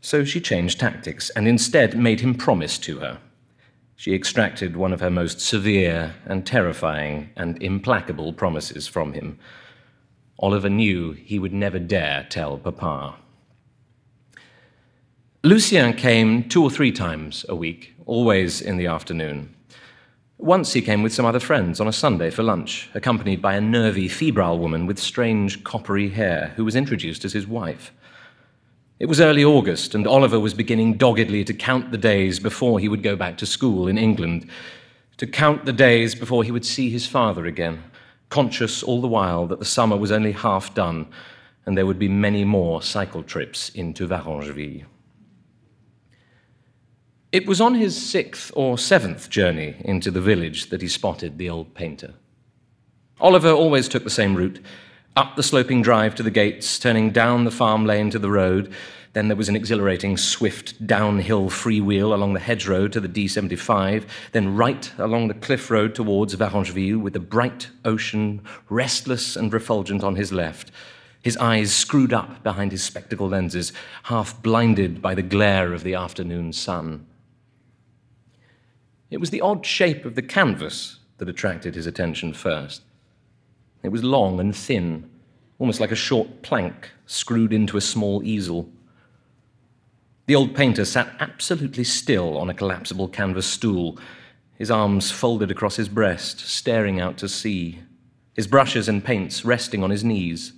So 0.02 0.24
she 0.24 0.40
changed 0.40 0.80
tactics 0.80 1.30
and 1.32 1.48
instead 1.48 1.98
made 1.98 2.22
him 2.22 2.36
promise 2.36 2.78
to 2.80 3.00
her. 3.00 3.20
She 3.96 4.16
extracted 4.16 4.78
one 4.78 4.94
of 4.94 5.02
her 5.02 5.10
most 5.10 5.42
severe 5.42 6.16
and 6.26 6.46
terrifying 6.46 7.32
and 7.36 7.62
implacable 7.62 8.32
promises 8.32 8.88
from 8.88 9.14
him. 9.14 9.38
Oliver 10.40 10.70
knew 10.70 11.12
he 11.12 11.38
would 11.38 11.52
never 11.52 11.80
dare 11.80 12.26
tell 12.30 12.58
Papa. 12.58 13.16
Lucien 15.44 15.94
came 15.94 16.48
two 16.48 16.64
or 16.64 16.70
three 16.70 16.92
times 16.92 17.46
a 17.50 17.56
week, 17.56 17.94
always 18.06 18.62
in 18.62 18.78
the 18.78 18.88
afternoon. 18.88 19.54
Once 20.38 20.72
he 20.72 20.82
came 20.82 21.04
with 21.04 21.14
some 21.14 21.26
other 21.26 21.40
friends 21.40 21.82
on 21.82 21.88
a 21.90 21.94
Sunday 21.94 22.30
for 22.30 22.44
lunch, 22.44 22.90
accompanied 22.94 23.42
by 23.42 23.56
a 23.56 23.62
nervy, 23.62 24.08
febrile 24.08 24.58
woman 24.58 24.86
with 24.86 24.98
strange, 24.98 25.62
coppery 25.66 26.10
hair 26.10 26.54
who 26.56 26.64
was 26.64 26.76
introduced 26.78 27.26
as 27.26 27.34
his 27.34 27.46
wife. 27.46 27.92
It 29.00 29.08
was 29.08 29.22
early 29.22 29.46
August, 29.46 29.96
and 29.96 30.06
Oliver 30.06 30.40
was 30.40 30.54
beginning 30.54 30.96
doggedly 30.96 31.46
to 31.46 31.54
count 31.54 31.92
the 31.92 31.98
days 31.98 32.40
before 32.40 32.80
he 32.80 32.90
would 32.90 33.02
go 33.02 33.16
back 33.16 33.38
to 33.38 33.46
school 33.46 33.88
in 33.88 33.98
England, 33.98 34.50
to 35.18 35.26
count 35.26 35.66
the 35.66 35.74
days 35.74 36.16
before 36.16 36.44
he 36.44 36.52
would 36.52 36.66
see 36.66 36.90
his 36.90 37.08
father 37.08 37.46
again, 37.46 37.84
conscious 38.30 38.84
all 38.84 39.00
the 39.00 39.08
while 39.08 39.48
that 39.48 39.60
the 39.60 39.66
summer 39.66 39.96
was 39.96 40.12
only 40.12 40.34
half 40.34 40.74
done 40.76 41.08
and 41.66 41.78
there 41.78 41.86
would 41.86 42.00
be 42.00 42.10
many 42.10 42.44
more 42.44 42.82
cycle 42.82 43.22
trips 43.22 43.70
into 43.70 44.08
Varengeville. 44.08 44.86
It 47.32 47.46
was 47.46 47.62
on 47.62 47.76
his 47.76 47.96
sixth 47.96 48.52
or 48.56 48.78
seventh 48.78 49.30
journey 49.30 49.76
into 49.82 50.10
the 50.10 50.22
village 50.22 50.72
that 50.72 50.82
he 50.82 50.88
spotted 50.88 51.38
the 51.38 51.50
old 51.50 51.76
painter. 51.76 52.16
Oliver 53.22 53.52
always 53.52 53.88
took 53.88 54.04
the 54.04 54.10
same 54.10 54.36
route 54.36 54.60
up 55.20 55.36
the 55.36 55.44
sloping 55.44 55.82
drive 55.82 56.16
to 56.16 56.24
the 56.24 56.32
gates, 56.32 56.80
turning 56.80 57.12
down 57.12 57.44
the 57.44 57.52
farm 57.52 57.86
lane 57.86 58.10
to 58.10 58.18
the 58.18 58.32
road. 58.32 58.72
Then 59.12 59.28
there 59.28 59.36
was 59.36 59.50
an 59.50 59.56
exhilarating, 59.58 60.16
swift 60.16 60.88
downhill 60.88 61.50
freewheel 61.50 62.14
along 62.14 62.36
the 62.36 62.40
hedgerow 62.40 62.88
to 62.88 63.02
the 63.02 63.10
D75, 63.10 64.06
then 64.32 64.56
right 64.56 64.90
along 64.98 65.28
the 65.28 65.34
cliff 65.34 65.70
road 65.70 65.94
towards 65.94 66.36
Varengeville 66.36 67.02
with 67.02 67.12
the 67.12 67.20
bright 67.20 67.68
ocean, 67.84 68.42
restless 68.70 69.36
and 69.36 69.52
refulgent 69.52 70.06
on 70.06 70.16
his 70.16 70.32
left, 70.32 70.72
his 71.22 71.36
eyes 71.36 71.76
screwed 71.76 72.14
up 72.14 72.42
behind 72.42 72.72
his 72.72 72.82
spectacle 72.82 73.28
lenses, 73.28 73.74
half 74.04 74.42
blinded 74.42 75.02
by 75.02 75.16
the 75.16 75.22
glare 75.22 75.74
of 75.74 75.84
the 75.84 75.96
afternoon 75.96 76.54
sun. 76.54 77.06
It 79.12 79.20
was 79.20 79.32
the 79.32 79.42
odd 79.42 79.66
shape 79.66 80.06
of 80.06 80.16
the 80.16 80.22
canvas 80.22 81.00
that 81.18 81.28
attracted 81.28 81.76
his 81.76 81.88
attention 81.88 82.32
first. 82.32 82.84
It 83.82 83.90
was 83.90 84.04
long 84.04 84.40
and 84.40 84.56
thin, 84.56 85.09
almost 85.60 85.82
like 85.82 85.92
a 85.92 85.96
short 85.96 86.42
plank 86.42 86.90
screwed 87.06 87.54
into 87.54 87.78
a 87.78 87.82
small 87.82 88.24
easel. 88.24 88.70
The 90.26 90.36
old 90.36 90.56
painter 90.56 90.86
sat 90.86 91.14
absolutely 91.20 91.84
still 91.84 92.38
on 92.38 92.50
a 92.50 92.54
collapsible 92.54 93.10
canvas 93.10 93.46
stool, 93.46 94.00
his 94.56 94.72
arms 94.72 95.12
folded 95.12 95.52
across 95.52 95.76
his 95.76 95.90
breast, 95.90 96.40
staring 96.40 97.00
out 97.00 97.18
to 97.18 97.30
sea, 97.30 97.80
his 98.34 98.48
brushes 98.48 98.88
and 98.88 99.04
paints 99.04 99.44
resting 99.44 99.84
on 99.84 99.90
his 99.90 100.04
knees. 100.04 100.54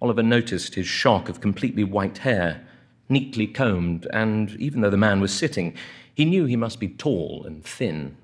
Oliver 0.00 0.22
noticed 0.22 0.74
his 0.74 0.86
shock 0.86 1.28
of 1.28 1.40
completely 1.40 1.84
white 1.84 2.18
hair, 2.18 2.66
neatly 3.08 3.46
combed, 3.46 4.06
and 4.12 4.50
even 4.60 4.80
though 4.80 4.90
the 4.90 4.96
man 4.96 5.20
was 5.20 5.32
sitting, 5.32 5.74
he 6.14 6.24
knew 6.24 6.44
he 6.44 6.56
must 6.56 6.78
be 6.78 6.88
tall 6.88 7.44
and 7.44 7.64
thin. 7.64 8.16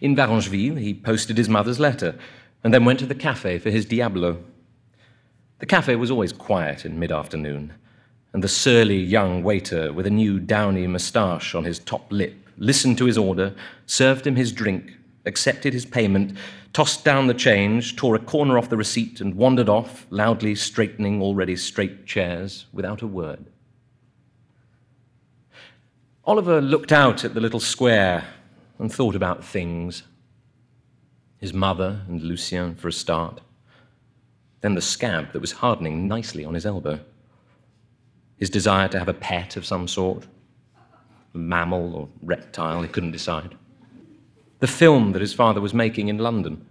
In 0.00 0.16
Varengeville, 0.16 0.78
he 0.78 0.92
posted 0.92 1.38
his 1.38 1.48
mother's 1.48 1.80
letter 1.80 2.18
and 2.62 2.72
then 2.72 2.84
went 2.84 2.98
to 2.98 3.06
the 3.06 3.14
cafe 3.14 3.58
for 3.58 3.70
his 3.70 3.86
Diabolo. 3.86 4.42
The 5.58 5.66
cafe 5.66 5.96
was 5.96 6.10
always 6.10 6.32
quiet 6.32 6.84
in 6.84 6.98
mid 6.98 7.12
afternoon, 7.12 7.74
and 8.32 8.44
the 8.44 8.48
surly 8.48 8.98
young 8.98 9.42
waiter 9.42 9.92
with 9.92 10.06
a 10.06 10.10
new 10.10 10.38
downy 10.38 10.86
moustache 10.86 11.54
on 11.54 11.64
his 11.64 11.78
top 11.78 12.10
lip 12.10 12.34
listened 12.56 12.98
to 12.98 13.06
his 13.06 13.18
order, 13.18 13.54
served 13.86 14.26
him 14.26 14.36
his 14.36 14.52
drink, 14.52 14.92
accepted 15.26 15.72
his 15.72 15.86
payment, 15.86 16.36
tossed 16.72 17.04
down 17.04 17.26
the 17.26 17.34
change, 17.34 17.96
tore 17.96 18.14
a 18.14 18.18
corner 18.18 18.56
off 18.56 18.68
the 18.68 18.76
receipt, 18.76 19.20
and 19.20 19.34
wandered 19.34 19.68
off, 19.68 20.06
loudly 20.10 20.54
straightening 20.54 21.20
already 21.20 21.56
straight 21.56 22.06
chairs 22.06 22.66
without 22.72 23.02
a 23.02 23.06
word. 23.06 23.46
Oliver 26.24 26.60
looked 26.60 26.92
out 26.92 27.24
at 27.24 27.34
the 27.34 27.40
little 27.40 27.60
square 27.60 28.24
and 28.78 28.92
thought 28.92 29.16
about 29.16 29.44
things. 29.44 30.04
His 31.40 31.54
mother 31.54 32.02
and 32.06 32.22
Lucien, 32.22 32.74
for 32.74 32.88
a 32.88 32.92
start. 32.92 33.40
Then 34.60 34.74
the 34.74 34.82
scab 34.82 35.32
that 35.32 35.40
was 35.40 35.52
hardening 35.52 36.06
nicely 36.06 36.44
on 36.44 36.52
his 36.52 36.66
elbow. 36.66 37.00
His 38.36 38.50
desire 38.50 38.88
to 38.88 38.98
have 38.98 39.08
a 39.08 39.14
pet 39.14 39.56
of 39.56 39.64
some 39.64 39.88
sort, 39.88 40.26
mammal 41.32 41.94
or 41.94 42.08
reptile, 42.22 42.82
he 42.82 42.88
couldn't 42.88 43.12
decide. 43.12 43.56
The 44.58 44.66
film 44.66 45.12
that 45.12 45.22
his 45.22 45.32
father 45.32 45.62
was 45.62 45.72
making 45.72 46.08
in 46.08 46.18
London. 46.18 46.66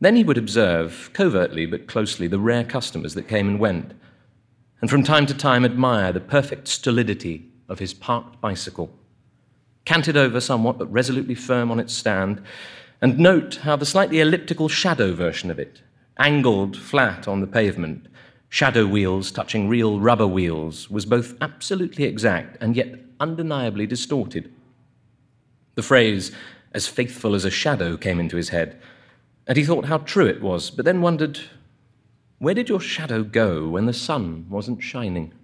Then 0.00 0.14
he 0.14 0.22
would 0.22 0.38
observe, 0.38 1.10
covertly 1.12 1.66
but 1.66 1.88
closely, 1.88 2.28
the 2.28 2.38
rare 2.38 2.64
customers 2.64 3.14
that 3.14 3.26
came 3.26 3.48
and 3.48 3.58
went, 3.58 3.92
and 4.80 4.88
from 4.88 5.02
time 5.02 5.26
to 5.26 5.34
time 5.34 5.64
admire 5.64 6.12
the 6.12 6.20
perfect 6.20 6.68
stolidity 6.68 7.50
of 7.68 7.80
his 7.80 7.94
parked 7.94 8.40
bicycle 8.40 8.96
canted 9.84 10.16
over 10.16 10.40
somewhat 10.40 10.78
but 10.78 10.90
resolutely 10.92 11.34
firm 11.34 11.70
on 11.70 11.78
its 11.78 11.92
stand, 11.92 12.42
and 13.04 13.18
note 13.18 13.56
how 13.56 13.76
the 13.76 13.84
slightly 13.84 14.20
elliptical 14.20 14.66
shadow 14.66 15.12
version 15.12 15.50
of 15.50 15.58
it, 15.58 15.82
angled 16.16 16.74
flat 16.74 17.28
on 17.28 17.42
the 17.42 17.46
pavement, 17.46 18.06
shadow 18.48 18.86
wheels 18.86 19.30
touching 19.30 19.68
real 19.68 20.00
rubber 20.00 20.26
wheels, 20.26 20.88
was 20.88 21.04
both 21.04 21.34
absolutely 21.42 22.04
exact 22.04 22.56
and 22.62 22.74
yet 22.74 22.94
undeniably 23.20 23.86
distorted. 23.86 24.50
The 25.74 25.82
phrase, 25.82 26.32
as 26.72 26.86
faithful 26.86 27.34
as 27.34 27.44
a 27.44 27.50
shadow, 27.50 27.98
came 27.98 28.18
into 28.18 28.38
his 28.38 28.48
head, 28.48 28.80
and 29.46 29.58
he 29.58 29.66
thought 29.66 29.84
how 29.84 29.98
true 29.98 30.26
it 30.26 30.40
was, 30.40 30.70
but 30.70 30.86
then 30.86 31.02
wondered, 31.02 31.38
where 32.38 32.54
did 32.54 32.70
your 32.70 32.80
shadow 32.80 33.22
go 33.22 33.68
when 33.68 33.84
the 33.84 33.92
sun 33.92 34.46
wasn't 34.48 34.82
shining? 34.82 35.34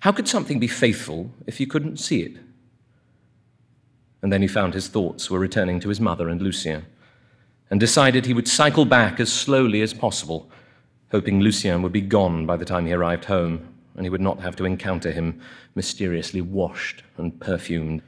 How 0.00 0.12
could 0.12 0.26
something 0.26 0.58
be 0.58 0.68
faithful 0.68 1.32
if 1.46 1.60
you 1.60 1.66
couldn't 1.66 1.98
see 1.98 2.22
it? 2.22 2.38
And 4.22 4.32
then 4.32 4.42
he 4.42 4.48
found 4.48 4.74
his 4.74 4.88
thoughts 4.88 5.30
were 5.30 5.38
returning 5.38 5.80
to 5.80 5.88
his 5.88 6.00
mother 6.00 6.28
and 6.28 6.42
Lucien, 6.42 6.84
and 7.70 7.78
decided 7.78 8.26
he 8.26 8.34
would 8.34 8.48
cycle 8.48 8.84
back 8.84 9.20
as 9.20 9.32
slowly 9.32 9.82
as 9.82 9.94
possible, 9.94 10.50
hoping 11.10 11.40
Lucien 11.40 11.82
would 11.82 11.92
be 11.92 12.00
gone 12.00 12.46
by 12.46 12.56
the 12.56 12.64
time 12.64 12.86
he 12.86 12.92
arrived 12.92 13.26
home, 13.26 13.68
and 13.94 14.04
he 14.04 14.10
would 14.10 14.20
not 14.20 14.40
have 14.40 14.56
to 14.56 14.64
encounter 14.64 15.10
him 15.10 15.40
mysteriously 15.74 16.40
washed 16.40 17.02
and 17.16 17.40
perfumed, 17.40 18.02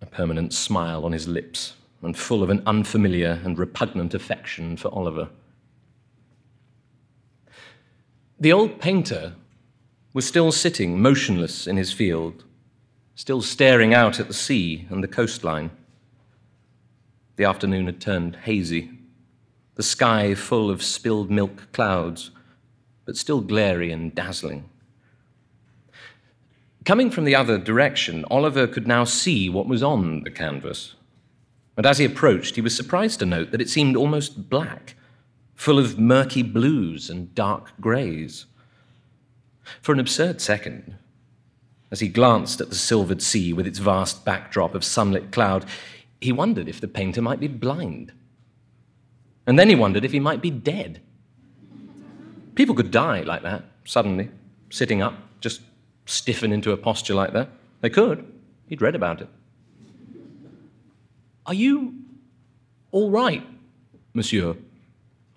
a 0.00 0.06
permanent 0.06 0.52
smile 0.52 1.04
on 1.04 1.12
his 1.12 1.28
lips, 1.28 1.74
and 2.02 2.16
full 2.16 2.42
of 2.42 2.50
an 2.50 2.62
unfamiliar 2.66 3.40
and 3.44 3.58
repugnant 3.58 4.14
affection 4.14 4.76
for 4.76 4.88
Oliver. 4.88 5.28
The 8.38 8.52
old 8.52 8.80
painter 8.80 9.34
was 10.12 10.26
still 10.26 10.52
sitting 10.52 11.00
motionless 11.00 11.66
in 11.66 11.76
his 11.76 11.92
field, 11.92 12.44
still 13.14 13.42
staring 13.42 13.94
out 13.94 14.18
at 14.18 14.28
the 14.28 14.34
sea 14.34 14.86
and 14.90 15.02
the 15.02 15.08
coastline. 15.08 15.70
The 17.36 17.44
afternoon 17.44 17.86
had 17.86 18.00
turned 18.00 18.36
hazy, 18.36 18.90
the 19.74 19.82
sky 19.82 20.34
full 20.34 20.70
of 20.70 20.82
spilled 20.82 21.30
milk 21.30 21.72
clouds, 21.72 22.30
but 23.04 23.16
still 23.16 23.40
glary 23.40 23.90
and 23.90 24.14
dazzling. 24.14 24.68
Coming 26.84 27.10
from 27.10 27.24
the 27.24 27.34
other 27.34 27.58
direction, 27.58 28.24
Oliver 28.30 28.66
could 28.66 28.86
now 28.86 29.04
see 29.04 29.48
what 29.48 29.66
was 29.66 29.82
on 29.82 30.22
the 30.22 30.30
canvas. 30.30 30.94
And 31.76 31.86
as 31.86 31.98
he 31.98 32.04
approached, 32.04 32.54
he 32.54 32.60
was 32.60 32.76
surprised 32.76 33.18
to 33.20 33.26
note 33.26 33.50
that 33.50 33.60
it 33.60 33.70
seemed 33.70 33.96
almost 33.96 34.48
black, 34.50 34.94
full 35.54 35.78
of 35.78 35.98
murky 35.98 36.42
blues 36.42 37.08
and 37.08 37.34
dark 37.34 37.72
greys. 37.80 38.46
For 39.80 39.92
an 39.92 39.98
absurd 39.98 40.40
second, 40.40 40.96
as 41.94 42.00
he 42.00 42.08
glanced 42.08 42.60
at 42.60 42.70
the 42.70 42.74
silvered 42.74 43.22
sea 43.22 43.52
with 43.52 43.68
its 43.68 43.78
vast 43.78 44.24
backdrop 44.24 44.74
of 44.74 44.82
sunlit 44.82 45.30
cloud, 45.30 45.64
he 46.20 46.32
wondered 46.32 46.68
if 46.68 46.80
the 46.80 46.88
painter 46.88 47.22
might 47.22 47.38
be 47.38 47.46
blind. 47.46 48.10
And 49.46 49.56
then 49.56 49.68
he 49.68 49.76
wondered 49.76 50.04
if 50.04 50.10
he 50.10 50.18
might 50.18 50.42
be 50.42 50.50
dead. 50.50 51.00
People 52.56 52.74
could 52.74 52.90
die 52.90 53.20
like 53.20 53.44
that, 53.44 53.62
suddenly, 53.84 54.28
sitting 54.70 55.02
up, 55.02 55.14
just 55.40 55.60
stiffen 56.04 56.50
into 56.50 56.72
a 56.72 56.76
posture 56.76 57.14
like 57.14 57.32
that. 57.32 57.50
They 57.80 57.90
could. 57.90 58.26
He'd 58.66 58.82
read 58.82 58.96
about 58.96 59.20
it. 59.20 59.28
Are 61.46 61.54
you 61.54 61.94
all 62.90 63.12
right, 63.12 63.46
monsieur? 64.14 64.56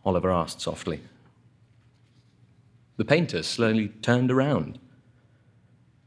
Oliver 0.03 0.31
asked 0.31 0.61
softly. 0.61 1.01
The 2.95 3.05
painter 3.05 3.43
slowly 3.43 3.89
turned 4.01 4.31
around. 4.31 4.79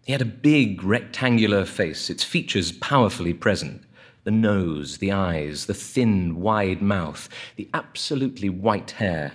He 0.04 0.12
had 0.12 0.22
a 0.22 0.26
big 0.26 0.82
rectangular 0.82 1.64
face, 1.64 2.10
its 2.10 2.24
features 2.24 2.72
powerfully 2.72 3.34
present 3.34 3.84
the 4.24 4.30
nose, 4.30 4.98
the 4.98 5.12
eyes, 5.12 5.66
the 5.66 5.74
thin, 5.74 6.40
wide 6.40 6.82
mouth, 6.82 7.28
the 7.56 7.68
absolutely 7.72 8.48
white 8.48 8.92
hair. 8.92 9.32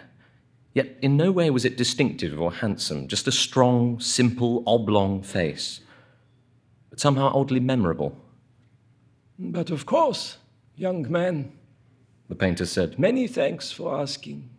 Yet 0.74 0.98
in 1.02 1.18
no 1.18 1.32
way 1.32 1.50
was 1.50 1.66
it 1.66 1.78
distinctive 1.78 2.40
or 2.40 2.54
handsome, 2.54 3.08
just 3.08 3.28
a 3.28 3.32
strong, 3.32 4.00
simple, 4.00 4.64
oblong 4.68 5.24
face, 5.24 5.80
but 6.90 7.00
somehow 7.00 7.32
oddly 7.34 7.60
memorable. 7.60 8.18
But 9.40 9.72
of 9.72 9.86
course, 9.86 10.38
young 10.76 11.10
man, 11.10 11.52
the 12.30 12.36
painter 12.36 12.66
said, 12.66 13.00
many 13.00 13.28
thanks 13.28 13.72
for 13.72 14.00
asking. 14.00 14.50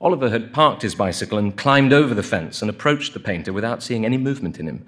Oliver 0.00 0.28
had 0.28 0.52
parked 0.52 0.82
his 0.82 0.94
bicycle 0.94 1.38
and 1.38 1.56
climbed 1.56 1.92
over 1.92 2.14
the 2.14 2.22
fence 2.22 2.60
and 2.60 2.68
approached 2.68 3.14
the 3.14 3.20
painter 3.20 3.52
without 3.52 3.82
seeing 3.82 4.04
any 4.04 4.18
movement 4.18 4.58
in 4.58 4.66
him. 4.68 4.86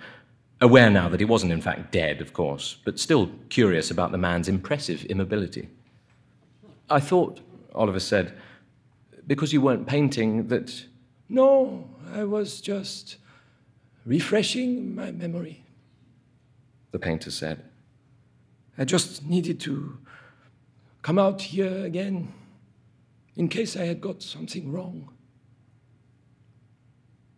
Aware 0.61 0.90
now 0.90 1.09
that 1.09 1.20
he 1.20 1.24
wasn't, 1.24 1.52
in 1.52 1.61
fact, 1.61 1.92
dead, 1.92 2.20
of 2.20 2.32
course, 2.32 2.76
but 2.84 2.98
still 2.98 3.30
curious 3.48 3.90
about 3.90 4.12
the 4.12 4.18
man's 4.18 4.48
impressive 4.48 5.04
immobility. 5.06 5.68
I 6.90 7.00
thought, 7.00 7.40
Oliver 7.74 8.00
said, 8.00 8.36
because 9.26 9.52
you 9.52 9.61
weren't 9.61 9.86
painting, 9.86 10.48
that. 10.48 10.84
No, 11.28 11.88
I 12.12 12.24
was 12.24 12.61
just 12.61 13.16
refreshing 14.04 14.94
my 14.94 15.11
memory, 15.11 15.64
the 16.90 16.98
painter 16.98 17.30
said. 17.30 17.62
I 18.76 18.84
just 18.84 19.24
needed 19.24 19.61
to 19.61 19.98
come 21.02 21.18
out 21.18 21.42
here 21.42 21.84
again 21.84 22.32
in 23.39 23.49
case 23.49 23.76
I 23.76 23.84
had 23.84 24.01
got 24.01 24.20
something 24.20 24.70
wrong. 24.70 25.09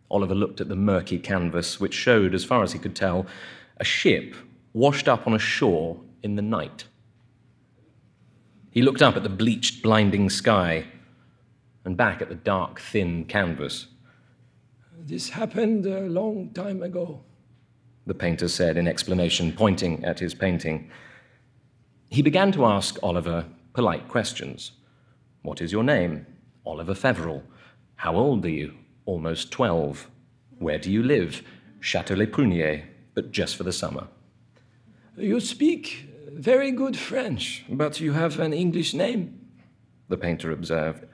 Oliver 0.09 0.33
looked 0.33 0.59
at 0.59 0.67
the 0.67 0.75
murky 0.75 1.19
canvas, 1.19 1.79
which 1.79 1.93
showed, 1.93 2.33
as 2.33 2.43
far 2.43 2.63
as 2.63 2.73
he 2.73 2.79
could 2.79 2.95
tell, 2.95 3.27
a 3.77 3.83
ship 3.83 4.35
washed 4.73 5.07
up 5.07 5.27
on 5.27 5.35
a 5.35 5.39
shore 5.39 6.01
in 6.23 6.35
the 6.35 6.41
night. 6.41 6.85
He 8.71 8.81
looked 8.81 9.03
up 9.03 9.15
at 9.15 9.21
the 9.21 9.29
bleached, 9.29 9.83
blinding 9.83 10.29
sky 10.29 10.85
and 11.85 11.95
back 11.95 12.19
at 12.21 12.29
the 12.29 12.35
dark, 12.35 12.79
thin 12.79 13.25
canvas. 13.25 13.87
This 15.05 15.29
happened 15.29 15.85
a 15.85 16.01
long 16.01 16.49
time 16.49 16.81
ago, 16.81 17.21
the 18.07 18.15
painter 18.15 18.47
said 18.47 18.75
in 18.75 18.87
explanation, 18.87 19.53
pointing 19.53 20.03
at 20.03 20.19
his 20.19 20.33
painting. 20.33 20.89
He 22.09 22.23
began 22.23 22.51
to 22.53 22.65
ask 22.65 22.97
Oliver 23.03 23.45
polite 23.73 24.07
questions. 24.07 24.71
What 25.41 25.61
is 25.61 25.71
your 25.71 25.83
name? 25.83 26.27
Oliver 26.65 26.93
Feverel. 26.93 27.43
How 27.95 28.15
old 28.15 28.45
are 28.45 28.49
you? 28.49 28.75
Almost 29.05 29.51
12. 29.51 30.09
Where 30.59 30.77
do 30.77 30.91
you 30.91 31.01
live? 31.01 31.43
Chateau 31.79 32.13
Les 32.13 32.27
Pruniers, 32.27 32.83
but 33.15 33.31
just 33.31 33.55
for 33.55 33.63
the 33.63 33.73
summer. 33.73 34.07
You 35.17 35.39
speak 35.39 36.07
very 36.31 36.71
good 36.71 36.95
French, 36.95 37.65
but 37.69 37.99
you 37.99 38.13
have 38.13 38.39
an 38.39 38.53
English 38.53 38.93
name, 38.93 39.39
the 40.09 40.17
painter 40.17 40.51
observed. 40.51 41.05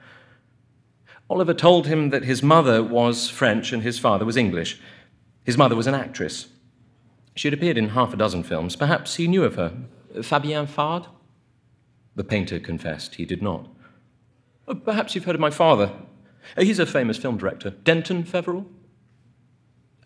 Oliver 1.30 1.54
told 1.54 1.86
him 1.86 2.10
that 2.10 2.24
his 2.24 2.42
mother 2.42 2.82
was 2.82 3.28
French 3.28 3.72
and 3.72 3.82
his 3.82 3.98
father 3.98 4.24
was 4.24 4.36
English. 4.36 4.80
His 5.44 5.58
mother 5.58 5.76
was 5.76 5.86
an 5.86 5.94
actress. 5.94 6.48
She 7.34 7.48
had 7.48 7.54
appeared 7.54 7.78
in 7.78 7.90
half 7.90 8.12
a 8.12 8.16
dozen 8.16 8.42
films. 8.42 8.76
Perhaps 8.76 9.16
he 9.16 9.28
knew 9.28 9.44
of 9.44 9.56
her. 9.56 9.72
Fabienne 10.16 10.66
Fard? 10.66 11.06
The 12.14 12.24
painter 12.24 12.58
confessed 12.58 13.16
he 13.16 13.24
did 13.24 13.42
not. 13.42 13.68
Oh, 14.68 14.74
perhaps 14.74 15.14
you've 15.14 15.24
heard 15.24 15.34
of 15.34 15.40
my 15.40 15.50
father. 15.50 15.90
Uh, 16.56 16.62
he's 16.62 16.78
a 16.78 16.84
famous 16.84 17.16
film 17.16 17.38
director. 17.38 17.70
Denton 17.70 18.22
Feverel? 18.22 18.66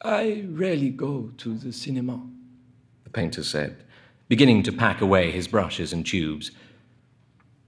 I 0.02 0.44
rarely 0.48 0.90
go 0.90 1.32
to 1.38 1.54
the 1.54 1.72
cinema, 1.72 2.24
the 3.04 3.10
painter 3.10 3.42
said, 3.42 3.84
beginning 4.28 4.62
to 4.64 4.72
pack 4.72 5.00
away 5.00 5.30
his 5.30 5.48
brushes 5.48 5.92
and 5.92 6.06
tubes. 6.06 6.52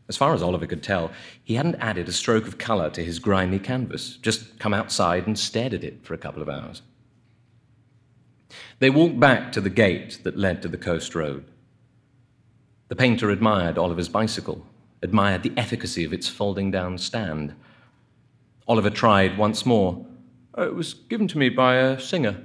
As 0.09 0.17
far 0.17 0.35
as 0.35 0.43
Oliver 0.43 0.67
could 0.67 0.83
tell, 0.83 1.11
he 1.43 1.55
hadn't 1.55 1.77
added 1.77 2.09
a 2.09 2.13
stroke 2.13 2.47
of 2.47 2.59
colour 2.59 2.91
to 2.91 3.05
his 3.05 3.19
grimy 3.19 3.59
canvas, 3.59 4.17
just 4.17 4.59
come 4.59 4.75
outside 4.75 5.27
and 5.27 5.39
stared 5.39 5.75
at 5.75 5.85
it 5.85 6.05
for 6.05 6.15
a 6.15 6.19
couple 6.19 6.43
of 6.43 6.49
hours. 6.49 6.83
They 8.79 8.91
walked 8.91 9.19
back 9.19 9.51
to 9.53 9.61
the 9.61 9.71
gate 9.71 10.21
that 10.23 10.37
led 10.37 10.63
to 10.63 10.69
the 10.69 10.77
coast 10.77 11.15
road. 11.15 11.45
The 12.89 12.97
painter 12.97 13.31
admired 13.31 13.79
Oliver's 13.79 14.09
bicycle, 14.09 14.65
admired 15.05 15.43
the 15.43 15.53
efficacy 15.57 16.05
of 16.05 16.13
its 16.13 16.27
folding 16.27 16.71
down 16.71 16.99
stand. 16.99 17.55
Oliver 18.67 18.91
tried 18.91 19.39
once 19.39 19.67
more. 19.67 20.05
Oh, 20.55 20.65
it 20.65 20.75
was 20.75 20.95
given 20.95 21.29
to 21.29 21.39
me 21.39 21.51
by 21.51 21.77
a 21.77 22.01
singer, 22.01 22.43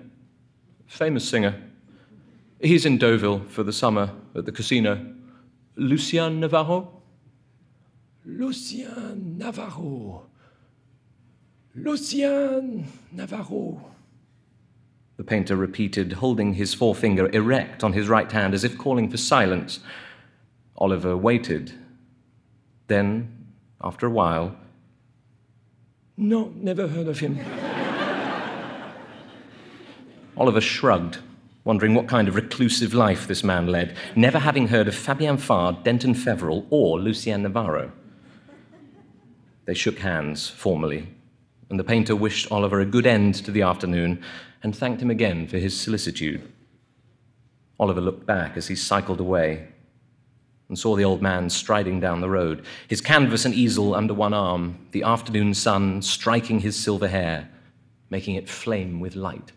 famous 0.86 1.28
singer. 1.28 1.56
He's 2.60 2.86
in 2.86 2.98
Deauville 2.98 3.46
for 3.48 3.64
the 3.64 3.72
summer 3.72 4.12
at 4.36 4.46
the 4.46 4.52
casino. 4.52 5.16
Lucien 5.78 6.42
Navarro? 6.42 7.02
Lucien 8.26 9.38
Navarro. 9.38 10.26
Lucien 11.74 12.86
Navarro. 13.14 13.86
The 15.16 15.24
painter 15.24 15.56
repeated, 15.56 16.14
holding 16.14 16.54
his 16.54 16.74
forefinger 16.74 17.30
erect 17.30 17.84
on 17.84 17.94
his 17.94 18.10
right 18.10 18.30
hand 18.30 18.54
as 18.54 18.66
if 18.66 18.78
calling 18.78 19.10
for 19.10 19.18
silence. 19.18 19.80
Oliver 20.78 21.16
waited. 21.16 21.74
Then, 22.90 23.46
after 23.82 24.08
a 24.08 24.10
while, 24.10 24.56
No, 26.18 26.52
never 26.56 26.88
heard 26.88 27.08
of 27.08 27.20
him. 27.20 27.40
Oliver 30.36 30.60
shrugged, 30.60 31.20
wondering 31.64 31.94
what 31.94 32.08
kind 32.08 32.28
of 32.28 32.36
reclusive 32.36 32.94
life 32.94 33.28
this 33.28 33.44
man 33.44 33.68
led, 33.68 33.96
never 34.16 34.40
having 34.40 34.70
heard 34.70 34.88
of 34.88 34.96
Fabienne 34.96 35.38
Fard, 35.38 35.84
Denton 35.84 36.16
Feverel, 36.16 36.66
or 36.72 37.00
Lucien 37.00 37.44
Navarro. 37.44 37.92
They 39.66 39.76
shook 39.76 40.00
hands 40.00 40.50
formally, 40.50 41.10
and 41.70 41.80
the 41.80 41.84
painter 41.84 42.16
wished 42.16 42.52
Oliver 42.52 42.80
a 42.80 42.86
good 42.86 43.06
end 43.06 43.36
to 43.46 43.52
the 43.52 43.62
afternoon 43.62 44.24
and 44.64 44.76
thanked 44.76 45.02
him 45.02 45.12
again 45.12 45.48
for 45.48 45.60
his 45.60 45.80
solicitude. 45.80 46.42
Oliver 47.80 48.02
looked 48.02 48.26
back 48.26 48.58
as 48.58 48.68
he 48.68 48.76
cycled 48.76 49.20
away 49.20 49.68
and 50.70 50.78
saw 50.78 50.96
the 50.96 51.04
old 51.04 51.22
man 51.22 51.50
striding 51.50 52.00
down 52.00 52.22
the 52.22 52.30
road, 52.30 52.64
his 52.88 53.02
canvas 53.02 53.44
and 53.44 53.54
easel 53.54 53.96
under 53.96 54.14
one 54.14 54.34
arm, 54.34 54.78
the 54.92 55.04
afternoon 55.04 55.54
sun 55.54 56.02
striking 56.02 56.60
his 56.60 56.76
silver 56.76 57.08
hair, 57.08 57.50
making 58.10 58.36
it 58.36 58.48
flame 58.48 59.00
with 59.00 59.16
light. 59.16 59.52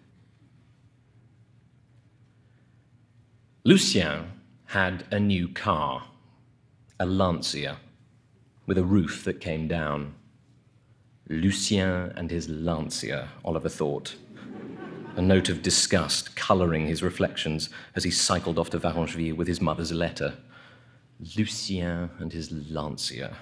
Lucien 3.65 4.33
had 4.67 5.05
a 5.11 5.21
new 5.21 5.47
car, 5.49 6.05
a 6.99 7.07
Lancia 7.07 7.77
with 8.67 8.79
a 8.79 8.85
roof 8.85 9.23
that 9.25 9.41
came 9.41 9.69
down. 9.69 10.15
Lucien 11.29 12.13
and 12.17 12.31
his 12.31 12.49
Lancia, 12.49 13.29
Oliver 13.45 13.69
thought, 13.69 14.17
a 15.17 15.23
note 15.23 15.49
of 15.49 15.63
disgust 15.63 16.35
colouring 16.37 16.87
his 16.87 17.03
reflections 17.03 17.69
as 17.95 18.03
he 18.03 18.11
cycled 18.11 18.59
off 18.59 18.71
to 18.71 18.79
Varengeville 18.79 19.37
with 19.37 19.47
his 19.47 19.61
mother's 19.61 19.93
letter. 19.93 20.35
Lucien 21.37 22.11
and 22.19 22.33
his 22.33 22.51
Lancia. 22.71 23.37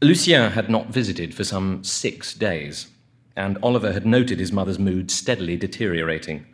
Lucien 0.00 0.52
had 0.52 0.70
not 0.70 0.88
visited 0.88 1.34
for 1.34 1.42
some 1.42 1.82
six 1.82 2.32
days, 2.34 2.88
and 3.36 3.58
Oliver 3.62 3.92
had 3.92 4.06
noted 4.06 4.38
his 4.38 4.52
mother's 4.52 4.78
mood 4.78 5.10
steadily 5.10 5.56
deteriorating. 5.56 6.46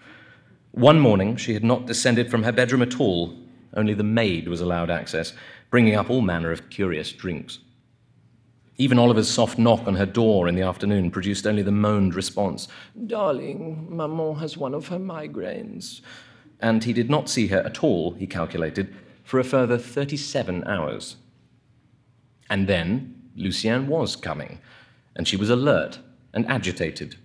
One 0.73 0.99
morning, 0.99 1.37
she 1.37 1.55
had 1.55 1.65
not 1.65 1.87
descended 1.87 2.31
from 2.31 2.43
her 2.45 2.53
bedroom 2.53 2.83
at 2.83 2.99
all, 2.99 3.37
only 3.75 3.95
the 3.95 4.03
maid 4.03 4.49
was 4.49 4.61
allowed 4.61 4.91
access, 4.91 5.35
bringing 5.71 5.95
up 5.95 6.09
all 6.09 6.21
manner 6.21 6.53
of 6.53 6.71
curious 6.71 7.13
drinks. 7.13 7.59
Even 8.77 8.99
Oliver's 8.99 9.31
soft 9.31 9.57
knock 9.57 9.87
on 9.87 9.95
her 9.95 10.07
door 10.07 10.49
in 10.49 10.57
the 10.57 10.63
afternoon 10.63 11.11
produced 11.11 11.47
only 11.47 11.63
the 11.63 11.71
moaned 11.71 12.15
response 12.15 12.67
Darling, 13.07 13.87
Maman 13.89 14.37
has 14.37 14.57
one 14.57 14.75
of 14.75 14.89
her 14.89 14.99
migraines. 14.99 16.01
And 16.65 16.85
he 16.85 16.95
did 16.95 17.11
not 17.11 17.29
see 17.29 17.49
her 17.49 17.59
at 17.59 17.85
all, 17.85 18.12
he 18.12 18.27
calculated, 18.27 18.95
for 19.23 19.39
a 19.39 19.45
further 19.45 19.77
37 19.77 20.65
hours. 20.65 21.17
And 22.49 22.67
then 22.67 23.15
Lucien 23.37 23.87
was 23.87 24.17
coming, 24.17 24.61
and 25.15 25.29
she 25.29 25.37
was 25.37 25.51
alert 25.51 25.99
and 26.33 26.51
agitated, 26.51 27.17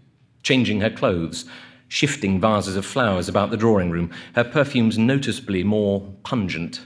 changing 0.44 0.82
her 0.82 0.90
clothes, 0.90 1.46
shifting 1.88 2.42
vases 2.42 2.76
of 2.76 2.86
flowers 2.86 3.30
about 3.30 3.50
the 3.50 3.56
drawing 3.56 3.92
room, 3.92 4.12
her 4.36 4.44
perfumes 4.44 4.98
noticeably 4.98 5.64
more 5.64 6.02
pungent 6.24 6.82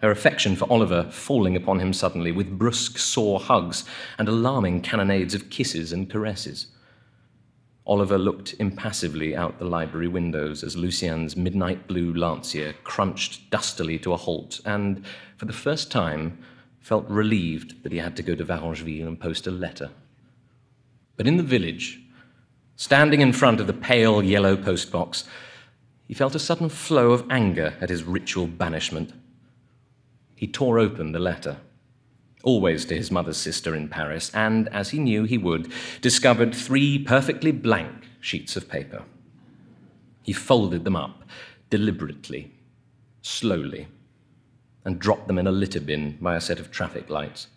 her 0.00 0.10
affection 0.10 0.54
for 0.54 0.70
Oliver 0.70 1.04
falling 1.10 1.56
upon 1.56 1.80
him 1.80 1.92
suddenly 1.92 2.30
with 2.30 2.58
brusque, 2.58 2.98
sore 2.98 3.40
hugs 3.40 3.84
and 4.16 4.28
alarming 4.28 4.80
cannonades 4.80 5.34
of 5.34 5.50
kisses 5.50 5.92
and 5.92 6.08
caresses. 6.08 6.68
Oliver 7.88 8.18
looked 8.18 8.54
impassively 8.58 9.34
out 9.34 9.58
the 9.58 9.64
library 9.64 10.08
windows 10.08 10.62
as 10.62 10.76
Lucien's 10.76 11.36
midnight 11.36 11.88
blue 11.88 12.12
Lancia 12.12 12.74
crunched 12.84 13.48
dustily 13.50 13.98
to 14.00 14.12
a 14.12 14.16
halt, 14.18 14.60
and, 14.66 15.02
for 15.38 15.46
the 15.46 15.54
first 15.54 15.90
time, 15.90 16.38
felt 16.80 17.08
relieved 17.08 17.82
that 17.82 17.92
he 17.92 17.98
had 17.98 18.14
to 18.16 18.22
go 18.22 18.34
to 18.34 18.44
Varengeville 18.44 19.06
and 19.06 19.18
post 19.18 19.46
a 19.46 19.50
letter. 19.50 19.88
But 21.16 21.26
in 21.26 21.38
the 21.38 21.42
village, 21.42 21.98
standing 22.76 23.22
in 23.22 23.32
front 23.32 23.58
of 23.58 23.66
the 23.66 23.72
pale 23.72 24.22
yellow 24.22 24.54
postbox, 24.54 25.24
he 26.06 26.12
felt 26.12 26.34
a 26.34 26.38
sudden 26.38 26.68
flow 26.68 27.12
of 27.12 27.24
anger 27.30 27.74
at 27.80 27.88
his 27.88 28.04
ritual 28.04 28.46
banishment. 28.46 29.14
He 30.34 30.46
tore 30.46 30.78
open 30.78 31.12
the 31.12 31.18
letter, 31.18 31.56
always 32.42 32.84
to 32.86 32.94
his 32.94 33.10
mother's 33.10 33.36
sister 33.36 33.74
in 33.74 33.88
Paris, 33.88 34.30
and, 34.34 34.68
as 34.68 34.90
he 34.90 34.98
knew 34.98 35.24
he 35.24 35.38
would, 35.38 35.72
discovered 36.00 36.54
three 36.54 36.98
perfectly 36.98 37.52
blank 37.52 38.08
sheets 38.20 38.56
of 38.56 38.68
paper. 38.68 39.02
He 40.22 40.32
folded 40.32 40.84
them 40.84 40.96
up 40.96 41.24
deliberately, 41.70 42.52
slowly, 43.22 43.88
and 44.84 44.98
dropped 44.98 45.26
them 45.26 45.38
in 45.38 45.46
a 45.46 45.52
litter 45.52 45.80
bin 45.80 46.16
by 46.20 46.36
a 46.36 46.40
set 46.40 46.60
of 46.60 46.70
traffic 46.70 47.10
lights. 47.10 47.48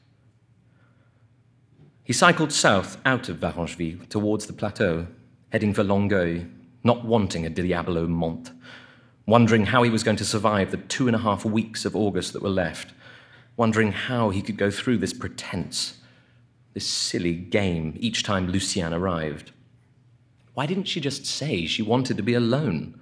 He 2.03 2.13
cycled 2.13 2.51
south 2.51 2.97
out 3.05 3.29
of 3.29 3.37
Varengeville 3.37 4.09
towards 4.09 4.47
the 4.47 4.53
plateau, 4.53 5.07
heading 5.51 5.73
for 5.73 5.83
Longueil, 5.83 6.49
not 6.83 7.05
wanting 7.05 7.45
a 7.45 7.49
Diabolo 7.49 8.07
menthe 8.07 8.51
wondering 9.25 9.67
how 9.67 9.83
he 9.83 9.89
was 9.89 10.03
going 10.03 10.17
to 10.17 10.25
survive 10.25 10.71
the 10.71 10.77
two 10.77 11.07
and 11.07 11.15
a 11.15 11.19
half 11.19 11.45
weeks 11.45 11.85
of 11.85 11.95
August 11.95 12.33
that 12.33 12.41
were 12.41 12.49
left, 12.49 12.93
wondering 13.57 13.91
how 13.91 14.29
he 14.29 14.41
could 14.41 14.57
go 14.57 14.71
through 14.71 14.97
this 14.97 15.13
pretense, 15.13 15.97
this 16.73 16.87
silly 16.87 17.33
game 17.33 17.95
each 17.99 18.23
time 18.23 18.47
Lucien 18.47 18.93
arrived. 18.93 19.51
Why 20.53 20.65
didn't 20.65 20.85
she 20.85 20.99
just 20.99 21.25
say 21.25 21.65
she 21.65 21.81
wanted 21.81 22.17
to 22.17 22.23
be 22.23 22.33
alone? 22.33 22.99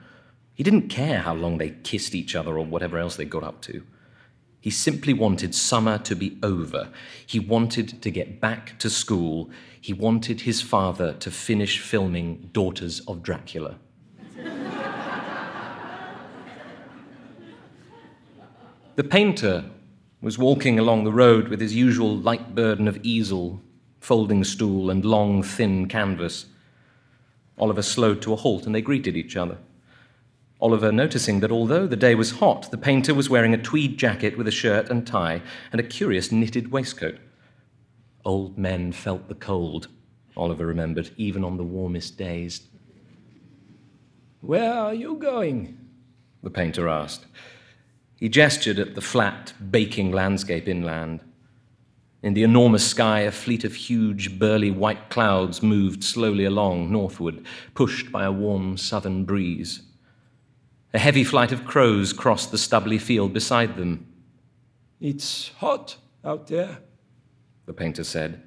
He 0.53 0.63
didn't 0.63 0.89
care 0.89 1.19
how 1.19 1.33
long 1.33 1.57
they 1.57 1.69
kissed 1.83 2.13
each 2.13 2.35
other 2.35 2.57
or 2.57 2.65
whatever 2.65 2.97
else 2.97 3.15
they 3.15 3.25
got 3.25 3.43
up 3.43 3.61
to. 3.61 3.83
He 4.61 4.69
simply 4.69 5.13
wanted 5.13 5.55
summer 5.55 5.97
to 5.99 6.15
be 6.15 6.37
over. 6.43 6.89
He 7.25 7.39
wanted 7.39 8.01
to 8.01 8.11
get 8.11 8.41
back 8.41 8.77
to 8.79 8.89
school. 8.89 9.49
He 9.79 9.93
wanted 9.93 10.41
his 10.41 10.61
father 10.61 11.13
to 11.13 11.31
finish 11.31 11.79
filming 11.79 12.49
Daughters 12.51 12.99
of 13.01 13.23
Dracula. 13.23 13.77
The 18.95 19.03
painter 19.05 19.63
was 20.21 20.37
walking 20.37 20.77
along 20.77 21.03
the 21.03 21.13
road 21.13 21.47
with 21.47 21.61
his 21.61 21.75
usual 21.75 22.15
light 22.15 22.53
burden 22.53 22.87
of 22.87 22.99
easel, 23.03 23.61
folding 23.99 24.43
stool, 24.43 24.89
and 24.89 25.05
long, 25.05 25.41
thin 25.41 25.87
canvas. 25.87 26.45
Oliver 27.57 27.81
slowed 27.81 28.21
to 28.21 28.33
a 28.33 28.35
halt 28.35 28.65
and 28.65 28.75
they 28.75 28.81
greeted 28.81 29.15
each 29.15 29.35
other. 29.35 29.57
Oliver 30.61 30.91
noticing 30.91 31.39
that 31.39 31.51
although 31.51 31.87
the 31.87 31.95
day 31.95 32.15
was 32.15 32.31
hot, 32.31 32.69
the 32.69 32.77
painter 32.77 33.13
was 33.13 33.29
wearing 33.29 33.53
a 33.53 33.57
tweed 33.57 33.97
jacket 33.97 34.37
with 34.37 34.47
a 34.47 34.51
shirt 34.51 34.89
and 34.89 35.07
tie 35.07 35.41
and 35.71 35.79
a 35.79 35.83
curious 35.83 36.31
knitted 36.31 36.69
waistcoat. 36.71 37.17
Old 38.25 38.57
men 38.57 38.91
felt 38.91 39.29
the 39.29 39.35
cold, 39.35 39.87
Oliver 40.35 40.65
remembered, 40.65 41.11
even 41.15 41.45
on 41.45 41.55
the 41.55 41.63
warmest 41.63 42.17
days. 42.17 42.67
Where 44.41 44.73
are 44.73 44.93
you 44.93 45.15
going? 45.15 45.77
The 46.43 46.49
painter 46.49 46.89
asked. 46.89 47.25
He 48.19 48.27
gestured 48.27 48.79
at 48.79 48.95
the 48.95 49.01
flat, 49.01 49.53
baking 49.71 50.11
landscape 50.11 50.67
inland. 50.67 51.21
In 52.21 52.33
the 52.33 52.43
enormous 52.43 52.85
sky, 52.85 53.21
a 53.21 53.31
fleet 53.31 53.63
of 53.63 53.73
huge, 53.73 54.37
burly 54.37 54.71
white 54.71 55.09
clouds 55.09 55.63
moved 55.63 56.03
slowly 56.03 56.43
along 56.43 56.91
northward, 56.91 57.45
pushed 57.73 58.11
by 58.11 58.25
a 58.25 58.31
warm 58.31 58.75
southern 58.75 59.23
breeze. 59.23 59.83
A 60.93 60.99
heavy 60.99 61.23
flight 61.23 61.53
of 61.53 61.63
crows 61.63 62.11
crossed 62.11 62.51
the 62.51 62.57
stubbly 62.57 62.97
field 62.97 63.31
beside 63.31 63.77
them. 63.77 64.05
It's 64.99 65.51
hot 65.59 65.95
out 66.25 66.47
there, 66.47 66.79
the 67.67 67.73
painter 67.73 68.03
said. 68.03 68.41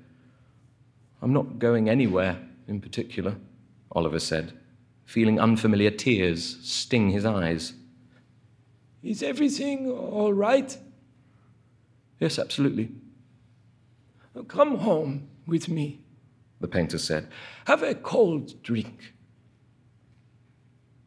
I'm 1.23 1.33
not 1.33 1.59
going 1.59 1.89
anywhere 1.89 2.37
in 2.69 2.81
particular, 2.83 3.37
Oliver 3.93 4.19
said, 4.19 4.53
feeling 5.07 5.41
unfamiliar 5.41 5.91
tears 5.91 6.59
sting 6.63 7.09
his 7.09 7.25
eyes. 7.25 7.73
Is 9.03 9.23
everything 9.23 9.91
all 9.91 10.33
right? 10.33 10.77
Yes, 12.21 12.39
absolutely. 12.39 12.91
Come 14.49 14.79
home 14.79 15.29
with 15.47 15.69
me, 15.69 16.01
the 16.61 16.69
painter 16.69 16.99
said. 16.99 17.29
Have 17.67 17.83
a 17.83 17.95
cold 17.95 18.63
drink. 18.63 19.15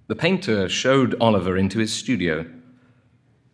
The 0.07 0.15
painter 0.15 0.69
showed 0.69 1.15
Oliver 1.19 1.57
into 1.57 1.79
his 1.79 1.91
studio. 1.91 2.45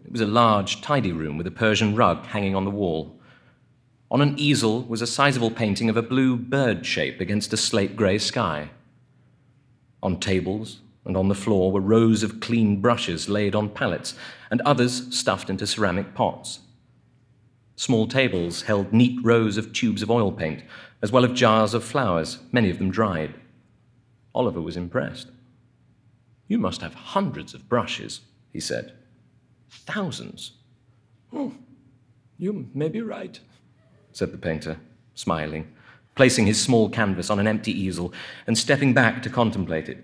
It 0.04 0.12
was 0.12 0.22
a 0.22 0.26
large, 0.26 0.82
tidy 0.82 1.12
room 1.12 1.38
with 1.38 1.48
a 1.48 1.52
Persian 1.52 1.96
rug 1.96 2.26
hanging 2.26 2.56
on 2.56 2.66
the 2.66 2.72
wall. 2.72 3.18
On 4.10 4.20
an 4.20 4.38
easel 4.38 4.84
was 4.84 5.02
a 5.02 5.08
sizable 5.08 5.52
painting 5.52 5.90
of 5.90 5.96
a 5.96 6.02
blue 6.02 6.36
bird 6.36 6.86
shape 6.86 7.22
against 7.22 7.54
a 7.54 7.58
slate 7.58 7.96
grey 7.96 8.18
sky. 8.18 8.72
On 10.04 10.20
tables 10.20 10.82
and 11.06 11.18
on 11.18 11.28
the 11.28 11.36
floor 11.36 11.72
were 11.72 11.82
rows 11.82 12.24
of 12.24 12.40
clean 12.40 12.80
brushes 12.82 13.28
laid 13.28 13.56
on 13.56 13.70
pallets, 13.70 14.16
and 14.50 14.62
others 14.62 15.16
stuffed 15.16 15.50
into 15.50 15.66
ceramic 15.66 16.14
pots. 16.14 16.60
Small 17.76 18.08
tables 18.08 18.64
held 18.64 18.94
neat 18.94 19.20
rows 19.24 19.58
of 19.58 19.74
tubes 19.74 20.04
of 20.04 20.12
oil 20.12 20.32
paint, 20.32 20.64
as 21.02 21.12
well 21.12 21.26
as 21.26 21.32
jars 21.32 21.74
of 21.74 21.84
flowers, 21.84 22.40
many 22.52 22.70
of 22.70 22.78
them 22.78 22.92
dried. 22.92 23.34
Oliver 24.36 24.62
was 24.62 24.78
impressed. 24.78 25.30
You 26.48 26.60
must 26.60 26.82
have 26.82 26.94
hundreds 26.94 27.54
of 27.54 27.68
brushes, 27.68 28.22
he 28.54 28.60
said. 28.60 28.94
Thousands. 29.70 30.52
Oh, 31.34 31.54
you 32.38 32.70
may 32.74 32.90
be 32.90 33.02
right, 33.02 33.40
said 34.12 34.32
the 34.32 34.38
painter, 34.38 34.78
smiling, 35.16 35.74
placing 36.16 36.46
his 36.46 36.62
small 36.62 36.90
canvas 36.90 37.30
on 37.30 37.40
an 37.40 37.48
empty 37.48 37.72
easel 37.72 38.14
and 38.46 38.58
stepping 38.58 38.94
back 38.94 39.24
to 39.24 39.30
contemplate 39.30 39.90
it. 39.90 40.04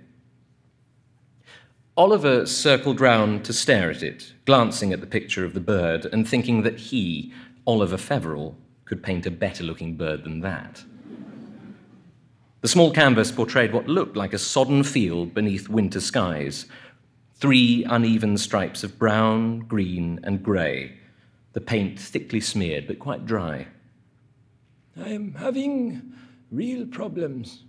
Oliver 1.98 2.46
circled 2.46 3.02
round 3.02 3.44
to 3.44 3.52
stare 3.52 3.90
at 3.90 4.04
it, 4.04 4.32
glancing 4.46 4.94
at 4.94 5.02
the 5.02 5.08
picture 5.08 5.44
of 5.44 5.56
the 5.56 5.60
bird 5.60 6.06
and 6.06 6.30
thinking 6.30 6.62
that 6.62 6.78
he, 6.78 7.34
Oliver 7.66 7.98
Feverel, 7.98 8.56
could 8.86 9.02
paint 9.02 9.26
a 9.26 9.32
better 9.32 9.64
looking 9.64 9.98
bird 9.98 10.24
than 10.24 10.42
that. 10.42 10.84
The 12.62 12.68
small 12.68 12.92
canvas 12.92 13.32
portrayed 13.32 13.74
what 13.74 13.88
looked 13.88 14.16
like 14.16 14.34
a 14.34 14.38
sodden 14.38 14.84
field 14.84 15.34
beneath 15.34 15.70
winter 15.70 16.00
skies. 16.00 16.68
Three 17.34 17.84
uneven 17.86 18.38
stripes 18.38 18.84
of 18.84 19.00
brown, 19.00 19.62
green, 19.62 20.20
and 20.24 20.44
grey, 20.44 21.00
the 21.54 21.62
paint 21.62 22.00
thickly 22.00 22.42
smeared 22.42 22.86
but 22.86 23.00
quite 23.00 23.26
dry. 23.26 23.68
I'm 24.96 25.34
having 25.34 26.14
real 26.52 26.86
problems, 26.86 27.64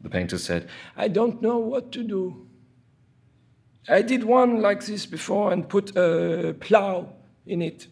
the 0.00 0.08
painter 0.08 0.38
said. 0.38 0.70
I 0.96 1.08
don't 1.08 1.42
know 1.42 1.58
what 1.58 1.92
to 1.92 2.02
do. 2.02 2.46
I 3.90 4.02
did 4.02 4.24
one 4.24 4.62
like 4.62 4.84
this 4.86 5.06
before 5.06 5.52
and 5.52 5.68
put 5.68 5.96
a 5.96 6.54
plow 6.60 7.12
in 7.46 7.60
it, 7.60 7.88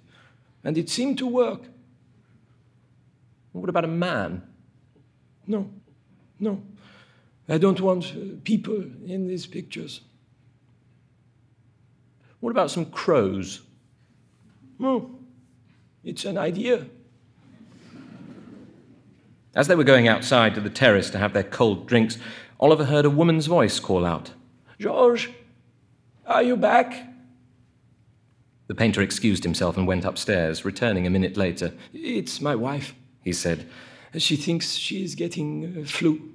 and 0.63 0.79
it 0.79 0.89
seemed 0.89 1.19
to 1.19 1.27
work. 1.27 1.63
What 3.53 3.69
about 3.69 3.85
a 3.85 3.89
man? 3.89 4.43
No. 5.47 5.71
No, 6.41 6.63
I 7.49 7.59
don't 7.59 7.81
want 7.81 8.15
uh, 8.15 8.37
people 8.45 8.85
in 9.07 9.27
these 9.27 9.47
pictures. 9.47 10.03
What 12.41 12.51
about 12.51 12.71
some 12.71 12.87
crows? 12.87 13.63
Oh, 14.81 15.11
it's 16.05 16.25
an 16.25 16.39
idea. 16.39 16.87
As 19.57 19.67
they 19.67 19.75
were 19.75 19.83
going 19.83 20.07
outside 20.07 20.55
to 20.55 20.61
the 20.61 20.71
terrace 20.71 21.11
to 21.11 21.19
have 21.19 21.33
their 21.33 21.43
cold 21.43 21.89
drinks, 21.89 22.19
Oliver 22.61 22.85
heard 22.85 23.05
a 23.05 23.11
woman's 23.11 23.47
voice 23.47 23.81
call 23.81 24.07
out, 24.07 24.31
George, 24.79 25.33
are 26.29 26.43
you 26.43 26.57
back? 26.57 27.09
The 28.67 28.75
painter 28.75 29.01
excused 29.01 29.45
himself 29.45 29.77
and 29.77 29.87
went 29.87 30.05
upstairs, 30.05 30.65
returning 30.65 31.07
a 31.07 31.11
minute 31.11 31.37
later. 31.37 31.73
It's 31.93 32.41
my 32.41 32.55
wife, 32.55 32.95
he 33.25 33.33
said. 33.33 33.67
She 34.17 34.37
thinks 34.37 34.75
she 34.75 35.03
is 35.03 35.15
getting 35.15 35.79
uh, 35.81 35.87
flu. 35.87 36.35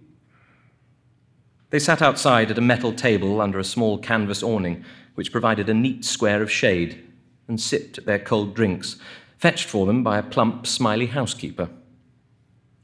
They 1.70 1.80
sat 1.80 2.02
outside 2.02 2.52
at 2.52 2.58
a 2.58 2.62
metal 2.62 2.94
table 2.94 3.40
under 3.40 3.60
a 3.60 3.64
small 3.64 3.98
canvas 3.98 4.44
awning, 4.44 4.84
which 5.16 5.32
provided 5.32 5.70
a 5.70 5.74
neat 5.74 6.06
square 6.06 6.42
of 6.42 6.52
shade, 6.52 7.04
and 7.48 7.62
sipped 7.62 8.00
at 8.00 8.06
their 8.06 8.20
cold 8.20 8.56
drinks, 8.56 8.98
fetched 9.38 9.68
for 9.68 9.86
them 9.86 10.04
by 10.04 10.18
a 10.18 10.24
plump, 10.24 10.66
smiley 10.66 11.08
housekeeper. 11.08 11.70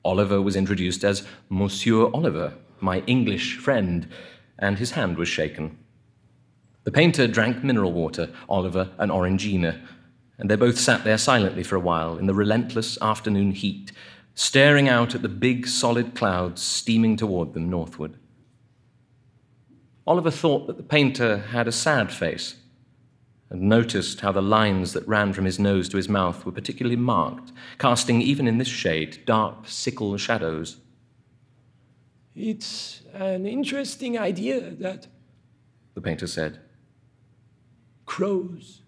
Oliver 0.06 0.42
was 0.42 0.56
introduced 0.56 1.04
as 1.04 1.28
Monsieur 1.50 2.10
Oliver, 2.14 2.54
my 2.80 3.00
English 3.08 3.58
friend, 3.58 4.08
and 4.58 4.78
his 4.78 4.92
hand 4.92 5.18
was 5.18 5.28
shaken. 5.28 5.78
The 6.84 6.92
painter 6.92 7.28
drank 7.28 7.64
mineral 7.64 7.92
water, 7.92 8.30
Oliver 8.48 8.90
an 8.98 9.10
orangina, 9.10 9.80
and 10.38 10.50
they 10.50 10.56
both 10.56 10.80
sat 10.80 11.04
there 11.04 11.18
silently 11.18 11.64
for 11.64 11.76
a 11.76 11.82
while 11.82 12.18
in 12.18 12.26
the 12.26 12.34
relentless 12.34 12.98
afternoon 13.02 13.52
heat, 13.52 13.92
staring 14.34 14.88
out 14.88 15.14
at 15.14 15.22
the 15.22 15.30
big 15.30 15.68
solid 15.68 16.16
clouds 16.16 16.62
steaming 16.62 17.18
toward 17.18 17.54
them 17.54 17.70
northward. 17.70 18.16
Oliver 20.08 20.32
thought 20.32 20.66
that 20.68 20.78
the 20.78 20.84
painter 20.84 21.38
had 21.38 21.68
a 21.68 21.72
sad 21.72 22.12
face 22.12 22.56
and 23.50 23.64
noticed 23.64 24.22
how 24.22 24.32
the 24.32 24.42
lines 24.42 24.94
that 24.94 25.08
ran 25.08 25.34
from 25.34 25.46
his 25.46 25.60
nose 25.60 25.90
to 25.90 25.98
his 25.98 26.08
mouth 26.08 26.46
were 26.46 26.52
particularly 26.52 26.96
marked, 26.96 27.52
casting, 27.78 28.22
even 28.22 28.48
in 28.48 28.58
this 28.58 28.68
shade, 28.68 29.20
dark 29.26 29.68
sickle 29.68 30.16
shadows. 30.18 30.78
It's 32.36 33.02
an 33.14 33.46
interesting 33.46 34.18
idea, 34.18 34.62
that, 34.80 35.08
the 35.96 36.02
painter 36.02 36.28
said. 36.28 36.60
Crows. 38.10 38.82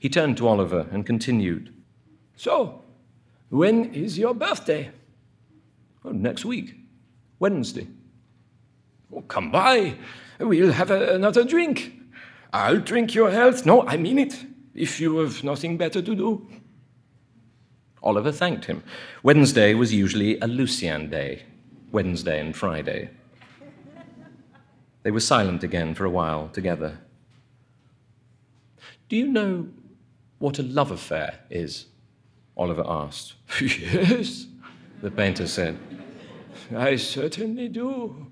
He 0.00 0.08
turned 0.08 0.36
to 0.38 0.48
Oliver 0.48 0.88
and 0.90 1.06
continued. 1.06 1.72
So, 2.34 2.82
when 3.50 3.94
is 3.94 4.18
your 4.18 4.34
birthday? 4.34 4.90
Oh, 6.04 6.10
next 6.10 6.44
week, 6.44 6.74
Wednesday. 7.38 7.86
Oh, 9.14 9.20
come 9.22 9.52
by. 9.52 9.94
We'll 10.40 10.72
have 10.72 10.90
a, 10.90 11.14
another 11.14 11.44
drink. 11.44 11.92
I'll 12.52 12.80
drink 12.80 13.14
your 13.14 13.30
health. 13.30 13.64
No, 13.64 13.86
I 13.86 13.96
mean 13.96 14.18
it. 14.18 14.44
If 14.74 15.00
you 15.00 15.18
have 15.18 15.44
nothing 15.44 15.76
better 15.76 16.02
to 16.02 16.14
do. 16.16 16.48
Oliver 18.02 18.32
thanked 18.32 18.64
him. 18.64 18.82
Wednesday 19.22 19.74
was 19.74 19.94
usually 19.94 20.36
a 20.40 20.48
Lucien 20.48 21.08
day, 21.08 21.44
Wednesday 21.92 22.40
and 22.40 22.56
Friday. 22.56 23.10
They 25.04 25.12
were 25.12 25.20
silent 25.20 25.62
again 25.62 25.94
for 25.94 26.04
a 26.04 26.10
while 26.10 26.48
together. 26.48 26.98
Do 29.10 29.16
you 29.16 29.26
know 29.26 29.66
what 30.38 30.60
a 30.60 30.62
love 30.62 30.92
affair 30.92 31.40
is? 31.50 31.86
Oliver 32.56 32.84
asked. 32.86 33.34
Yes, 33.60 34.46
the 35.02 35.10
painter 35.10 35.48
said. 35.48 35.76
I 36.74 36.94
certainly 36.94 37.68
do. 37.68 38.28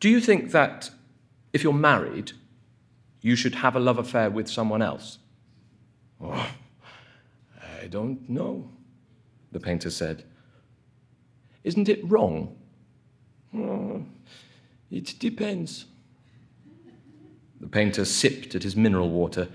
Do 0.00 0.08
you 0.08 0.20
think 0.20 0.52
that 0.52 0.90
if 1.52 1.62
you're 1.62 1.74
married, 1.74 2.32
you 3.20 3.36
should 3.36 3.56
have 3.56 3.76
a 3.76 3.80
love 3.80 3.98
affair 3.98 4.30
with 4.30 4.48
someone 4.48 4.80
else? 4.80 5.18
Oh, 6.18 6.50
I 7.82 7.88
don't 7.88 8.26
know, 8.26 8.70
the 9.52 9.60
painter 9.60 9.90
said. 9.90 10.24
Isn't 11.62 11.90
it 11.90 12.00
wrong? 12.10 12.56
Oh, 13.54 14.06
it 14.90 15.14
depends. 15.18 15.84
The 17.62 17.68
painter 17.68 18.04
sipped 18.04 18.56
at 18.56 18.64
his 18.64 18.74
mineral 18.74 19.08
water. 19.08 19.48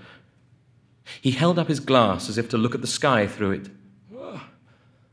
He 1.20 1.30
held 1.30 1.58
up 1.58 1.68
his 1.68 1.78
glass 1.78 2.28
as 2.30 2.38
if 2.38 2.48
to 2.48 2.58
look 2.58 2.74
at 2.74 2.80
the 2.80 2.86
sky 2.86 3.26
through 3.26 3.52
it. 3.52 3.68
Oh, 4.16 4.42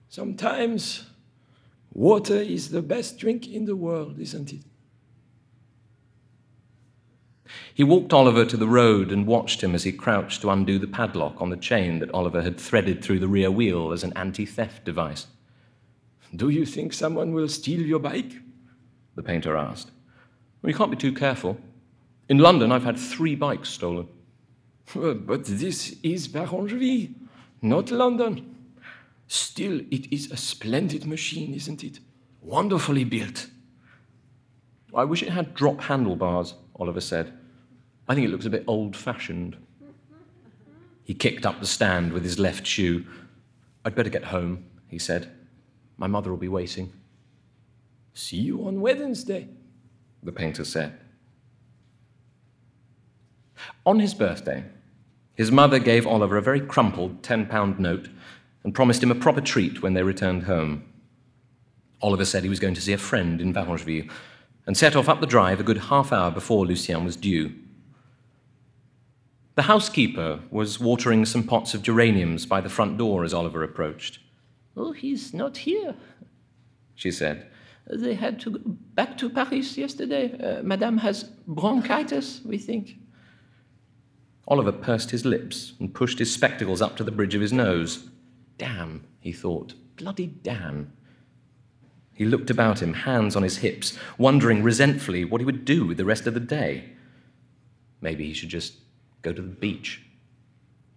sometimes 0.08 1.06
water 1.94 2.38
is 2.38 2.70
the 2.70 2.82
best 2.82 3.18
drink 3.20 3.48
in 3.48 3.66
the 3.66 3.76
world, 3.76 4.18
isn't 4.18 4.54
it? 4.54 4.62
He 7.74 7.84
walked 7.84 8.14
Oliver 8.14 8.46
to 8.46 8.56
the 8.56 8.68
road 8.68 9.12
and 9.12 9.28
watched 9.28 9.62
him 9.62 9.76
as 9.76 9.84
he 9.84 9.92
crouched 9.92 10.42
to 10.42 10.50
undo 10.50 10.80
the 10.80 10.88
padlock 10.88 11.42
on 11.42 11.50
the 11.50 11.58
chain 11.58 12.00
that 12.00 12.14
Oliver 12.14 12.42
had 12.42 12.58
threaded 12.58 13.04
through 13.04 13.20
the 13.20 13.28
rear 13.28 13.52
wheel 13.52 13.92
as 13.92 14.06
an 14.06 14.14
anti 14.16 14.46
theft 14.46 14.86
device. 14.86 15.28
Do 16.34 16.48
you 16.48 16.66
think 16.66 16.94
someone 16.94 17.34
will 17.34 17.50
steal 17.50 17.82
your 17.82 18.00
bike? 18.00 18.32
The 19.16 19.24
painter 19.24 19.58
asked. 19.58 19.92
Well, 20.62 20.72
you 20.72 20.78
can't 20.78 20.92
be 20.92 20.98
too 20.98 21.14
careful. 21.14 21.58
In 22.28 22.40
London, 22.40 22.72
I've 22.72 22.84
had 22.84 22.98
three 22.98 23.36
bikes 23.36 23.70
stolen. 23.70 24.08
But 24.94 25.46
this 25.46 25.96
is 26.04 26.28
Varengeville, 26.28 27.14
not 27.62 27.92
London. 27.92 28.56
Still, 29.28 29.82
it 29.92 30.12
is 30.14 30.32
a 30.32 30.38
splendid 30.38 31.06
machine, 31.06 31.54
isn't 31.54 31.84
it? 31.84 32.00
Wonderfully 32.42 33.04
built. 33.04 33.48
I 34.94 35.04
wish 35.04 35.24
it 35.24 35.30
had 35.30 35.56
drop 35.56 35.82
handlebars, 35.82 36.54
Oliver 36.80 37.02
said. 37.02 37.34
I 38.08 38.14
think 38.14 38.28
it 38.28 38.32
looks 38.32 38.46
a 38.46 38.52
bit 38.52 38.64
old 38.68 38.96
fashioned. 38.96 39.58
He 41.04 41.14
kicked 41.14 41.46
up 41.46 41.60
the 41.60 41.68
stand 41.68 42.14
with 42.14 42.24
his 42.24 42.40
left 42.40 42.66
shoe. 42.66 43.06
I'd 43.84 43.96
better 43.96 44.10
get 44.10 44.26
home, 44.26 44.66
he 44.88 44.98
said. 44.98 45.32
My 45.98 46.08
mother 46.08 46.30
will 46.30 46.38
be 46.38 46.48
waiting. 46.48 46.94
See 48.14 48.38
you 48.38 48.66
on 48.68 48.82
Wednesday, 48.82 49.48
the 50.24 50.32
painter 50.32 50.64
said. 50.64 50.98
On 53.86 54.00
his 54.00 54.14
birthday, 54.14 54.64
his 55.36 55.52
mother 55.52 55.80
gave 55.80 56.08
Oliver 56.08 56.38
a 56.38 56.42
very 56.42 56.62
crumpled 56.62 57.22
£10 57.22 57.80
note 57.80 58.10
and 58.64 58.74
promised 58.74 59.04
him 59.04 59.12
a 59.12 59.16
proper 59.16 59.42
treat 59.42 59.82
when 59.82 59.94
they 59.94 60.04
returned 60.04 60.44
home. 60.44 60.84
Oliver 62.02 62.26
said 62.26 62.44
he 62.44 62.50
was 62.50 62.60
going 62.60 62.74
to 62.74 62.82
see 62.82 62.94
a 62.94 62.98
friend 62.98 63.42
in 63.42 63.54
Varengeville 63.54 64.10
and 64.66 64.76
set 64.76 64.96
off 64.96 65.10
up 65.10 65.22
the 65.22 65.28
drive 65.28 65.60
a 65.60 65.64
good 65.64 65.78
half 65.78 66.12
hour 66.12 66.32
before 66.32 66.66
Lucien 66.66 67.06
was 67.06 67.16
due. 67.16 67.54
The 69.56 69.64
housekeeper 69.64 70.42
was 70.52 70.80
watering 70.80 71.26
some 71.26 71.44
pots 71.44 71.74
of 71.74 71.82
geraniums 71.82 72.46
by 72.46 72.60
the 72.62 72.70
front 72.70 72.98
door 72.98 73.24
as 73.24 73.34
Oliver 73.34 73.64
approached. 73.64 74.20
Oh, 74.76 74.92
he's 74.92 75.34
not 75.34 75.58
here, 75.58 75.96
she 76.96 77.12
said. 77.12 77.48
They 77.88 78.16
had 78.16 78.40
to 78.42 78.52
go 78.52 78.60
back 78.96 79.18
to 79.20 79.30
Paris 79.30 79.78
yesterday. 79.78 80.34
Uh, 80.38 80.64
Madame 80.64 80.98
has 80.98 81.24
bronchitis, 81.48 82.42
we 82.44 82.58
think. 82.58 82.98
Oliver 84.48 84.72
pursed 84.72 85.12
his 85.12 85.26
lips 85.26 85.74
and 85.80 85.94
pushed 85.94 86.20
his 86.20 86.34
spectacles 86.34 86.82
up 86.82 86.96
to 86.98 87.04
the 87.04 87.12
bridge 87.12 87.36
of 87.36 87.42
his 87.42 87.54
nose. 87.54 88.10
Damn, 88.58 89.04
he 89.20 89.32
thought. 89.32 89.74
Bloody 89.98 90.28
damn. 90.28 90.94
He 92.14 92.26
looked 92.26 92.50
about 92.50 92.82
him, 92.82 92.94
hands 92.94 93.36
on 93.36 93.44
his 93.44 93.58
hips, 93.58 93.98
wondering 94.18 94.64
resentfully 94.64 95.26
what 95.26 95.42
he 95.42 95.46
would 95.46 95.66
do 95.66 95.86
with 95.86 95.98
the 95.98 96.06
rest 96.06 96.28
of 96.28 96.34
the 96.34 96.40
day. 96.40 96.92
Maybe 98.02 98.26
he 98.28 98.34
should 98.34 98.50
just 98.50 98.76
Go 99.26 99.34
to 99.34 99.42
the 99.42 99.48
beach. 99.48 100.04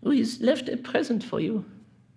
He's 0.04 0.38
left 0.42 0.68
a 0.68 0.76
present 0.76 1.24
for 1.24 1.40
you, 1.40 1.64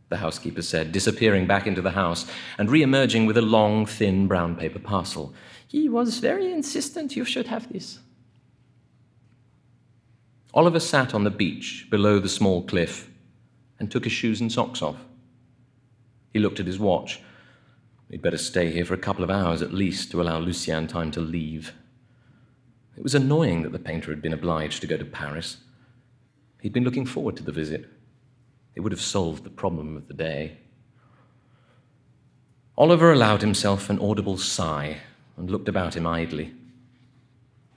the 0.09 0.17
housekeeper 0.17 0.61
said, 0.61 0.91
disappearing 0.91 1.47
back 1.47 1.65
into 1.65 1.81
the 1.81 1.91
house 1.91 2.29
and 2.57 2.69
re 2.69 2.81
emerging 2.81 3.27
with 3.27 3.37
a 3.37 3.41
long, 3.41 3.85
thin 3.85 4.27
brown 4.27 4.57
paper 4.57 4.77
parcel. 4.77 5.33
He 5.65 5.87
was 5.87 6.19
very 6.19 6.51
insistent 6.51 7.15
you 7.15 7.23
should 7.23 7.47
have 7.47 7.71
this. 7.71 7.99
Oliver 10.53 10.79
sat 10.79 11.13
on 11.13 11.23
the 11.23 11.29
beach 11.29 11.87
below 11.89 12.19
the 12.19 12.27
small 12.29 12.63
cliff 12.63 13.09
and 13.79 13.89
took 13.89 14.03
his 14.03 14.13
shoes 14.13 14.41
and 14.41 14.51
socks 14.51 14.81
off. 14.81 14.97
He 16.33 16.39
looked 16.39 16.59
at 16.59 16.67
his 16.67 16.79
watch. 16.79 17.21
He'd 18.09 18.21
better 18.21 18.37
stay 18.37 18.71
here 18.71 18.85
for 18.85 18.93
a 18.93 18.97
couple 18.97 19.23
of 19.23 19.31
hours 19.31 19.61
at 19.61 19.73
least 19.73 20.11
to 20.11 20.21
allow 20.21 20.39
Lucien 20.39 20.87
time 20.87 21.11
to 21.11 21.21
leave. 21.21 21.73
It 22.97 23.03
was 23.03 23.15
annoying 23.15 23.63
that 23.63 23.71
the 23.71 23.79
painter 23.79 24.11
had 24.11 24.21
been 24.21 24.33
obliged 24.33 24.81
to 24.81 24.87
go 24.87 24.97
to 24.97 25.05
Paris. 25.05 25.57
He'd 26.61 26.73
been 26.73 26.83
looking 26.83 27.05
forward 27.05 27.37
to 27.37 27.43
the 27.43 27.51
visit. 27.53 27.89
It 28.75 28.81
would 28.81 28.91
have 28.91 29.01
solved 29.01 29.43
the 29.43 29.49
problem 29.49 29.95
of 29.95 30.07
the 30.07 30.13
day. 30.13 30.57
Oliver 32.77 33.11
allowed 33.11 33.41
himself 33.41 33.89
an 33.89 33.99
audible 33.99 34.37
sigh 34.37 34.97
and 35.37 35.49
looked 35.49 35.69
about 35.69 35.95
him 35.95 36.05
idly. 36.05 36.53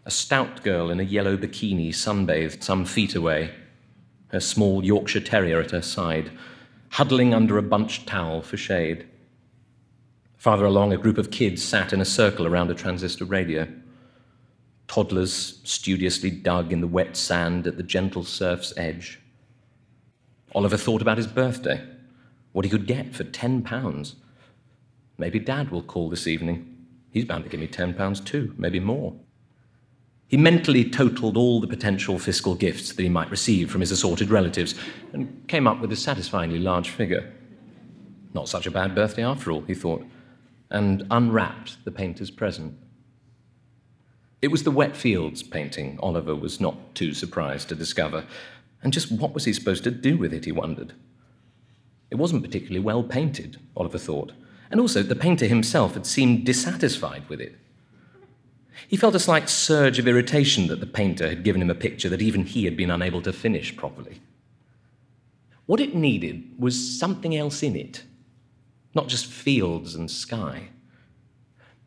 A 0.07 0.11
stout 0.11 0.63
girl 0.63 0.91
in 0.91 1.01
a 1.01 1.05
yellow 1.05 1.35
bikini 1.35 1.89
sunbathed 1.89 2.63
some 2.63 2.85
feet 2.85 3.15
away, 3.15 3.55
her 4.29 4.41
small 4.41 4.85
Yorkshire 4.85 5.21
Terrier 5.21 5.61
at 5.61 5.71
her 5.71 5.81
side, 5.81 6.31
huddling 6.91 7.33
under 7.33 7.57
a 7.57 7.63
bunched 7.63 8.07
towel 8.07 8.43
for 8.43 8.59
shade. 8.59 9.07
Farther 10.37 10.67
along, 10.67 10.93
a 10.93 10.99
group 10.99 11.17
of 11.17 11.31
kids 11.31 11.65
sat 11.65 11.95
in 11.95 12.03
a 12.03 12.05
circle 12.05 12.47
around 12.47 12.71
a 12.71 12.75
transistor 12.75 13.25
radio. 13.25 13.67
Toddlers 14.89 15.61
studiously 15.65 16.31
dug 16.31 16.71
in 16.71 16.83
the 16.83 16.87
wet 16.87 17.17
sand 17.17 17.67
at 17.67 17.79
the 17.79 17.83
gentle 17.83 18.25
surf's 18.25 18.75
edge. 18.77 19.21
Oliver 20.55 20.77
thought 20.77 21.01
about 21.01 21.17
his 21.17 21.27
birthday, 21.27 21.83
what 22.53 22.67
he 22.67 22.71
could 22.71 22.87
get 22.87 23.15
for 23.15 23.25
ten 23.25 23.63
pounds. 23.63 24.17
Maybe 25.17 25.39
Dad 25.39 25.71
will 25.71 25.83
call 25.83 26.11
this 26.11 26.27
evening. 26.27 26.87
He's 27.11 27.25
bound 27.25 27.45
to 27.45 27.51
give 27.51 27.61
me 27.61 27.69
ten 27.69 27.95
pounds 27.95 28.21
too, 28.21 28.55
maybe 28.59 28.81
more. 28.81 29.15
He 30.35 30.39
mentally 30.39 30.91
totaled 30.91 31.37
all 31.37 31.61
the 31.61 31.68
potential 31.68 32.18
fiscal 32.18 32.57
gifts 32.57 32.93
that 32.93 33.01
he 33.01 33.09
might 33.09 33.30
receive 33.30 33.70
from 33.70 33.82
his 33.82 33.93
assorted 33.93 34.30
relatives 34.30 34.74
and 35.12 35.47
came 35.47 35.68
up 35.68 35.80
with 35.80 35.93
a 35.93 35.97
satisfyingly 35.97 36.59
large 36.59 36.91
figure. 36.91 37.32
Not 38.32 38.49
such 38.49 38.66
a 38.66 38.72
bad 38.72 38.97
birthday 38.97 39.22
after 39.22 39.53
all, 39.53 39.61
he 39.61 39.74
thought, 39.74 40.05
and 40.72 41.07
unwrapped 41.09 41.85
the 41.85 41.93
painter's 41.93 42.32
present. 42.32 42.76
It 44.43 44.49
was 44.49 44.64
the 44.64 44.72
wet 44.72 44.97
fields 44.97 45.45
painting 45.45 46.01
Oliver 46.03 46.35
was 46.35 46.61
not 46.61 46.97
too 46.97 47.14
surprised 47.14 47.68
to 47.68 47.76
discover. 47.76 48.24
And 48.82 48.93
just 48.93 49.12
what 49.12 49.35
was 49.35 49.45
he 49.45 49.53
supposed 49.53 49.85
to 49.85 49.93
do 49.93 50.16
with 50.16 50.35
it, 50.35 50.47
he 50.47 50.51
wondered. 50.51 50.95
It 52.11 52.16
wasn't 52.16 52.43
particularly 52.43 52.80
well 52.80 53.05
painted, 53.05 53.61
Oliver 53.76 53.99
thought, 53.99 54.32
and 54.68 54.80
also 54.80 55.05
the 55.05 55.14
painter 55.14 55.47
himself 55.47 55.95
had 55.95 56.07
seemed 56.07 56.45
dissatisfied 56.45 57.28
with 57.28 57.41
it. 57.41 57.57
He 58.89 58.97
felt 58.97 59.14
a 59.14 59.20
slight 59.20 59.49
surge 59.49 59.99
of 59.99 60.09
irritation 60.09 60.66
that 60.66 60.81
the 60.81 60.87
painter 60.87 61.29
had 61.29 61.45
given 61.45 61.62
him 61.62 61.70
a 61.70 61.75
picture 61.75 62.09
that 62.09 62.22
even 62.22 62.45
he 62.45 62.64
had 62.64 62.77
been 62.77 62.91
unable 62.91 63.22
to 63.22 63.33
finish 63.33 63.77
properly. 63.77 64.20
What 65.66 65.81
it 65.81 65.95
needed 65.95 66.45
was 66.59 66.99
something 66.99 67.35
else 67.35 67.62
in 67.62 67.77
it, 67.77 68.05
not 68.95 69.09
just 69.09 69.27
fields 69.27 69.95
and 69.95 70.11
sky. 70.11 70.68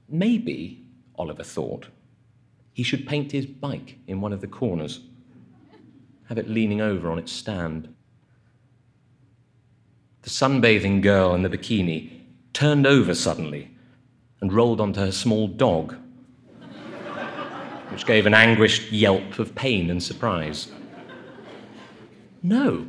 Maybe, 0.10 0.86
Oliver 1.16 1.44
thought, 1.44 1.88
he 2.74 2.84
should 2.84 3.08
paint 3.08 3.32
his 3.32 3.46
bike 3.46 3.98
in 4.08 4.22
one 4.22 4.34
of 4.34 4.42
the 4.42 4.48
corners, 4.48 5.02
have 6.30 6.38
it 6.38 6.50
leaning 6.50 6.82
over 6.82 7.10
on 7.10 7.20
its 7.20 7.32
stand. 7.32 7.94
The 10.22 10.30
sunbathing 10.30 11.02
girl 11.02 11.34
in 11.36 11.42
the 11.42 11.50
bikini 11.50 12.22
turned 12.54 12.86
over 12.86 13.14
suddenly 13.14 13.72
and 14.42 14.52
rolled 14.52 14.82
onto 14.82 15.00
her 15.00 15.12
small 15.12 15.48
dog, 15.48 15.96
which 17.98 18.06
gave 18.06 18.28
an 18.28 18.34
anguished 18.36 18.92
yelp 18.92 19.40
of 19.40 19.56
pain 19.56 19.90
and 19.90 20.04
surprise. 20.04 20.68
No, 22.44 22.86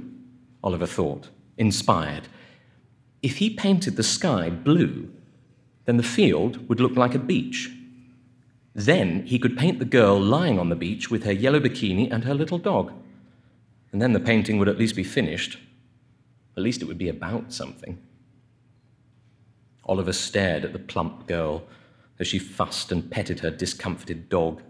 Oliver 0.63 0.85
thought, 0.85 1.31
inspired. 1.57 2.29
If 3.23 3.39
he 3.39 3.49
painted 3.49 3.97
the 3.97 4.03
sky 4.03 4.51
blue, 4.51 5.09
then 5.87 5.97
the 5.97 6.03
field 6.03 6.69
would 6.69 6.79
look 6.79 6.95
like 6.95 7.15
a 7.15 7.19
beach. 7.19 7.71
Then 8.75 9.25
he 9.25 9.39
could 9.39 9.57
paint 9.57 9.79
the 9.79 9.87
girl 9.87 10.21
lying 10.21 10.59
on 10.59 10.69
the 10.69 10.77
beach 10.77 11.11
with 11.11 11.25
her 11.25 11.33
yellow 11.33 11.59
bikini 11.59 12.13
and 12.13 12.25
her 12.25 12.35
little 12.35 12.59
dog. 12.59 12.93
And 13.93 14.03
then 14.03 14.13
the 14.13 14.21
painting 14.21 14.59
would 14.59 14.69
at 14.69 14.77
least 14.77 14.95
be 14.95 15.05
finished. 15.05 15.59
At 16.55 16.63
least 16.63 16.83
it 16.83 16.85
would 16.85 16.99
be 16.99 17.09
about 17.09 17.51
something. 17.51 17.97
Oliver 19.87 20.13
stared 20.13 20.67
at 20.67 20.75
the 20.75 20.79
plump 20.79 21.27
girl 21.27 21.63
as 22.21 22.29
she 22.29 22.39
fussed 22.39 22.93
and 22.93 23.11
petted 23.11 23.41
her 23.41 23.51
discomfited 23.51 24.29
dog. 24.29 24.61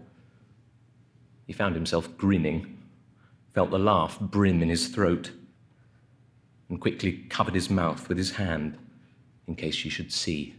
He 1.49 1.53
found 1.53 1.73
himself 1.73 2.15
grinning, 2.15 2.77
felt 3.55 3.71
the 3.71 3.79
laugh 3.79 4.19
brim 4.19 4.61
in 4.61 4.69
his 4.69 4.89
throat, 4.89 5.31
and 6.69 6.79
quickly 6.79 7.25
covered 7.27 7.55
his 7.55 7.71
mouth 7.71 8.07
with 8.07 8.19
his 8.19 8.35
hand 8.35 8.77
in 9.47 9.55
case 9.55 9.73
she 9.73 9.89
should 9.89 10.13
see. 10.13 10.53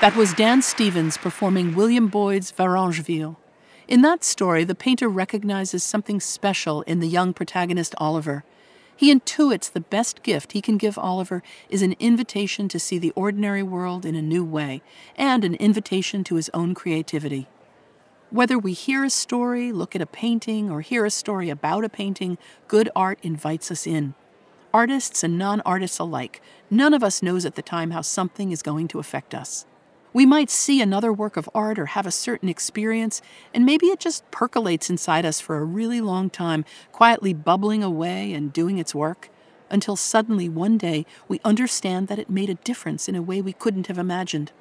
That 0.00 0.14
was 0.16 0.32
Dan 0.32 0.62
Stevens 0.62 1.18
performing 1.18 1.74
William 1.74 2.08
Boyd's 2.08 2.50
Varengeville. 2.50 3.36
In 3.88 4.02
that 4.02 4.22
story, 4.22 4.64
the 4.64 4.74
painter 4.74 5.08
recognizes 5.08 5.82
something 5.82 6.20
special 6.20 6.82
in 6.82 7.00
the 7.00 7.08
young 7.08 7.34
protagonist 7.34 7.94
Oliver. 7.98 8.44
He 8.94 9.12
intuits 9.12 9.70
the 9.70 9.80
best 9.80 10.22
gift 10.22 10.52
he 10.52 10.62
can 10.62 10.76
give 10.76 10.96
Oliver 10.96 11.42
is 11.68 11.82
an 11.82 11.96
invitation 11.98 12.68
to 12.68 12.78
see 12.78 12.98
the 12.98 13.12
ordinary 13.16 13.62
world 13.62 14.06
in 14.06 14.14
a 14.14 14.22
new 14.22 14.44
way 14.44 14.82
and 15.16 15.44
an 15.44 15.54
invitation 15.56 16.22
to 16.24 16.36
his 16.36 16.50
own 16.54 16.74
creativity. 16.74 17.48
Whether 18.30 18.58
we 18.58 18.72
hear 18.72 19.04
a 19.04 19.10
story, 19.10 19.72
look 19.72 19.96
at 19.96 20.00
a 20.00 20.06
painting, 20.06 20.70
or 20.70 20.80
hear 20.80 21.04
a 21.04 21.10
story 21.10 21.50
about 21.50 21.84
a 21.84 21.88
painting, 21.88 22.38
good 22.68 22.88
art 22.94 23.18
invites 23.22 23.70
us 23.70 23.86
in. 23.86 24.14
Artists 24.72 25.22
and 25.22 25.36
non 25.36 25.60
artists 25.62 25.98
alike, 25.98 26.40
none 26.70 26.94
of 26.94 27.02
us 27.02 27.22
knows 27.22 27.44
at 27.44 27.56
the 27.56 27.62
time 27.62 27.90
how 27.90 28.00
something 28.00 28.52
is 28.52 28.62
going 28.62 28.88
to 28.88 28.98
affect 28.98 29.34
us. 29.34 29.66
We 30.14 30.26
might 30.26 30.50
see 30.50 30.82
another 30.82 31.12
work 31.12 31.38
of 31.38 31.48
art 31.54 31.78
or 31.78 31.86
have 31.86 32.06
a 32.06 32.10
certain 32.10 32.48
experience, 32.48 33.22
and 33.54 33.64
maybe 33.64 33.86
it 33.86 33.98
just 33.98 34.30
percolates 34.30 34.90
inside 34.90 35.24
us 35.24 35.40
for 35.40 35.56
a 35.56 35.64
really 35.64 36.02
long 36.02 36.28
time, 36.28 36.66
quietly 36.92 37.32
bubbling 37.32 37.82
away 37.82 38.34
and 38.34 38.52
doing 38.52 38.76
its 38.78 38.94
work, 38.94 39.30
until 39.70 39.96
suddenly 39.96 40.50
one 40.50 40.76
day 40.76 41.06
we 41.28 41.40
understand 41.44 42.08
that 42.08 42.18
it 42.18 42.28
made 42.28 42.50
a 42.50 42.54
difference 42.54 43.08
in 43.08 43.16
a 43.16 43.22
way 43.22 43.40
we 43.40 43.54
couldn't 43.54 43.86
have 43.86 43.96
imagined. 43.96 44.52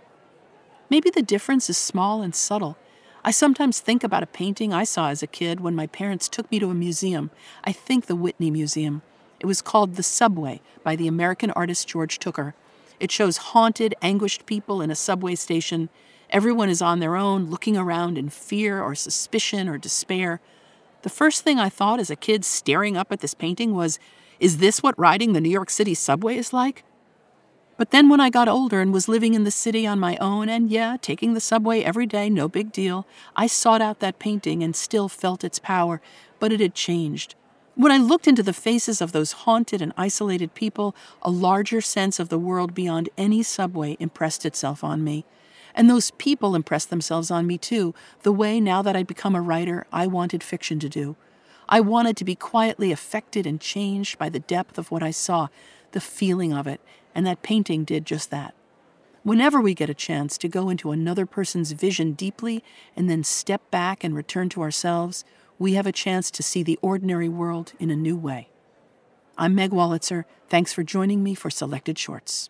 Maybe 0.89 1.09
the 1.09 1.21
difference 1.21 1.69
is 1.69 1.77
small 1.77 2.21
and 2.21 2.33
subtle. 2.33 2.77
I 3.23 3.31
sometimes 3.31 3.81
think 3.81 4.05
about 4.05 4.23
a 4.23 4.27
painting 4.27 4.73
I 4.73 4.85
saw 4.85 5.09
as 5.09 5.21
a 5.21 5.27
kid 5.27 5.59
when 5.59 5.75
my 5.75 5.87
parents 5.87 6.29
took 6.29 6.49
me 6.49 6.59
to 6.59 6.69
a 6.69 6.73
museum. 6.73 7.29
I 7.65 7.73
think 7.73 8.05
the 8.05 8.15
Whitney 8.15 8.51
Museum. 8.51 9.01
It 9.41 9.45
was 9.47 9.61
called 9.61 9.95
The 9.95 10.03
Subway 10.03 10.61
by 10.83 10.95
the 10.95 11.07
American 11.07 11.51
artist 11.51 11.87
George 11.87 12.19
Tooker. 12.19 12.55
It 13.01 13.11
shows 13.11 13.37
haunted, 13.37 13.95
anguished 14.03 14.45
people 14.45 14.79
in 14.79 14.91
a 14.91 14.95
subway 14.95 15.33
station. 15.33 15.89
Everyone 16.29 16.69
is 16.69 16.83
on 16.83 16.99
their 16.99 17.15
own, 17.15 17.49
looking 17.49 17.75
around 17.75 18.15
in 18.15 18.29
fear 18.29 18.79
or 18.79 18.93
suspicion 18.93 19.67
or 19.67 19.79
despair. 19.79 20.39
The 21.01 21.09
first 21.09 21.43
thing 21.43 21.57
I 21.57 21.67
thought 21.67 21.99
as 21.99 22.11
a 22.11 22.15
kid 22.15 22.45
staring 22.45 22.95
up 22.95 23.11
at 23.11 23.21
this 23.21 23.33
painting 23.33 23.73
was, 23.73 23.97
is 24.39 24.59
this 24.59 24.83
what 24.83 24.99
riding 24.99 25.33
the 25.33 25.41
New 25.41 25.49
York 25.49 25.71
City 25.71 25.95
subway 25.95 26.37
is 26.37 26.53
like? 26.53 26.83
But 27.75 27.89
then 27.89 28.07
when 28.07 28.21
I 28.21 28.29
got 28.29 28.47
older 28.47 28.81
and 28.81 28.93
was 28.93 29.07
living 29.07 29.33
in 29.33 29.45
the 29.45 29.49
city 29.49 29.87
on 29.87 29.99
my 29.99 30.15
own, 30.17 30.47
and 30.47 30.69
yeah, 30.69 30.95
taking 31.01 31.33
the 31.33 31.41
subway 31.41 31.81
every 31.81 32.05
day, 32.05 32.29
no 32.29 32.47
big 32.47 32.71
deal, 32.71 33.07
I 33.35 33.47
sought 33.47 33.81
out 33.81 33.99
that 34.01 34.19
painting 34.19 34.61
and 34.61 34.75
still 34.75 35.09
felt 35.09 35.43
its 35.43 35.57
power, 35.57 36.01
but 36.39 36.53
it 36.53 36.59
had 36.59 36.75
changed. 36.75 37.33
When 37.75 37.91
I 37.91 37.97
looked 37.97 38.27
into 38.27 38.43
the 38.43 38.53
faces 38.53 39.01
of 39.01 39.13
those 39.13 39.31
haunted 39.31 39.81
and 39.81 39.93
isolated 39.95 40.53
people, 40.53 40.93
a 41.21 41.31
larger 41.31 41.79
sense 41.79 42.19
of 42.19 42.27
the 42.27 42.37
world 42.37 42.73
beyond 42.73 43.09
any 43.17 43.43
subway 43.43 43.95
impressed 43.99 44.45
itself 44.45 44.83
on 44.83 45.03
me. 45.03 45.25
And 45.73 45.89
those 45.89 46.11
people 46.11 46.53
impressed 46.53 46.89
themselves 46.89 47.31
on 47.31 47.47
me 47.47 47.57
too, 47.57 47.95
the 48.23 48.33
way 48.33 48.59
now 48.59 48.81
that 48.81 48.97
I'd 48.97 49.07
become 49.07 49.35
a 49.35 49.41
writer, 49.41 49.85
I 49.91 50.05
wanted 50.05 50.43
fiction 50.43 50.79
to 50.79 50.89
do. 50.89 51.15
I 51.69 51.79
wanted 51.79 52.17
to 52.17 52.25
be 52.25 52.35
quietly 52.35 52.91
affected 52.91 53.47
and 53.47 53.61
changed 53.61 54.19
by 54.19 54.27
the 54.27 54.39
depth 54.39 54.77
of 54.77 54.91
what 54.91 55.01
I 55.01 55.11
saw, 55.11 55.47
the 55.93 56.01
feeling 56.01 56.51
of 56.51 56.67
it, 56.67 56.81
and 57.15 57.25
that 57.25 57.41
painting 57.41 57.85
did 57.85 58.05
just 58.05 58.31
that. 58.31 58.53
Whenever 59.23 59.61
we 59.61 59.73
get 59.73 59.89
a 59.89 59.93
chance 59.93 60.37
to 60.39 60.49
go 60.49 60.67
into 60.67 60.91
another 60.91 61.25
person's 61.25 61.71
vision 61.71 62.13
deeply 62.13 62.63
and 62.97 63.09
then 63.09 63.23
step 63.23 63.61
back 63.71 64.03
and 64.03 64.13
return 64.13 64.49
to 64.49 64.61
ourselves, 64.61 65.23
we 65.61 65.75
have 65.75 65.85
a 65.85 65.91
chance 65.91 66.31
to 66.31 66.41
see 66.41 66.63
the 66.63 66.79
ordinary 66.81 67.29
world 67.29 67.73
in 67.79 67.91
a 67.91 67.95
new 67.95 68.17
way. 68.17 68.49
I'm 69.37 69.53
Meg 69.53 69.69
Wolitzer. 69.69 70.25
Thanks 70.49 70.73
for 70.73 70.81
joining 70.81 71.21
me 71.21 71.35
for 71.35 71.51
Selected 71.51 71.99
Shorts. 71.99 72.49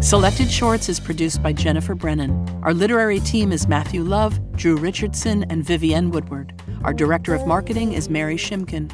Selected 0.00 0.48
Shorts 0.48 0.88
is 0.88 1.00
produced 1.00 1.42
by 1.42 1.52
Jennifer 1.52 1.96
Brennan. 1.96 2.48
Our 2.62 2.72
literary 2.72 3.18
team 3.18 3.50
is 3.50 3.66
Matthew 3.66 4.04
Love, 4.04 4.38
Drew 4.52 4.76
Richardson, 4.76 5.42
and 5.50 5.64
Vivienne 5.64 6.12
Woodward. 6.12 6.62
Our 6.84 6.94
director 6.94 7.34
of 7.34 7.44
marketing 7.44 7.94
is 7.94 8.08
Mary 8.08 8.36
Shimkin. 8.36 8.88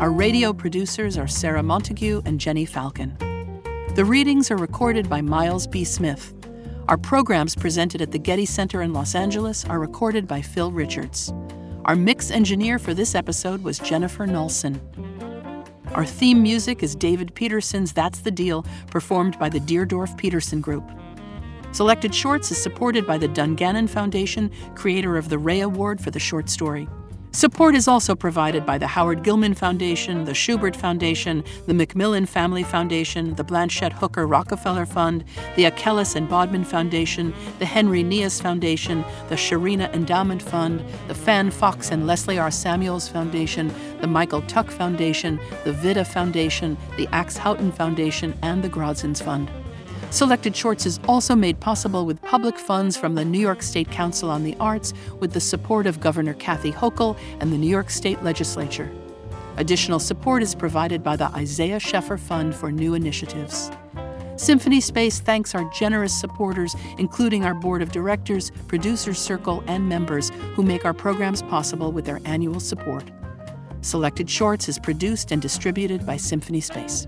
Our 0.00 0.10
radio 0.10 0.52
producers 0.52 1.16
are 1.16 1.28
Sarah 1.28 1.62
Montague 1.62 2.20
and 2.24 2.40
Jenny 2.40 2.64
Falcon. 2.64 3.16
The 3.96 4.04
readings 4.04 4.50
are 4.50 4.58
recorded 4.58 5.08
by 5.08 5.22
Miles 5.22 5.66
B. 5.66 5.82
Smith. 5.82 6.34
Our 6.86 6.98
programs 6.98 7.54
presented 7.54 8.02
at 8.02 8.12
the 8.12 8.18
Getty 8.18 8.44
Center 8.44 8.82
in 8.82 8.92
Los 8.92 9.14
Angeles 9.14 9.64
are 9.64 9.80
recorded 9.80 10.28
by 10.28 10.42
Phil 10.42 10.70
Richards. 10.70 11.32
Our 11.86 11.96
mix 11.96 12.30
engineer 12.30 12.78
for 12.78 12.92
this 12.92 13.14
episode 13.14 13.64
was 13.64 13.78
Jennifer 13.78 14.26
Nolson. 14.26 14.78
Our 15.94 16.04
theme 16.04 16.42
music 16.42 16.82
is 16.82 16.94
David 16.94 17.34
Peterson's 17.34 17.94
That's 17.94 18.18
the 18.18 18.30
Deal, 18.30 18.66
performed 18.90 19.38
by 19.38 19.48
the 19.48 19.60
Deardorff 19.60 20.14
Peterson 20.18 20.60
Group. 20.60 20.84
Selected 21.72 22.14
Shorts 22.14 22.50
is 22.50 22.62
supported 22.62 23.06
by 23.06 23.16
the 23.16 23.28
Dungannon 23.28 23.86
Foundation, 23.86 24.50
creator 24.74 25.16
of 25.16 25.30
the 25.30 25.38
Rea 25.38 25.60
Award 25.60 26.02
for 26.02 26.10
the 26.10 26.20
short 26.20 26.50
story. 26.50 26.86
Support 27.36 27.74
is 27.74 27.86
also 27.86 28.14
provided 28.14 28.64
by 28.64 28.78
the 28.78 28.86
Howard 28.86 29.22
Gilman 29.22 29.52
Foundation, 29.52 30.24
the 30.24 30.32
Shubert 30.32 30.74
Foundation, 30.74 31.44
the 31.66 31.74
Macmillan 31.74 32.24
Family 32.24 32.62
Foundation, 32.62 33.34
the 33.34 33.44
Blanchette 33.44 33.92
Hooker 33.92 34.26
Rockefeller 34.26 34.86
Fund, 34.86 35.22
the 35.54 35.64
Achelis 35.64 36.16
and 36.16 36.30
Bodman 36.30 36.64
Foundation, 36.64 37.34
the 37.58 37.66
Henry 37.66 38.02
Nias 38.02 38.40
Foundation, 38.40 39.04
the 39.28 39.34
Sharina 39.34 39.92
Endowment 39.92 40.40
Fund, 40.40 40.82
the 41.08 41.14
Fan 41.14 41.50
Fox 41.50 41.90
and 41.90 42.06
Leslie 42.06 42.38
R. 42.38 42.50
Samuels 42.50 43.06
Foundation, 43.06 43.70
the 44.00 44.06
Michael 44.06 44.40
Tuck 44.40 44.70
Foundation, 44.70 45.38
the 45.64 45.74
Vida 45.74 46.06
Foundation, 46.06 46.74
the 46.96 47.06
Axe 47.08 47.36
Houghton 47.36 47.70
Foundation, 47.70 48.32
and 48.40 48.64
the 48.64 48.70
Grodzins 48.70 49.22
Fund. 49.22 49.50
Selected 50.10 50.56
Shorts 50.56 50.86
is 50.86 50.98
also 51.08 51.34
made 51.34 51.60
possible 51.60 52.06
with 52.06 52.22
public 52.22 52.58
funds 52.58 52.96
from 52.96 53.14
the 53.14 53.24
New 53.24 53.38
York 53.38 53.62
State 53.62 53.90
Council 53.90 54.30
on 54.30 54.44
the 54.44 54.56
Arts 54.60 54.94
with 55.18 55.32
the 55.32 55.40
support 55.40 55.86
of 55.86 56.00
Governor 56.00 56.34
Kathy 56.34 56.72
Hochul 56.72 57.18
and 57.40 57.52
the 57.52 57.58
New 57.58 57.68
York 57.68 57.90
State 57.90 58.22
Legislature. 58.22 58.90
Additional 59.58 59.98
support 59.98 60.42
is 60.42 60.54
provided 60.54 61.02
by 61.02 61.16
the 61.16 61.26
Isaiah 61.28 61.80
Sheffer 61.80 62.18
Fund 62.18 62.54
for 62.54 62.70
New 62.70 62.94
Initiatives. 62.94 63.70
Symphony 64.36 64.80
Space 64.80 65.18
thanks 65.18 65.54
our 65.54 65.64
generous 65.70 66.18
supporters, 66.18 66.76
including 66.98 67.44
our 67.44 67.54
board 67.54 67.82
of 67.82 67.90
directors, 67.90 68.52
producers 68.68 69.18
circle, 69.18 69.64
and 69.66 69.88
members 69.88 70.30
who 70.54 70.62
make 70.62 70.84
our 70.84 70.94
programs 70.94 71.42
possible 71.42 71.90
with 71.90 72.04
their 72.04 72.20
annual 72.24 72.60
support. 72.60 73.04
Selected 73.80 74.28
Shorts 74.30 74.68
is 74.68 74.78
produced 74.78 75.30
and 75.32 75.40
distributed 75.40 76.06
by 76.06 76.16
Symphony 76.16 76.60
Space. 76.60 77.06